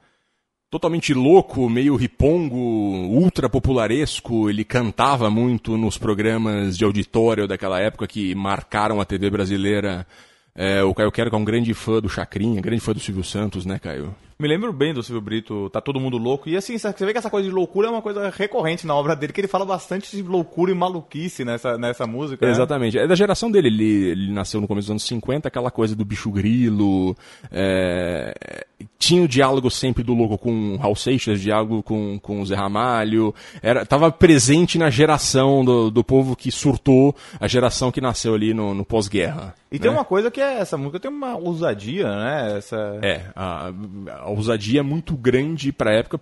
totalmente 0.74 1.14
louco, 1.14 1.70
meio 1.70 1.94
ripongo, 1.94 2.56
ultra 2.56 3.48
popularesco. 3.48 4.50
Ele 4.50 4.64
cantava 4.64 5.30
muito 5.30 5.76
nos 5.76 5.96
programas 5.96 6.76
de 6.76 6.84
auditório 6.84 7.46
daquela 7.46 7.78
época 7.78 8.08
que 8.08 8.34
marcaram 8.34 9.00
a 9.00 9.04
TV 9.04 9.30
brasileira. 9.30 10.04
É, 10.52 10.82
o 10.82 10.92
Caio 10.92 11.12
Quero, 11.12 11.30
que 11.30 11.36
é 11.36 11.38
um 11.38 11.44
grande 11.44 11.72
fã 11.74 12.00
do 12.00 12.08
Chacrinha, 12.08 12.60
grande 12.60 12.80
fã 12.80 12.92
do 12.92 12.98
Silvio 12.98 13.22
Santos, 13.22 13.64
né, 13.64 13.78
Caio? 13.78 14.12
Me 14.44 14.48
lembro 14.48 14.74
bem 14.74 14.92
do 14.92 15.02
Silvio 15.02 15.22
Brito, 15.22 15.70
tá 15.70 15.80
todo 15.80 15.98
mundo 15.98 16.18
louco. 16.18 16.50
E 16.50 16.54
assim, 16.54 16.76
você 16.76 16.92
vê 17.06 17.12
que 17.12 17.18
essa 17.18 17.30
coisa 17.30 17.48
de 17.48 17.54
loucura 17.54 17.88
é 17.88 17.90
uma 17.90 18.02
coisa 18.02 18.28
recorrente 18.28 18.86
na 18.86 18.94
obra 18.94 19.16
dele, 19.16 19.32
que 19.32 19.40
ele 19.40 19.48
fala 19.48 19.64
bastante 19.64 20.14
de 20.14 20.22
loucura 20.22 20.70
e 20.70 20.74
maluquice 20.74 21.46
nessa, 21.46 21.78
nessa 21.78 22.06
música. 22.06 22.44
né? 22.44 22.52
Exatamente. 22.52 22.98
É 22.98 23.06
da 23.06 23.14
geração 23.14 23.50
dele. 23.50 23.68
Ele, 23.68 24.10
ele 24.10 24.32
nasceu 24.32 24.60
no 24.60 24.68
começo 24.68 24.84
dos 24.84 24.90
anos 24.90 25.04
50, 25.04 25.48
aquela 25.48 25.70
coisa 25.70 25.96
do 25.96 26.04
bicho 26.04 26.30
grilo. 26.30 27.16
é, 27.50 28.66
Tinha 28.98 29.22
o 29.22 29.28
diálogo 29.28 29.70
sempre 29.70 30.02
do 30.02 30.12
louco 30.12 30.36
com 30.36 30.74
o 30.74 30.76
Raul 30.76 30.94
Seixas, 30.94 31.40
diálogo 31.40 31.82
com, 31.82 32.18
com 32.18 32.42
o 32.42 32.44
Zé 32.44 32.54
Ramalho. 32.54 33.34
Era, 33.62 33.86
tava 33.86 34.12
presente 34.12 34.76
na 34.76 34.90
geração 34.90 35.64
do, 35.64 35.90
do 35.90 36.04
povo 36.04 36.36
que 36.36 36.50
surtou, 36.50 37.16
a 37.40 37.48
geração 37.48 37.90
que 37.90 37.98
nasceu 37.98 38.34
ali 38.34 38.52
no, 38.52 38.74
no 38.74 38.84
pós-guerra. 38.84 39.54
E 39.72 39.78
tem 39.78 39.90
né? 39.90 39.96
uma 39.96 40.04
coisa 40.04 40.30
que 40.30 40.40
é 40.40 40.58
essa 40.58 40.76
música 40.76 41.00
tem 41.00 41.10
uma 41.10 41.34
ousadia, 41.34 42.06
né? 42.06 42.58
Essa... 42.58 42.98
É, 43.02 43.22
a, 43.34 43.72
a 44.20 44.30
ousadia 44.34 44.82
muito 44.82 45.16
grande 45.16 45.72
para 45.72 45.90
a 45.90 45.94
época. 45.94 46.20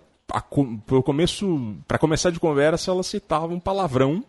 Para 1.87 1.99
começar 1.99 2.31
de 2.31 2.39
conversa, 2.39 2.91
ela 2.91 3.03
citava 3.03 3.53
um 3.53 3.59
palavrão. 3.59 4.23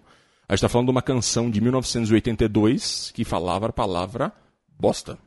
A 0.49 0.53
gente 0.53 0.59
está 0.59 0.69
falando 0.69 0.89
de 0.89 0.91
uma 0.91 1.03
canção 1.03 1.51
de 1.51 1.61
1982 1.61 3.13
que 3.15 3.25
falava 3.25 3.69
a 3.69 3.73
palavra 3.73 4.33
bosta. 4.79 5.19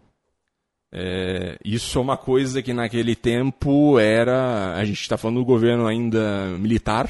É, 0.92 1.58
isso 1.66 1.98
é 1.98 2.02
uma 2.02 2.18
coisa 2.18 2.62
que 2.62 2.74
naquele 2.74 3.16
tempo 3.16 3.98
era. 3.98 4.76
A 4.76 4.86
gente 4.86 5.02
está 5.02 5.18
falando 5.18 5.38
do 5.38 5.46
governo 5.46 5.88
ainda 5.88 6.58
militar, 6.60 7.10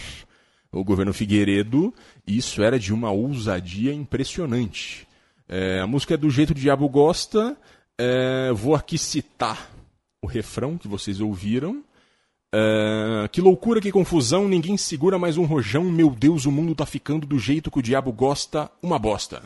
o 0.71 0.83
governo 0.83 1.13
Figueiredo, 1.13 1.93
e 2.25 2.37
isso 2.37 2.63
era 2.63 2.79
de 2.79 2.93
uma 2.93 3.11
ousadia 3.11 3.93
impressionante. 3.93 5.07
É, 5.49 5.79
a 5.79 5.87
música 5.87 6.13
é 6.13 6.17
do 6.17 6.29
jeito 6.29 6.53
que 6.53 6.59
o 6.59 6.63
diabo 6.63 6.87
gosta. 6.89 7.57
é, 7.97 8.51
vou 8.53 8.75
aqui 8.75 8.97
citar 8.97 9.76
o 10.21 10.27
refrão 10.27 10.77
que 10.77 10.87
vocês 10.87 11.21
ouviram. 11.21 11.83
É, 12.53 13.27
que 13.31 13.41
loucura, 13.41 13.81
que 13.81 13.91
confusão, 13.91 14.47
ninguém 14.47 14.77
segura 14.77 15.19
mais 15.19 15.37
um 15.37 15.45
rojão. 15.45 15.83
Meu 15.83 16.09
Deus, 16.09 16.45
o 16.45 16.51
mundo 16.51 16.73
tá 16.73 16.85
ficando 16.85 17.27
do 17.27 17.37
jeito 17.37 17.69
que 17.69 17.79
o 17.79 17.83
diabo 17.83 18.11
gosta, 18.11 18.71
uma 18.81 18.97
bosta. 18.97 19.43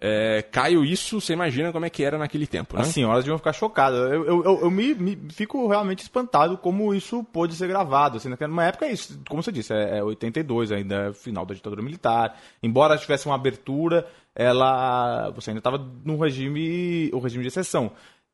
É, 0.00 0.42
Caio, 0.52 0.84
isso 0.84 1.20
você 1.20 1.32
imagina 1.32 1.72
como 1.72 1.84
é 1.84 1.90
que 1.90 2.04
era 2.04 2.16
naquele 2.16 2.46
tempo, 2.46 2.76
né? 2.76 2.82
As 2.82 2.88
senhoras 2.88 3.24
deviam 3.24 3.36
ficar 3.36 3.52
chocadas. 3.52 3.98
Eu, 3.98 4.24
eu, 4.24 4.44
eu, 4.44 4.60
eu 4.62 4.70
me, 4.70 4.94
me 4.94 5.18
fico 5.30 5.66
realmente 5.66 6.02
espantado 6.02 6.56
como 6.56 6.94
isso 6.94 7.24
pôde 7.24 7.56
ser 7.56 7.66
gravado. 7.66 8.16
Assim, 8.16 8.28
naquela 8.28 8.64
época 8.64 8.86
é 8.86 8.92
isso, 8.92 9.20
como 9.28 9.42
você 9.42 9.50
disse, 9.50 9.74
é, 9.74 9.98
é 9.98 10.04
82 10.04 10.70
ainda, 10.70 11.08
é 11.08 11.12
final 11.12 11.44
da 11.44 11.52
ditadura 11.52 11.82
militar. 11.82 12.38
Embora 12.62 12.96
tivesse 12.96 13.26
uma 13.26 13.34
abertura, 13.34 14.06
ela. 14.34 15.30
Você 15.30 15.50
ainda 15.50 15.58
estava 15.58 15.84
no 16.04 16.16
regime. 16.16 17.10
o 17.12 17.18
regime 17.18 17.42
de 17.42 17.48
exceção. 17.48 17.90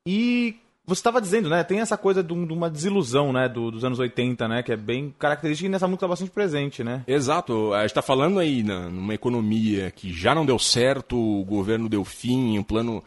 E 0.06 0.60
você 0.86 1.00
estava 1.00 1.20
dizendo, 1.20 1.48
né? 1.48 1.64
Tem 1.64 1.80
essa 1.80 1.96
coisa 1.96 2.22
de, 2.22 2.32
um- 2.32 2.44
uma 2.52 2.68
desilusão, 2.70 3.32
né? 3.32 3.48
do- 3.48 3.70
dos 3.70 3.84
anos 3.84 3.98
80, 3.98 4.46
né? 4.46 4.62
Que 4.62 4.72
é 4.72 4.76
bem 4.76 5.14
característica 5.18 5.66
e 5.66 5.70
nessa 5.70 5.86
música 5.86 6.00
tá 6.06 6.08
bastante 6.08 6.30
presente, 6.30 6.84
né? 6.84 7.02
Exato, 7.06 7.72
a 7.72 7.80
gente 7.80 7.90
está 7.90 8.02
falando 8.02 8.38
aí 8.38 8.62
na- 8.62 8.88
numa 8.90 9.14
economia 9.14 9.90
que 9.90 10.12
já 10.12 10.34
não 10.34 10.44
deu 10.44 10.58
certo, 10.58 11.16
o 11.16 11.44
governo 11.44 11.88
deu 11.88 12.04
fim, 12.04 12.58
o 12.58 12.64
plano. 12.64 13.02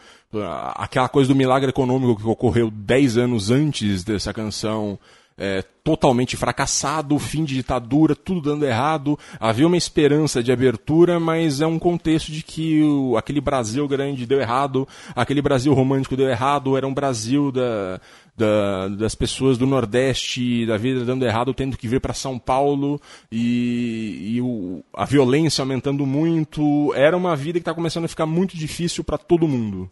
aquela 0.76 1.08
coisa 1.08 1.30
do 1.30 1.36
milagre 1.36 1.70
econômico 1.70 2.22
que 2.22 2.28
ocorreu 2.28 2.70
10 2.70 3.18
anos 3.18 3.50
antes 3.50 4.04
dessa 4.04 4.34
canção. 4.34 5.00
É, 5.38 5.62
totalmente 5.84 6.36
fracassado, 6.36 7.18
fim 7.20 7.46
de 7.46 7.54
ditadura, 7.56 8.16
tudo 8.16 8.42
dando 8.42 8.66
errado. 8.66 9.18
Havia 9.40 9.68
uma 9.68 9.78
esperança 9.78 10.42
de 10.42 10.52
abertura, 10.52 11.20
mas 11.20 11.62
é 11.62 11.68
um 11.68 11.78
contexto 11.80 12.32
de 12.32 12.42
que 12.44 12.82
o- 12.84 13.16
aquele 13.16 13.40
Brasil 13.40 13.88
grande 13.88 14.26
deu 14.26 14.40
errado, 14.42 14.88
aquele 15.16 15.42
Brasil 15.42 15.74
romântico 15.74 16.18
deu 16.18 16.28
errado, 16.28 16.76
era 16.76 16.88
um 16.88 16.94
Brasil 16.94 17.52
da, 17.52 18.02
da- 18.36 18.88
das 18.90 19.14
pessoas 19.16 19.58
do 19.58 19.66
Nordeste, 19.68 20.66
da 20.66 20.76
vida 20.76 21.06
dando 21.06 21.26
errado, 21.26 21.54
tendo 21.54 21.78
que 21.78 21.88
vir 21.88 22.02
para 22.02 22.14
São 22.14 22.38
Paulo 22.40 23.00
e, 23.32 24.34
e 24.36 24.42
o- 24.42 24.84
a 24.94 25.06
violência 25.06 25.62
aumentando 25.62 26.06
muito. 26.06 26.92
Era 26.96 27.16
uma 27.16 27.36
vida 27.36 27.60
que 27.60 27.62
está 27.62 27.74
começando 27.74 28.06
a 28.06 28.10
ficar 28.10 28.26
muito 28.26 28.58
difícil 28.58 29.04
para 29.04 29.18
todo 29.18 29.48
mundo. 29.48 29.90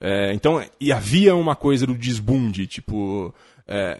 É, 0.00 0.32
então, 0.34 0.62
e 0.80 0.92
havia 0.92 1.34
uma 1.36 1.54
coisa 1.54 1.86
do 1.86 1.94
desbunde, 1.94 2.66
tipo, 2.66 3.32
é, 3.66 3.98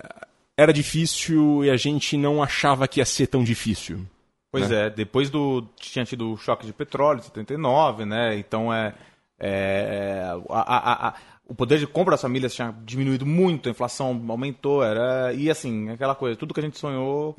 era 0.56 0.72
difícil 0.72 1.64
e 1.64 1.70
a 1.70 1.76
gente 1.76 2.16
não 2.16 2.42
achava 2.42 2.88
que 2.88 3.00
ia 3.00 3.04
ser 3.04 3.26
tão 3.26 3.44
difícil. 3.44 4.06
Pois 4.50 4.70
né? 4.70 4.86
é, 4.86 4.90
depois 4.90 5.28
do. 5.28 5.66
Tinha 5.76 6.04
tido 6.04 6.32
o 6.32 6.36
choque 6.36 6.64
de 6.66 6.72
petróleo, 6.72 7.22
79, 7.22 8.04
né? 8.04 8.36
Então 8.38 8.72
é. 8.72 8.94
é, 9.38 10.22
a- 10.48 10.60
a- 10.60 11.08
a- 11.08 11.14
o 11.48 11.54
poder 11.54 11.78
de 11.78 11.86
compra 11.86 12.12
das 12.12 12.22
famílias 12.22 12.54
tinha 12.54 12.74
diminuído 12.84 13.24
muito, 13.24 13.68
a 13.68 13.72
inflação 13.72 14.20
aumentou, 14.28 14.82
era. 14.82 15.32
E 15.32 15.50
assim, 15.50 15.90
aquela 15.90 16.14
coisa, 16.14 16.36
tudo 16.36 16.52
que 16.54 16.60
a 16.60 16.62
gente 16.62 16.78
sonhou. 16.78 17.36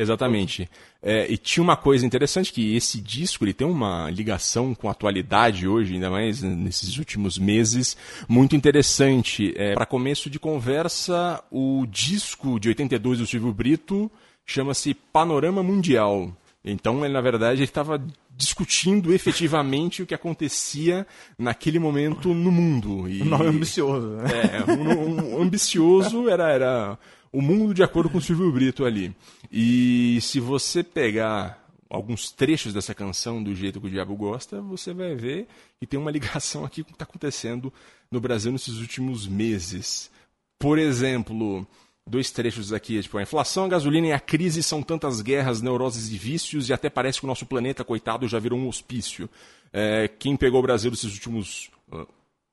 Exatamente. 0.00 0.66
É, 1.02 1.30
e 1.30 1.36
tinha 1.36 1.62
uma 1.62 1.76
coisa 1.76 2.06
interessante 2.06 2.52
que 2.52 2.74
esse 2.74 3.00
disco 3.00 3.44
ele 3.44 3.52
tem 3.52 3.66
uma 3.66 4.10
ligação 4.10 4.74
com 4.74 4.88
a 4.88 4.92
atualidade 4.92 5.68
hoje, 5.68 5.94
ainda 5.94 6.08
mais 6.08 6.40
nesses 6.42 6.96
últimos 6.96 7.38
meses, 7.38 7.96
muito 8.26 8.56
interessante. 8.56 9.52
É, 9.56 9.74
Para 9.74 9.84
começo 9.84 10.30
de 10.30 10.38
conversa, 10.38 11.42
o 11.50 11.84
disco 11.86 12.58
de 12.58 12.68
82 12.68 13.18
do 13.18 13.26
Silvio 13.26 13.52
Brito 13.52 14.10
chama-se 14.46 14.94
Panorama 14.94 15.62
Mundial. 15.62 16.34
Então, 16.64 17.04
ele, 17.04 17.12
na 17.12 17.20
verdade, 17.20 17.60
ele 17.60 17.64
estava 17.64 18.02
discutindo 18.34 19.12
efetivamente 19.12 20.02
o 20.02 20.06
que 20.06 20.14
acontecia 20.14 21.06
naquele 21.38 21.78
momento 21.78 22.32
no 22.32 22.50
mundo. 22.50 23.06
E... 23.06 23.22
Um 23.22 23.26
nome 23.26 23.46
ambicioso, 23.46 24.08
né? 24.08 24.24
É, 24.66 24.72
um, 24.72 25.36
um 25.36 25.42
ambicioso 25.42 26.28
era, 26.28 26.50
era 26.50 26.98
o 27.32 27.40
mundo 27.40 27.72
de 27.72 27.82
acordo 27.82 28.10
com 28.10 28.18
o 28.18 28.22
Silvio 28.22 28.50
Brito 28.50 28.84
ali. 28.84 29.14
E 29.50 30.18
se 30.20 30.40
você 30.40 30.82
pegar 30.82 31.60
alguns 31.88 32.30
trechos 32.30 32.72
dessa 32.72 32.94
canção 32.94 33.42
do 33.42 33.54
jeito 33.54 33.80
que 33.80 33.86
o 33.86 33.90
diabo 33.90 34.14
gosta, 34.16 34.60
você 34.60 34.92
vai 34.92 35.14
ver 35.14 35.48
que 35.78 35.86
tem 35.86 35.98
uma 35.98 36.10
ligação 36.12 36.64
aqui 36.64 36.82
com 36.82 36.90
o 36.90 36.92
que 36.92 36.96
está 36.96 37.04
acontecendo 37.04 37.72
no 38.10 38.20
Brasil 38.20 38.52
nesses 38.52 38.78
últimos 38.78 39.26
meses. 39.26 40.10
Por 40.58 40.78
exemplo, 40.78 41.66
dois 42.06 42.30
trechos 42.30 42.72
aqui, 42.72 43.00
tipo, 43.02 43.18
a 43.18 43.22
inflação, 43.22 43.64
a 43.64 43.68
gasolina 43.68 44.08
e 44.08 44.12
a 44.12 44.20
crise 44.20 44.62
são 44.62 44.82
tantas 44.82 45.20
guerras, 45.20 45.62
neuroses 45.62 46.10
e 46.10 46.18
vícios, 46.18 46.68
e 46.68 46.72
até 46.72 46.90
parece 46.90 47.18
que 47.20 47.24
o 47.24 47.28
nosso 47.28 47.46
planeta, 47.46 47.84
coitado, 47.84 48.28
já 48.28 48.38
virou 48.38 48.58
um 48.58 48.68
hospício. 48.68 49.28
É, 49.72 50.08
quem 50.08 50.36
pegou 50.36 50.60
o 50.60 50.62
Brasil 50.62 50.90
nesses 50.90 51.12
últimos 51.14 51.70
ah, 51.92 52.06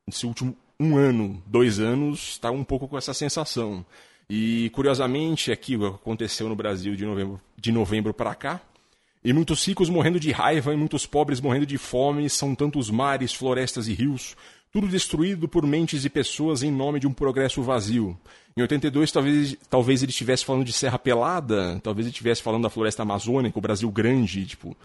nesse 0.07 0.25
último 0.25 0.55
um 0.79 0.95
ano, 0.95 1.41
dois 1.45 1.79
anos, 1.79 2.29
está 2.29 2.51
um 2.51 2.63
pouco 2.63 2.87
com 2.87 2.97
essa 2.97 3.13
sensação. 3.13 3.85
E, 4.29 4.69
curiosamente, 4.71 5.51
aqui 5.51 5.75
o 5.75 5.79
que 5.79 5.85
aconteceu 5.85 6.49
no 6.49 6.55
Brasil 6.55 6.95
de 6.95 7.05
novembro, 7.05 7.41
de 7.57 7.71
novembro 7.71 8.13
para 8.13 8.35
cá, 8.35 8.61
e 9.23 9.33
muitos 9.33 9.65
ricos 9.65 9.89
morrendo 9.89 10.19
de 10.19 10.31
raiva 10.31 10.73
e 10.73 10.77
muitos 10.77 11.05
pobres 11.05 11.41
morrendo 11.41 11.65
de 11.65 11.77
fome, 11.77 12.29
são 12.29 12.53
tantos 12.53 12.89
mares, 12.89 13.33
florestas 13.33 13.87
e 13.87 13.93
rios, 13.93 14.35
tudo 14.71 14.87
destruído 14.87 15.47
por 15.47 15.65
mentes 15.65 16.05
e 16.05 16.09
pessoas 16.09 16.61
em 16.61 16.71
nome 16.71 16.99
de 16.99 17.07
um 17.07 17.13
progresso 17.13 17.61
vazio. 17.61 18.17
Em 18.55 18.61
82, 18.61 19.11
talvez, 19.11 19.57
talvez 19.69 20.03
ele 20.03 20.11
estivesse 20.11 20.43
falando 20.43 20.65
de 20.65 20.73
Serra 20.73 20.99
Pelada, 20.99 21.79
talvez 21.83 22.05
ele 22.05 22.11
estivesse 22.11 22.41
falando 22.41 22.63
da 22.63 22.69
floresta 22.69 23.03
amazônica, 23.03 23.57
o 23.57 23.61
Brasil 23.61 23.89
grande, 23.89 24.45
tipo, 24.45 24.75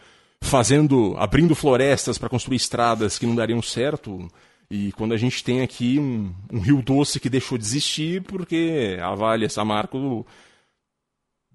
fazendo, 0.41 1.15
abrindo 1.17 1.55
florestas 1.55 2.19
para 2.19 2.29
construir 2.29 2.57
estradas 2.57 3.19
que 3.19 3.27
não 3.27 3.35
dariam 3.35 3.63
certo. 3.63 4.31
E 4.75 4.91
quando 4.93 5.13
a 5.13 5.19
gente 5.19 5.45
tem 5.45 5.61
aqui 5.61 5.99
um, 5.99 6.33
um 6.51 6.59
rio 6.59 6.81
doce 6.81 7.21
que 7.21 7.29
deixou 7.29 7.59
de 7.59 7.65
existir 7.65 8.23
porque 8.23 8.97
a 9.03 9.15
Vale 9.15 9.43
e 9.43 9.47
a 9.47 9.51
Samarco 9.51 10.27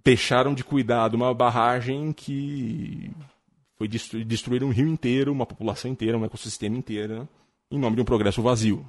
deixaram 0.04 0.54
de 0.54 0.64
cuidar 0.64 1.10
de 1.10 1.16
uma 1.16 1.34
barragem 1.34 2.14
que 2.14 3.10
foi 3.76 3.88
destru 3.88 4.24
destruir 4.24 4.64
um 4.64 4.70
rio 4.70 4.88
inteiro, 4.88 5.32
uma 5.32 5.48
população 5.48 5.90
inteira, 5.90 6.16
um 6.16 6.26
ecossistema 6.26 6.78
inteiro, 6.78 7.28
em 7.72 7.80
nome 7.80 7.96
de 7.96 8.04
um 8.04 8.06
progresso 8.06 8.40
vazio. 8.42 8.86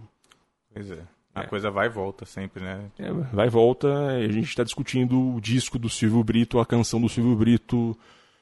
Pois 0.74 0.91
é. 0.91 1.03
A 1.35 1.45
coisa 1.47 1.70
vai 1.70 1.87
e 1.87 1.91
volta 1.91 2.26
sempre, 2.26 2.62
né? 2.62 2.91
É, 2.99 3.11
vai 3.12 3.47
e 3.47 3.51
volta, 3.51 3.89
e 4.20 4.24
a 4.26 4.33
gente 4.33 4.49
está 4.49 4.62
discutindo 4.64 5.37
o 5.37 5.41
disco 5.41 5.79
do 5.79 5.89
Silvio 5.89 6.22
Brito, 6.22 6.59
a 6.59 6.66
canção 6.66 7.01
do 7.01 7.09
Silvio 7.09 7.35
Brito. 7.37 7.97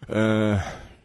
é, 0.09 0.19
a- 0.19 0.96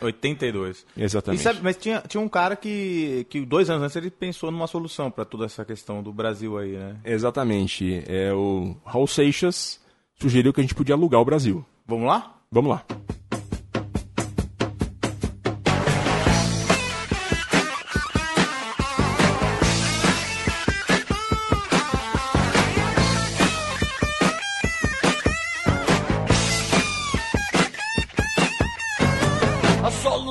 82. 0.00 0.86
Exatamente. 0.96 1.40
E 1.40 1.42
sabe, 1.42 1.60
mas 1.62 1.76
tinha, 1.76 2.02
tinha 2.06 2.20
um 2.20 2.28
cara 2.28 2.56
que, 2.56 3.26
que 3.30 3.44
dois 3.44 3.70
anos 3.70 3.82
antes 3.84 3.96
ele 3.96 4.10
pensou 4.10 4.50
numa 4.50 4.66
solução 4.66 5.10
para 5.10 5.24
toda 5.24 5.44
essa 5.44 5.64
questão 5.64 6.02
do 6.02 6.12
Brasil 6.12 6.58
aí, 6.58 6.72
né? 6.72 6.96
Exatamente. 7.04 8.02
É 8.06 8.32
o 8.32 8.76
Raul 8.84 9.06
Seixas 9.06 9.80
sugeriu 10.20 10.52
que 10.52 10.60
a 10.60 10.62
gente 10.64 10.74
podia 10.74 10.94
alugar 10.94 11.20
o 11.20 11.24
Brasil. 11.24 11.64
Vamos 11.86 12.08
lá? 12.08 12.36
Vamos 12.50 12.70
lá. 12.70 12.84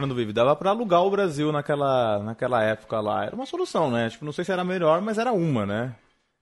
Fernando 0.00 0.16
Vive, 0.16 0.32
dava 0.32 0.56
pra 0.56 0.70
alugar 0.70 1.04
o 1.04 1.10
Brasil 1.10 1.52
naquela, 1.52 2.20
naquela 2.20 2.62
época 2.62 3.00
lá. 3.00 3.26
Era 3.26 3.36
uma 3.36 3.44
solução, 3.44 3.90
né? 3.90 4.08
Tipo, 4.08 4.24
não 4.24 4.32
sei 4.32 4.44
se 4.44 4.52
era 4.52 4.64
melhor, 4.64 5.02
mas 5.02 5.18
era 5.18 5.30
uma, 5.30 5.66
né? 5.66 5.94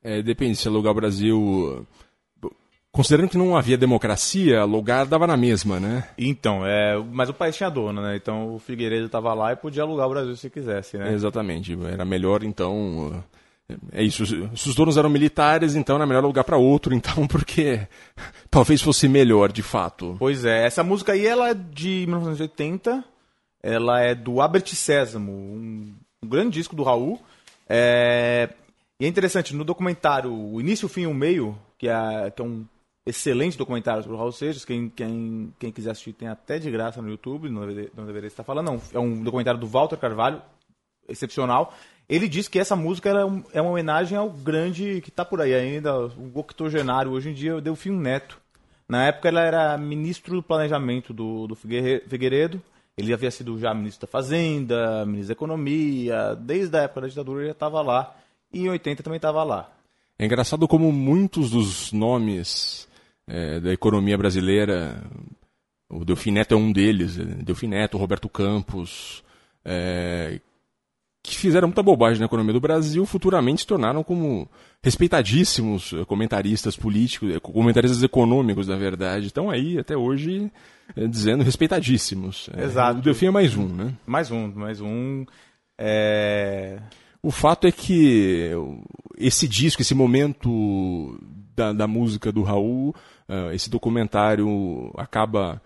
É, 0.03 0.23
depende, 0.23 0.57
se 0.57 0.69
alugar 0.69 0.93
o 0.93 0.95
Brasil. 0.97 1.85
Considerando 2.93 3.29
que 3.29 3.37
não 3.37 3.57
havia 3.57 3.77
democracia, 3.77 4.61
alugar 4.61 5.07
dava 5.07 5.27
na 5.27 5.37
mesma, 5.37 5.81
né? 5.81 6.09
Então, 6.17 6.65
é, 6.65 6.97
mas 7.13 7.29
o 7.29 7.35
país 7.35 7.57
tinha 7.57 7.69
dono, 7.69 8.01
né? 8.01 8.17
Então 8.17 8.55
o 8.55 8.59
Figueiredo 8.61 9.09
tava 9.09 9.35
lá 9.35 9.53
e 9.53 9.57
podia 9.57 9.83
alugar 9.83 10.07
o 10.07 10.11
Brasil 10.11 10.37
se 10.37 10.49
quisesse, 10.49 10.97
né? 10.97 11.13
Exatamente. 11.13 11.77
Era 11.93 12.05
melhor, 12.05 12.45
então. 12.45 13.23
É 13.93 14.03
isso. 14.03 14.25
Se 14.25 14.69
os 14.69 14.75
donos 14.75 14.97
eram 14.97 15.11
militares, 15.11 15.75
então 15.75 15.97
era 15.97 16.07
melhor 16.07 16.23
alugar 16.23 16.45
para 16.45 16.57
outro, 16.57 16.95
então, 16.97 17.27
porque 17.27 17.87
talvez 18.49 18.81
fosse 18.81 19.09
melhor, 19.09 19.51
de 19.51 19.63
fato. 19.63 20.17
Pois 20.19 20.45
é, 20.45 20.65
essa 20.65 20.85
música 20.85 21.13
aí 21.13 21.27
ela 21.27 21.51
é 21.51 21.55
de 21.55 22.05
1980, 22.07 23.05
ela 23.75 24.01
é 24.01 24.15
do 24.15 24.41
Albert 24.41 24.67
Sésamo, 24.67 25.33
um, 25.33 25.95
um 26.23 26.29
grande 26.29 26.51
disco 26.51 26.75
do 26.75 26.83
Raul. 26.83 27.21
É, 27.69 28.49
e 28.99 29.05
é 29.05 29.09
interessante, 29.09 29.55
no 29.55 29.65
documentário 29.65 30.33
O 30.33 30.61
Início, 30.61 30.87
o 30.87 30.89
Fim 30.89 31.03
e 31.03 31.07
o 31.07 31.15
Meio, 31.15 31.57
que 31.77 31.89
é, 31.89 32.31
que 32.31 32.41
é 32.41 32.45
um 32.45 32.65
excelente 33.07 33.57
documentário 33.57 34.03
sobre 34.03 34.17
o 34.17 34.19
Raul 34.19 34.33
Seixas, 34.33 34.65
quem, 34.65 34.89
quem, 34.91 35.53
quem 35.59 35.73
quiser 35.73 35.91
assistir 35.93 36.13
tem 36.13 36.29
até 36.29 36.59
de 36.59 36.71
graça 36.71 37.01
no 37.01 37.09
YouTube, 37.09 37.49
não 37.49 37.67
deveria, 37.67 37.91
não 37.97 38.07
deveria 38.07 38.27
estar 38.27 38.45
falando, 38.45 38.67
não. 38.67 38.83
É 38.93 38.99
um 38.99 39.23
documentário 39.23 39.59
do 39.61 39.67
Walter 39.67 39.97
Carvalho, 39.97 40.43
excepcional. 41.09 41.75
Ele 42.09 42.29
diz 42.29 42.49
que 42.49 42.59
essa 42.59 42.75
música 42.75 43.09
era 43.11 43.21
é 43.53 43.61
uma 43.61 43.71
homenagem 43.71 44.17
ao 44.17 44.31
grande 44.31 45.01
que 45.03 45.11
está 45.11 45.25
por 45.25 45.41
aí 45.41 45.55
ainda, 45.55 46.07
o 46.07 46.31
octogenário, 46.35 47.13
hoje 47.13 47.31
em 47.31 47.35
dia, 47.35 47.61
Delfim 47.61 47.93
Neto. 47.93 48.39
Na 48.89 49.07
época 49.07 49.29
ele 49.29 49.39
era 49.39 49.77
ministro 49.77 50.37
do 50.37 50.43
planejamento 50.43 51.13
do, 51.13 51.47
do 51.47 51.55
Figueire- 51.55 52.03
Figueiredo. 52.09 52.61
Ele 52.99 53.15
havia 53.15 53.31
sido 53.31 53.57
já 53.59 53.73
ministro 53.73 54.07
da 54.07 54.11
Fazenda, 54.11 55.07
ministro 55.07 55.29
da 55.29 55.33
Economia. 55.33 56.35
Desde 56.35 56.77
a 56.77 56.83
época 56.83 57.03
da 57.03 57.07
ditadura 57.07 57.41
ele 57.41 57.47
já 57.47 57.53
estava 57.53 57.81
lá. 57.81 58.15
E 58.53 58.63
em 58.63 58.69
80 58.69 59.03
também 59.05 59.19
estava 59.19 59.45
lá. 59.45 59.71
É 60.19 60.25
engraçado 60.27 60.67
como 60.67 60.91
muitos 60.91 61.53
dos 61.53 61.93
nomes 61.93 62.89
é, 63.29 63.61
da 63.61 63.73
economia 63.73 64.19
brasileira, 64.19 65.01
o 65.89 66.05
Delfim 66.05 66.33
Neto 66.33 66.55
é 66.55 66.57
um 66.57 66.73
deles, 66.73 67.19
é, 67.19 67.25
Delfim 67.25 67.69
Neto, 67.69 67.97
Roberto 67.97 68.29
Campos, 68.29 69.23
é, 69.65 70.41
que 71.31 71.37
fizeram 71.37 71.69
muita 71.69 71.83
bobagem 71.83 72.19
na 72.21 72.27
economia 72.27 72.53
do 72.53 72.61
Brasil, 72.61 73.05
futuramente 73.07 73.61
se 73.61 73.67
tornaram 73.67 74.03
como 74.03 74.49
respeitadíssimos 74.83 75.93
eh, 75.93 76.05
comentaristas 76.05 76.77
políticos, 76.77 77.35
eh, 77.35 77.41
comentaristas 77.41 78.03
econômicos, 78.03 78.69
na 78.69 78.77
verdade. 78.77 79.27
Estão 79.27 79.51
aí 79.51 79.79
até 79.79 79.97
hoje 79.97 80.51
eh, 80.97 81.07
dizendo 81.07 81.45
respeitadíssimos. 81.45 82.49
É, 82.55 82.65
Exato. 82.65 83.01
O 83.01 83.03
Delfim 83.03 83.27
é 83.27 83.31
mais 83.31 83.57
um, 83.57 83.69
né? 83.69 83.95
Mais 84.07 84.31
um, 84.31 84.53
mais 84.55 84.81
um. 84.81 85.25
É... 85.77 86.79
O 87.23 87.31
fato 87.31 87.67
é 87.67 87.73
que 87.73 88.53
esse 89.17 89.49
disco, 89.49 89.83
esse 89.83 89.95
momento 89.95 91.19
da, 91.55 91.73
da 91.73 91.87
música 91.89 92.31
do 92.31 92.45
Raul, 92.45 92.95
esse 93.53 93.69
documentário 93.69 94.93
acaba 94.97 95.61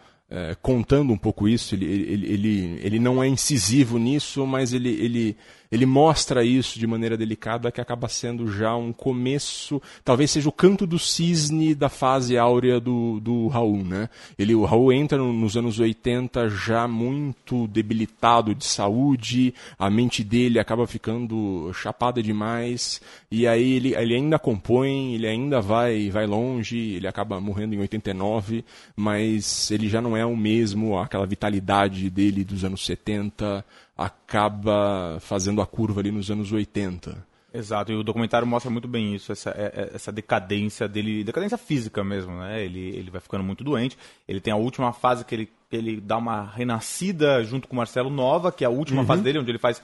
contando 0.63 1.13
um 1.13 1.19
pouco 1.19 1.49
isso. 1.49 1.75
Ele, 1.75 1.85
ele, 1.85 2.33
ele, 2.33 2.81
ele 2.83 2.99
não 2.99 3.23
é 3.23 3.29
incisivo 3.29 3.99
nisso, 3.99 4.47
mas 4.47 4.73
ele, 4.73 4.91
ele, 4.91 5.37
ele 5.73 5.87
mostra 5.87 6.45
isso 6.45 6.79
de 6.79 6.87
maneira 6.87 7.17
delicada, 7.17 7.73
que 7.73 7.81
acaba 7.81 8.07
sendo 8.07 8.53
já 8.53 8.77
um 8.77 8.93
começo, 8.93 9.81
talvez 10.05 10.31
seja 10.31 10.47
o 10.47 10.53
canto 10.53 10.87
do 10.87 10.99
cisne 10.99 11.75
da 11.75 11.89
fase 11.89 12.37
áurea 12.37 12.79
do, 12.79 13.19
do 13.21 13.49
Raul. 13.49 13.83
Né? 13.83 14.11
Ele, 14.39 14.55
o 14.55 14.67
Raul 14.67 14.93
entra 14.93 15.17
no- 15.17 15.33
nos 15.33 15.57
anos 15.57 15.81
80 15.81 16.51
já 16.51 16.87
muito 16.87 17.67
debilitado 17.69 18.55
de 18.55 18.67
saúde, 18.67 19.55
a 19.79 19.89
mente 19.89 20.23
dele 20.23 20.59
acaba 20.59 20.87
ficando 20.87 21.73
chapada 21.73 22.23
demais, 22.23 23.01
e 23.31 23.47
aí 23.47 23.73
ele, 23.73 23.95
ele 23.95 24.15
ainda 24.15 24.39
compõe, 24.39 25.15
ele 25.15 25.27
ainda 25.27 25.59
vai, 25.63 26.11
vai 26.11 26.27
longe, 26.27 26.77
ele 26.77 27.09
acaba 27.09 27.41
morrendo 27.41 27.75
em 27.75 27.79
89, 27.79 28.63
mas 28.95 29.71
ele 29.71 29.89
já 29.89 30.03
não 30.03 30.15
é 30.15 30.27
o 30.27 30.37
mesmo, 30.37 30.99
aquela 30.99 31.25
vitalidade 31.25 32.11
dele 32.11 32.45
dos 32.45 32.63
anos 32.63 32.85
70 32.85 33.65
acaba 33.97 35.19
fazendo 35.21 35.61
a 35.61 35.67
curva 35.67 36.01
ali 36.01 36.11
nos 36.11 36.31
anos 36.31 36.53
80. 36.53 37.31
Exato, 37.55 37.93
e 37.93 37.95
o 37.95 38.03
documentário 38.03 38.47
mostra 38.47 38.71
muito 38.71 38.89
bem 38.89 39.15
isso, 39.15 39.31
essa, 39.31 39.51
é- 39.51 39.73
é- 39.75 39.91
essa 39.95 40.11
decadência 40.11 40.89
dele, 40.89 41.23
decadência 41.23 41.59
física 41.59 42.03
mesmo, 42.03 42.33
né? 42.39 42.65
Ele, 42.65 42.81
ele 42.97 43.11
vai 43.11 43.21
ficando 43.21 43.45
muito 43.45 43.63
doente. 43.63 43.99
Ele 44.27 44.41
tem 44.41 44.51
a 44.53 44.57
última 44.57 44.91
fase 44.95 45.23
que 45.23 45.35
ele, 45.35 45.51
que 45.69 45.77
ele 45.77 46.01
dá 46.01 46.17
uma 46.17 46.45
renascida 46.45 47.45
junto 47.45 47.69
com 47.69 47.75
o 47.75 47.77
Marcelo 47.77 48.09
Nova, 48.09 48.51
que 48.51 48.65
é 48.65 48.67
a 48.67 48.71
última 48.71 49.03
Uhum. 49.03 49.07
fase 49.07 49.23
dele, 49.23 49.39
onde 49.39 49.51
ele 49.51 49.59
faz 49.59 49.83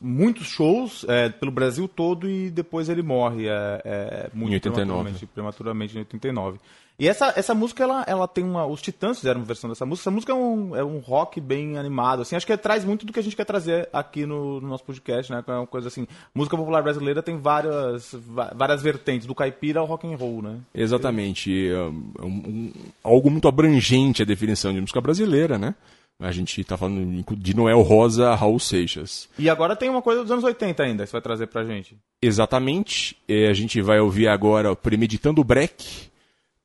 muitos 0.00 0.46
shows 0.46 1.04
é, 1.08 1.28
pelo 1.30 1.50
Brasil 1.50 1.88
todo 1.88 2.28
e 2.30 2.50
depois 2.50 2.88
ele 2.88 3.02
morre 3.02 3.48
é, 3.48 3.82
é, 3.84 4.30
muito 4.32 4.52
Em 4.52 4.54
89. 4.56 4.84
prematuramente, 4.84 5.26
prematuramente 5.26 5.96
em 5.96 5.98
89. 6.00 6.58
E 7.00 7.08
essa, 7.08 7.32
essa 7.34 7.54
música, 7.54 7.82
ela, 7.82 8.04
ela 8.06 8.28
tem 8.28 8.44
uma. 8.44 8.66
Os 8.66 8.82
Titãs 8.82 9.18
fizeram 9.18 9.40
uma 9.40 9.46
versão 9.46 9.70
dessa 9.70 9.86
música. 9.86 10.02
Essa 10.02 10.10
música 10.10 10.32
é 10.32 10.34
um, 10.34 10.76
é 10.76 10.84
um 10.84 10.98
rock 10.98 11.40
bem 11.40 11.78
animado. 11.78 12.20
Assim, 12.20 12.36
acho 12.36 12.46
que 12.46 12.54
traz 12.58 12.84
muito 12.84 13.06
do 13.06 13.12
que 13.12 13.18
a 13.18 13.22
gente 13.22 13.34
quer 13.34 13.46
trazer 13.46 13.88
aqui 13.90 14.26
no, 14.26 14.60
no 14.60 14.68
nosso 14.68 14.84
podcast, 14.84 15.32
né? 15.32 15.42
É 15.46 15.52
uma 15.52 15.66
coisa 15.66 15.88
assim. 15.88 16.06
Música 16.34 16.58
popular 16.58 16.82
brasileira 16.82 17.22
tem 17.22 17.38
várias, 17.38 18.14
várias 18.54 18.82
vertentes, 18.82 19.26
do 19.26 19.34
caipira 19.34 19.80
ao 19.80 19.86
rock 19.86 20.06
and 20.06 20.16
roll, 20.16 20.42
né? 20.42 20.58
Exatamente. 20.74 21.70
É 21.70 21.82
um- 21.82 22.12
um- 22.22 22.72
algo 23.02 23.30
muito 23.30 23.48
abrangente 23.48 24.20
a 24.20 24.26
definição 24.26 24.70
de 24.74 24.80
música 24.82 25.00
brasileira, 25.00 25.56
né? 25.58 25.74
A 26.22 26.32
gente 26.32 26.60
está 26.60 26.76
falando 26.76 27.24
de 27.38 27.56
Noel 27.56 27.80
Rosa 27.80 28.28
a 28.28 28.34
Raul 28.34 28.58
Seixas. 28.60 29.26
E 29.38 29.48
agora 29.48 29.74
tem 29.74 29.88
uma 29.88 30.02
coisa 30.02 30.20
dos 30.20 30.30
anos 30.30 30.44
80 30.44 30.82
ainda, 30.82 31.04
que 31.04 31.08
você 31.08 31.12
vai 31.12 31.22
trazer 31.22 31.46
pra 31.46 31.64
gente. 31.64 31.96
Exatamente. 32.20 33.16
É, 33.26 33.48
a 33.48 33.54
gente 33.54 33.80
vai 33.80 34.00
ouvir 34.00 34.28
agora 34.28 34.70
o 34.70 34.76
Premeditando 34.76 35.40
o 35.40 35.44
Break 35.44 36.09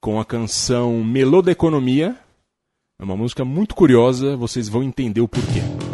com 0.06 0.20
a 0.20 0.24
canção 0.24 1.04
Melô 1.04 1.42
da 1.42 1.52
Economia. 1.52 2.16
É 3.02 3.04
uma 3.04 3.18
música 3.18 3.44
muito 3.44 3.74
curiosa, 3.74 4.38
vocês 4.38 4.70
vão 4.70 4.84
entender 4.84 5.20
o 5.20 5.28
porquê. 5.28 5.85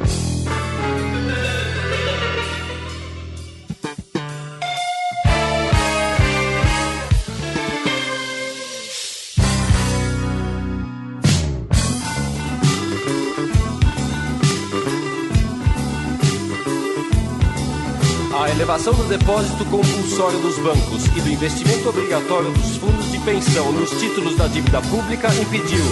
Elevação 18.71 18.93
do 18.93 19.03
depósito 19.03 19.65
compulsório 19.65 20.39
dos 20.39 20.57
bancos 20.59 21.05
e 21.07 21.19
do 21.19 21.29
investimento 21.29 21.89
obrigatório 21.89 22.49
dos 22.51 22.77
fundos 22.77 23.11
de 23.11 23.17
pensão 23.19 23.69
nos 23.73 23.89
títulos 23.89 24.37
da 24.37 24.47
dívida 24.47 24.79
pública 24.83 25.27
impediu, 25.27 25.83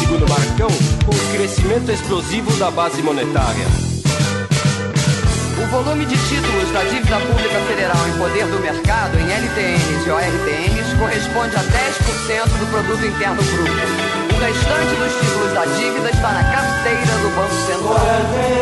segundo 0.00 0.28
Marcão, 0.28 0.66
o 0.66 1.32
crescimento 1.32 1.92
explosivo 1.92 2.50
da 2.56 2.72
base 2.72 3.00
monetária. 3.02 3.64
O 5.62 5.66
volume 5.70 6.04
de 6.06 6.16
títulos 6.26 6.72
da 6.72 6.82
dívida 6.82 7.20
pública 7.20 7.60
federal 7.68 8.08
em 8.08 8.18
poder 8.18 8.46
do 8.46 8.58
mercado, 8.58 9.16
em 9.16 9.30
LTNs 9.30 10.04
e 10.04 10.10
ORTNs, 10.10 10.98
corresponde 10.98 11.54
a 11.54 11.62
10% 11.62 11.70
do 12.58 12.66
produto 12.66 13.06
interno 13.06 13.42
bruto. 13.44 13.70
O 14.34 14.38
restante 14.40 14.96
dos 14.96 15.12
títulos 15.20 15.52
da 15.52 15.64
dívida 15.66 16.10
está 16.10 16.32
na 16.32 16.42
carteira 16.42 17.14
do 17.22 17.30
Banco 17.36 17.54
Central. 17.64 18.54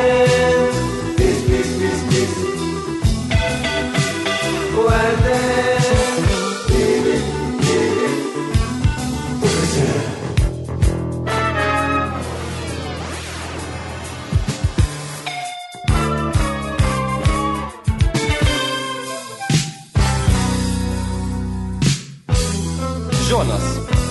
Jonas, 23.32 23.62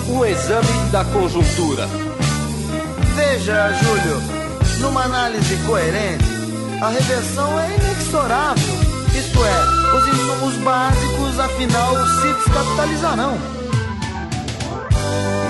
um 0.08 0.24
exame 0.24 0.90
da 0.90 1.04
conjuntura. 1.04 1.86
Veja, 3.14 3.72
Júlio, 3.74 4.20
numa 4.80 5.04
análise 5.04 5.56
coerente, 5.64 6.24
a 6.82 6.88
reversão 6.88 7.60
é 7.60 7.68
inexorável. 7.76 8.74
Isto 9.14 9.44
é, 9.44 9.71
os 9.96 10.08
insumos 10.08 10.54
básicos, 10.64 11.38
afinal, 11.38 11.94
se 12.20 12.32
descapitalizarão. 12.32 13.38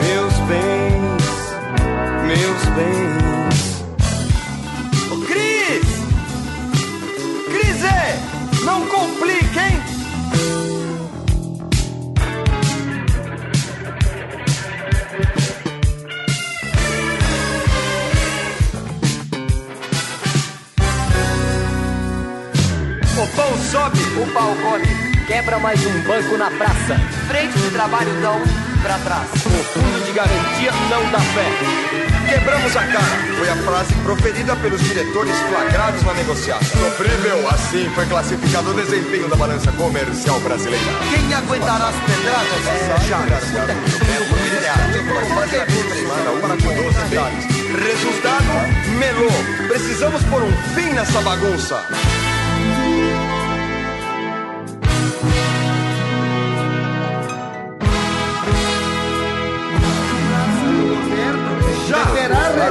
Meus 0.02 0.34
bens, 0.48 1.22
meus 2.26 2.64
bens. 2.76 3.41
Quebra 25.42 25.58
mais 25.58 25.84
um 25.84 26.02
banco 26.02 26.36
na 26.36 26.48
praça. 26.52 26.96
Frente 27.26 27.58
de 27.58 27.70
trabalho 27.70 28.12
dão 28.22 28.40
pra 28.80 28.96
trás. 28.98 29.28
O 29.44 29.64
fundo 29.64 30.04
de 30.06 30.12
garantia 30.12 30.70
não 30.88 31.10
dá 31.10 31.18
fé. 31.18 32.32
Quebramos 32.32 32.76
a 32.76 32.86
cara. 32.86 33.34
Foi 33.36 33.48
a 33.48 33.56
frase 33.56 33.92
proferida 34.04 34.54
pelos 34.54 34.80
diretores 34.80 35.36
flagrados 35.36 36.00
na 36.04 36.14
negociação. 36.14 36.80
Sofrível, 36.80 37.48
assim 37.48 37.90
foi 37.92 38.06
classificado 38.06 38.70
o 38.70 38.74
desempenho 38.74 39.28
da 39.28 39.34
balança 39.34 39.72
comercial 39.72 40.38
brasileira. 40.38 40.86
Quem 41.10 41.34
aguentará 41.34 41.88
as 41.88 41.96
pedradas? 41.96 42.66
É, 42.68 43.00
Chagas. 43.08 43.44
Resultado, 47.82 48.44
melou. 48.96 49.66
Precisamos 49.66 50.22
pôr 50.22 50.44
um 50.44 50.52
fim 50.76 50.92
nessa 50.92 51.20
bagunça. 51.20 51.84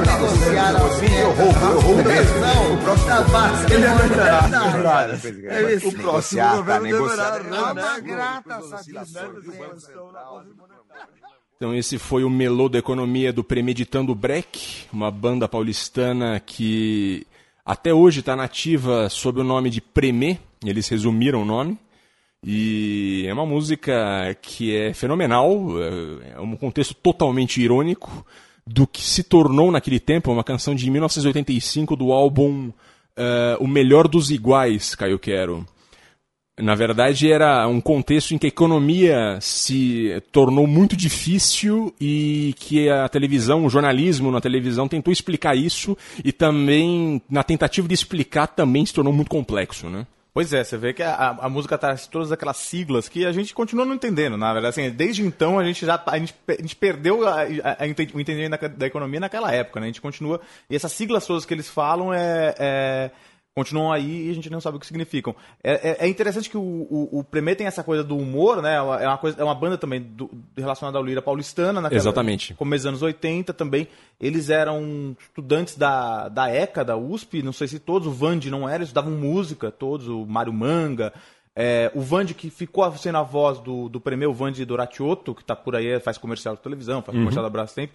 renegociar 0.00 0.76
a 0.76 0.84
O 2.72 2.78
próximo 2.78 3.24
base. 3.30 3.74
Ele 3.74 3.86
aguentará. 3.86 4.50
É 5.48 5.74
isso. 5.74 5.88
O 5.88 5.92
próximo 5.94 6.56
governo 6.56 6.86
deverá 6.86 8.42
satisfação. 8.68 9.32
Então 11.56 11.74
esse 11.74 11.96
foi 11.96 12.24
o 12.24 12.30
Melô 12.30 12.68
da 12.68 12.78
Economia 12.78 13.32
do 13.32 13.44
Premeditando 13.44 14.14
Breck, 14.16 14.86
uma 14.92 15.12
banda 15.12 15.46
paulistana 15.46 16.40
que 16.40 17.24
até 17.64 17.94
hoje 17.94 18.18
está 18.18 18.34
nativa 18.34 19.08
sob 19.08 19.40
o 19.40 19.44
nome 19.44 19.70
de 19.70 19.80
Premê, 19.80 20.38
eles 20.64 20.88
resumiram 20.88 21.42
o 21.42 21.44
nome. 21.44 21.78
E 22.44 23.24
é 23.28 23.32
uma 23.32 23.46
música 23.46 24.36
que 24.42 24.74
é 24.74 24.92
fenomenal, 24.92 25.80
é 26.34 26.40
um 26.40 26.56
contexto 26.56 26.92
totalmente 26.94 27.62
irônico 27.62 28.26
do 28.66 28.86
que 28.86 29.02
se 29.02 29.22
tornou 29.22 29.70
naquele 29.70 29.98
tempo 29.98 30.32
uma 30.32 30.44
canção 30.44 30.74
de 30.74 30.90
1985 30.90 31.96
do 31.96 32.12
álbum 32.12 32.72
eh, 33.16 33.56
O 33.60 33.66
Melhor 33.66 34.08
dos 34.08 34.30
Iguais, 34.30 34.94
Caio 34.94 35.18
Quero. 35.18 35.66
Na 36.58 36.74
verdade, 36.74 37.32
era 37.32 37.66
um 37.66 37.80
contexto 37.80 38.34
em 38.34 38.38
que 38.38 38.46
a 38.46 38.48
economia 38.48 39.38
se 39.40 40.22
tornou 40.30 40.66
muito 40.66 40.94
difícil 40.94 41.94
e 41.98 42.54
que 42.58 42.90
a 42.90 43.08
televisão, 43.08 43.64
o 43.64 43.70
jornalismo 43.70 44.30
na 44.30 44.40
televisão 44.40 44.86
tentou 44.86 45.10
explicar 45.10 45.56
isso 45.56 45.96
e 46.22 46.30
também, 46.30 47.22
na 47.28 47.42
tentativa 47.42 47.88
de 47.88 47.94
explicar, 47.94 48.46
também 48.48 48.84
se 48.84 48.92
tornou 48.92 49.14
muito 49.14 49.30
complexo, 49.30 49.88
né? 49.88 50.06
Pois 50.34 50.50
é, 50.54 50.64
você 50.64 50.78
vê 50.78 50.94
que 50.94 51.02
a, 51.02 51.36
a, 51.40 51.48
música 51.50 51.76
traz 51.76 52.06
todas 52.06 52.32
aquelas 52.32 52.56
siglas 52.56 53.06
que 53.06 53.26
a 53.26 53.32
gente 53.32 53.52
continua 53.52 53.84
não 53.84 53.94
entendendo, 53.94 54.34
na 54.38 54.50
verdade. 54.50 54.80
Assim, 54.80 54.90
desde 54.90 55.22
então 55.22 55.58
a 55.58 55.64
gente 55.64 55.84
já 55.84 56.02
a 56.06 56.18
gente, 56.18 56.34
a 56.48 56.52
gente 56.52 56.74
perdeu 56.74 57.28
a, 57.28 57.42
a, 57.42 57.84
o 58.14 58.20
entendimento 58.20 58.58
da, 58.58 58.68
da 58.68 58.86
economia 58.86 59.20
naquela 59.20 59.52
época, 59.52 59.78
né? 59.78 59.86
A 59.86 59.88
gente 59.88 60.00
continua. 60.00 60.40
E 60.70 60.76
essas 60.76 60.90
siglas 60.92 61.26
todas 61.26 61.44
que 61.44 61.52
eles 61.52 61.68
falam 61.68 62.14
é, 62.14 62.54
é- 62.58 63.10
continuam 63.54 63.92
aí 63.92 64.28
e 64.28 64.30
a 64.30 64.34
gente 64.34 64.48
não 64.48 64.60
sabe 64.60 64.76
o 64.76 64.80
que 64.80 64.86
significam. 64.86 65.34
É, 65.62 65.90
é- 65.90 65.96
é 66.06 66.08
interessante 66.08 66.48
que 66.48 66.56
o, 66.56 66.60
o, 66.60 67.18
o 67.20 67.24
Premê 67.24 67.54
tem 67.54 67.66
essa 67.66 67.84
coisa 67.84 68.02
do 68.02 68.16
humor, 68.16 68.62
né? 68.62 68.76
É 68.76 69.06
uma, 69.06 69.18
coisa, 69.18 69.40
é 69.40 69.44
uma 69.44 69.54
banda 69.54 69.76
também 69.76 70.00
do- 70.00 70.30
relacionada 70.56 70.96
ao 70.98 71.04
Lira 71.04 71.20
paulistana. 71.20 71.80
Naquela, 71.80 72.00
Exatamente. 72.00 72.54
Começo 72.54 72.82
dos 72.84 72.88
anos 72.88 73.02
80 73.02 73.52
também. 73.52 73.86
Eles 74.18 74.48
eram 74.50 75.14
estudantes 75.20 75.76
da, 75.76 76.28
da 76.28 76.48
ECA, 76.48 76.84
da 76.84 76.96
USP, 76.96 77.42
não 77.42 77.52
sei 77.52 77.68
se 77.68 77.78
todos, 77.78 78.08
o 78.08 78.12
Vande 78.12 78.50
não 78.50 78.66
era, 78.68 78.76
eles 78.78 78.88
estudavam 78.88 79.12
música, 79.12 79.70
todos, 79.70 80.08
o 80.08 80.24
Mário 80.24 80.52
Manga. 80.52 81.12
É, 81.54 81.90
o 81.94 82.00
Vande, 82.00 82.32
que 82.32 82.48
ficou 82.48 82.90
sendo 82.96 83.18
a 83.18 83.22
voz 83.22 83.58
do, 83.58 83.86
do 83.90 84.00
Premê, 84.00 84.24
o 84.24 84.32
Vande 84.32 84.64
Doratiotto, 84.64 85.34
que 85.34 85.44
tá 85.44 85.54
por 85.54 85.76
aí, 85.76 86.00
faz 86.00 86.16
comercial 86.16 86.56
de 86.56 86.62
televisão, 86.62 87.02
faz 87.02 87.14
Uhum. 87.14 87.22
comercial 87.24 87.44
da 87.44 87.50
Brastemp. 87.50 87.90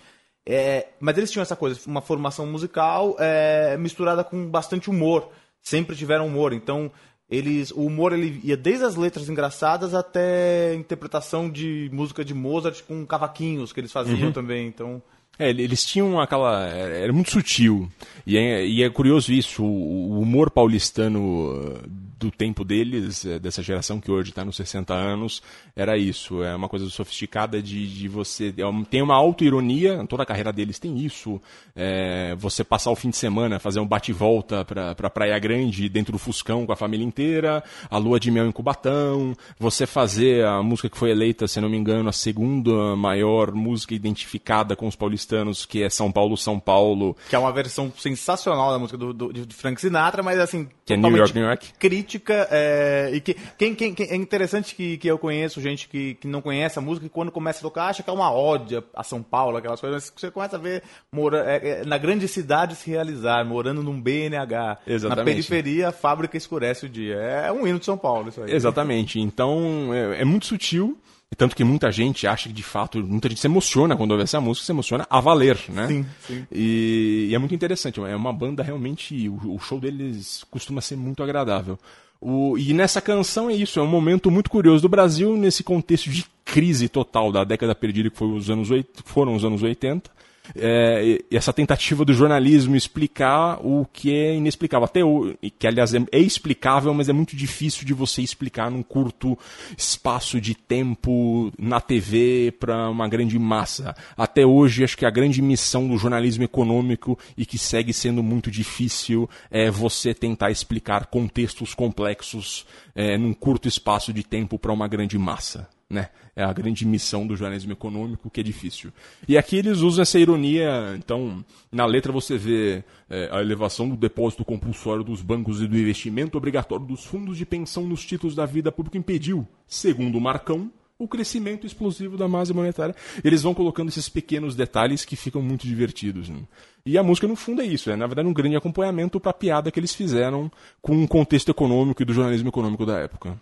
É, 0.45 0.89
mas 0.99 1.17
eles 1.17 1.31
tinham 1.31 1.41
essa 1.41 1.55
coisa, 1.55 1.79
uma 1.87 1.99
formação 1.99 2.45
musical 2.45 3.15
é, 3.19 3.75
misturada 3.77 4.23
com 4.23 4.47
bastante 4.47 4.89
humor. 4.89 5.29
Sempre 5.61 5.95
tiveram 5.95 6.27
humor. 6.27 6.53
Então, 6.53 6.91
eles, 7.29 7.71
o 7.71 7.81
humor 7.85 8.13
ele 8.13 8.39
ia 8.43 8.55
desde 8.55 8.85
as 8.85 8.95
letras 8.95 9.27
engraçadas 9.29 9.93
até 9.93 10.73
interpretação 10.75 11.49
de 11.49 11.89
música 11.91 12.23
de 12.23 12.33
Mozart 12.33 12.81
com 12.83 13.05
cavaquinhos 13.05 13.73
que 13.73 13.79
eles 13.79 13.91
faziam 13.91 14.27
Uhum. 14.27 14.31
também. 14.31 14.67
Então, 14.67 15.01
É, 15.37 15.49
eles 15.49 15.85
tinham 15.85 16.19
aquela. 16.19 16.65
Era 16.67 17.11
muito 17.13 17.31
sutil. 17.31 17.87
E 18.25 18.37
é, 18.37 18.65
e 18.65 18.81
é 18.81 18.89
curioso 18.89 19.31
isso, 19.33 19.63
o 19.63 20.19
humor 20.19 20.49
paulistano 20.49 21.75
do 22.19 22.31
tempo 22.31 22.63
deles, 22.65 23.25
eh, 23.25 23.37
dessa 23.37 23.61
geração 23.61 23.99
que 23.99 24.09
hoje 24.11 24.29
está 24.31 24.43
nos 24.43 24.55
60 24.55 24.93
anos, 24.93 25.41
era 25.75 25.97
isso. 25.97 26.41
É 26.43 26.55
uma 26.55 26.67
coisa 26.67 26.89
sofisticada 26.89 27.61
de, 27.61 27.87
de 27.87 28.07
você. 28.07 28.47
é 28.57 28.85
Tem 28.89 29.01
uma 29.01 29.15
auto-ironia, 29.15 30.03
toda 30.09 30.23
a 30.23 30.25
carreira 30.25 30.51
deles 30.51 30.79
tem 30.79 30.97
isso. 30.97 31.39
É, 31.75 32.35
você 32.39 32.63
passar 32.63 32.89
o 32.89 32.95
fim 32.95 33.09
de 33.11 33.17
semana, 33.17 33.59
fazer 33.59 33.79
um 33.79 33.85
bate-volta 33.85 34.65
pra, 34.65 34.95
pra 34.95 35.09
Praia 35.09 35.37
Grande 35.37 35.87
dentro 35.87 36.11
do 36.11 36.17
Fuscão 36.17 36.65
com 36.65 36.71
a 36.71 36.75
família 36.75 37.05
inteira, 37.05 37.63
a 37.89 37.97
lua 37.99 38.19
de 38.19 38.31
mel 38.31 38.47
em 38.47 38.51
Cubatão, 38.51 39.35
você 39.59 39.85
fazer 39.85 40.43
a 40.43 40.63
música 40.63 40.89
que 40.89 40.97
foi 40.97 41.11
eleita, 41.11 41.47
se 41.47 41.61
não 41.61 41.69
me 41.69 41.77
engano, 41.77 42.09
a 42.09 42.13
segunda 42.13 42.95
maior 42.95 43.51
música 43.51 43.93
identificada 43.93 44.75
com 44.75 44.87
os 44.87 44.95
paulistanos, 44.95 45.65
que 45.65 45.83
é 45.83 45.89
São 45.89 46.11
Paulo, 46.11 46.35
São 46.35 46.59
Paulo, 46.59 47.15
que 47.29 47.35
é 47.35 47.39
uma 47.39 47.51
versão 47.51 47.91
sensacional 47.95 48.71
da 48.71 48.79
música 48.79 48.97
do, 48.97 49.13
do- 49.13 49.31
de 49.31 49.53
Frank 49.53 49.79
Sinatra, 49.79 50.23
mas 50.23 50.39
assim, 50.39 50.67
que 50.83 50.93
é 50.93 50.97
New 50.97 51.15
York, 51.15 51.35
New 51.35 51.45
York. 51.45 51.73
crítica 51.77 52.06
é, 52.51 53.09
e 53.13 53.19
que 53.19 53.35
quem, 53.57 53.75
quem, 53.75 53.93
quem- 53.93 54.09
é 54.09 54.15
interessante 54.15 54.73
que, 54.73 54.97
que 54.97 55.07
eu 55.07 55.17
conheço 55.19 55.59
gente 55.59 55.87
que, 55.89 56.13
que 56.15 56.27
não 56.27 56.41
conhece 56.41 56.79
a 56.79 56.81
música 56.81 57.05
e 57.05 57.09
quando 57.09 57.31
começa 57.31 57.59
a 57.59 57.61
tocar 57.61 57.87
acha 57.87 58.01
que 58.03 58.09
é 58.09 58.13
uma 58.13 58.31
ódia 58.31 58.83
a 58.95 59.03
São 59.03 59.21
Paulo, 59.21 59.57
aquelas 59.57 59.81
coisas, 59.81 60.03
mas 60.11 60.13
você 60.21 60.31
começa 60.31 60.55
a 60.55 60.59
ver 60.59 60.83
mora, 61.11 61.43
é, 61.45 61.81
é, 61.81 61.85
na 61.85 61.97
grande 61.97 62.27
cidade 62.27 62.75
se 62.75 62.89
realizar, 62.89 63.43
morando 63.45 63.83
num 63.83 63.99
BNH, 63.99 64.77
na 64.87 64.93
Exatamente. 64.93 65.25
periferia 65.25 65.89
a 65.89 65.91
fábrica 65.91 66.37
escurece 66.37 66.85
o 66.85 66.89
dia. 66.89 67.15
É 67.15 67.51
um 67.51 67.67
hino 67.67 67.79
de 67.79 67.85
São 67.85 67.97
Paulo 67.97 68.29
isso 68.29 68.41
aí. 68.41 68.53
Exatamente. 68.53 69.19
Então 69.19 69.93
é, 69.93 70.21
é 70.21 70.25
muito 70.25 70.45
sutil 70.45 70.97
E 71.31 71.35
tanto 71.35 71.55
que 71.55 71.63
muita 71.63 71.91
gente 71.91 72.25
acha 72.25 72.47
que, 72.47 72.55
de 72.55 72.63
fato, 72.63 72.99
muita 72.99 73.27
gente 73.27 73.41
se 73.41 73.47
emociona 73.47 73.97
quando 73.97 74.11
ouve 74.11 74.23
essa 74.23 74.39
música, 74.39 74.65
se 74.65 74.71
emociona 74.71 75.05
a 75.09 75.19
valer, 75.19 75.59
né? 75.69 75.87
Sim, 75.87 76.05
sim. 76.25 76.47
E, 76.51 77.27
e 77.29 77.35
é 77.35 77.37
muito 77.37 77.53
interessante, 77.53 77.99
é 77.99 78.15
uma 78.15 78.31
banda 78.31 78.63
realmente, 78.63 79.27
o, 79.27 79.55
o 79.55 79.59
show 79.59 79.79
deles 79.79 80.45
costuma 80.49 80.79
ser 80.79 80.95
muito 80.95 81.21
agradável. 81.21 81.77
O, 82.19 82.57
e 82.57 82.73
nessa 82.73 83.01
canção 83.01 83.49
é 83.49 83.53
isso, 83.53 83.79
é 83.79 83.83
um 83.83 83.87
momento 83.87 84.31
muito 84.31 84.49
curioso 84.49 84.81
do 84.81 84.89
Brasil 84.89 85.35
nesse 85.35 85.63
contexto 85.63 86.09
de 86.09 86.25
crise 86.45 86.87
total 86.87 87.31
da 87.31 87.43
década 87.43 87.75
perdida 87.75 88.09
que 88.09 88.17
foi 88.17 88.29
os 88.29 88.49
anos, 88.49 88.69
foram 89.03 89.35
os 89.35 89.43
anos 89.43 89.61
80. 89.61 90.09
É, 90.55 91.23
essa 91.31 91.53
tentativa 91.53 92.05
do 92.05 92.13
jornalismo 92.13 92.75
explicar 92.75 93.59
o 93.65 93.85
que 93.85 94.13
é 94.13 94.35
inexplicável. 94.35 94.85
Até 94.85 95.03
o, 95.03 95.35
que, 95.57 95.67
aliás, 95.67 95.93
é, 95.93 95.99
é 96.11 96.19
explicável, 96.19 96.93
mas 96.93 97.09
é 97.09 97.13
muito 97.13 97.35
difícil 97.35 97.85
de 97.85 97.93
você 97.93 98.21
explicar 98.21 98.69
num 98.71 98.83
curto 98.83 99.37
espaço 99.77 100.39
de 100.39 100.55
tempo 100.55 101.51
na 101.57 101.79
TV 101.81 102.53
para 102.59 102.89
uma 102.89 103.07
grande 103.07 103.37
massa. 103.39 103.95
Até 104.15 104.45
hoje, 104.45 104.83
acho 104.83 104.97
que 104.97 105.05
a 105.05 105.09
grande 105.09 105.41
missão 105.41 105.87
do 105.87 105.97
jornalismo 105.97 106.43
econômico 106.43 107.17
e 107.37 107.45
que 107.45 107.57
segue 107.57 107.93
sendo 107.93 108.23
muito 108.23 108.51
difícil 108.51 109.29
é 109.49 109.69
você 109.69 110.13
tentar 110.13 110.51
explicar 110.51 111.07
contextos 111.07 111.73
complexos 111.73 112.65
é, 112.95 113.17
num 113.17 113.33
curto 113.33 113.67
espaço 113.67 114.11
de 114.13 114.23
tempo 114.23 114.57
para 114.57 114.73
uma 114.73 114.87
grande 114.87 115.17
massa. 115.17 115.67
Né? 115.89 116.09
É 116.35 116.43
a 116.43 116.51
grande 116.51 116.85
missão 116.85 117.25
do 117.25 117.35
jornalismo 117.35 117.71
econômico 117.71 118.29
que 118.29 118.41
é 118.41 118.43
difícil. 118.43 118.91
E 119.27 119.37
aqui 119.37 119.55
eles 119.55 119.79
usam 119.79 120.01
essa 120.01 120.19
ironia, 120.19 120.95
então, 120.97 121.43
na 121.71 121.85
letra 121.85 122.11
você 122.11 122.37
vê 122.37 122.83
é, 123.09 123.29
a 123.31 123.39
elevação 123.39 123.87
do 123.87 123.95
depósito 123.95 124.43
compulsório 124.43 125.03
dos 125.03 125.21
bancos 125.21 125.61
e 125.61 125.67
do 125.67 125.77
investimento 125.77 126.37
obrigatório 126.37 126.85
dos 126.85 127.05
fundos 127.05 127.37
de 127.37 127.45
pensão 127.45 127.87
nos 127.87 128.05
títulos 128.05 128.35
da 128.35 128.45
vida 128.45 128.69
pública 128.69 128.97
impediu, 128.97 129.47
segundo 129.65 130.19
Marcão, 130.19 130.69
o 130.99 131.07
crescimento 131.07 131.65
explosivo 131.65 132.17
da 132.17 132.27
massa 132.27 132.53
monetária. 132.53 132.95
Eles 133.23 133.43
vão 133.43 133.53
colocando 133.53 133.89
esses 133.89 134.09
pequenos 134.09 134.55
detalhes 134.55 135.05
que 135.05 135.15
ficam 135.15 135.41
muito 135.41 135.67
divertidos. 135.67 136.27
né? 136.27 136.39
E 136.85 136.97
a 136.97 137.03
música, 137.03 137.27
no 137.27 137.35
fundo, 137.35 137.61
é 137.61 137.65
isso. 137.65 137.89
É, 137.91 137.95
na 137.95 138.07
verdade, 138.07 138.27
um 138.27 138.33
grande 138.33 138.55
acompanhamento 138.55 139.19
para 139.19 139.31
a 139.31 139.33
piada 139.33 139.71
que 139.71 139.79
eles 139.79 139.93
fizeram 139.93 140.51
com 140.81 141.03
o 141.03 141.07
contexto 141.07 141.49
econômico 141.49 142.01
e 142.01 142.05
do 142.05 142.13
jornalismo 142.13 142.49
econômico 142.49 142.85
da 142.85 142.99
época. 142.99 143.39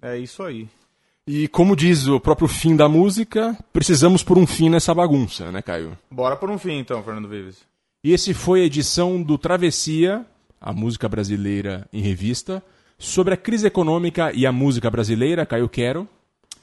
É 0.00 0.16
isso 0.16 0.42
aí. 0.42 0.68
E 1.34 1.48
como 1.48 1.74
diz 1.74 2.08
o 2.08 2.20
próprio 2.20 2.46
fim 2.46 2.76
da 2.76 2.90
música, 2.90 3.56
precisamos 3.72 4.22
por 4.22 4.36
um 4.36 4.46
fim 4.46 4.68
nessa 4.68 4.92
bagunça, 4.92 5.50
né, 5.50 5.62
Caio? 5.62 5.96
Bora 6.10 6.36
por 6.36 6.50
um 6.50 6.58
fim 6.58 6.72
então, 6.72 7.02
Fernando 7.02 7.26
Vives. 7.26 7.62
E 8.04 8.12
esse 8.12 8.34
foi 8.34 8.60
a 8.60 8.64
edição 8.66 9.22
do 9.22 9.38
Travessia, 9.38 10.26
a 10.60 10.74
música 10.74 11.08
brasileira 11.08 11.88
em 11.90 12.02
revista, 12.02 12.62
sobre 12.98 13.32
a 13.32 13.36
crise 13.38 13.66
econômica 13.66 14.30
e 14.34 14.44
a 14.44 14.52
música 14.52 14.90
brasileira, 14.90 15.46
Caio 15.46 15.70
Quero. 15.70 16.06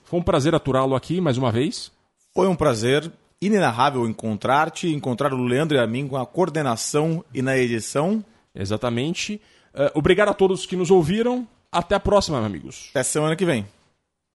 Foi 0.03 0.19
um 0.19 0.23
prazer 0.23 0.53
aturá-lo 0.53 0.95
aqui 0.95 1.19
mais 1.19 1.35
uma 1.35 1.51
vez. 1.51 1.91
Foi 2.31 2.47
um 2.47 2.55
prazer 2.55 3.11
inenarrável 3.41 4.07
encontrar-te, 4.07 4.93
encontrar 4.93 5.33
o 5.33 5.43
Leandro 5.43 5.77
e 5.77 5.81
a 5.81 5.87
mim 5.87 6.07
com 6.07 6.15
a 6.15 6.27
coordenação 6.27 7.25
e 7.33 7.41
na 7.41 7.57
edição. 7.57 8.23
Exatamente. 8.53 9.41
Eh, 9.73 9.91
obrigado 9.95 10.29
a 10.29 10.33
todos 10.35 10.67
que 10.67 10.75
nos 10.75 10.91
ouviram. 10.91 11.47
Até 11.71 11.95
a 11.95 11.99
próxima, 11.99 12.37
amigos. 12.45 12.89
Até 12.91 13.01
semana 13.01 13.35
que 13.35 13.45
vem. 13.45 13.65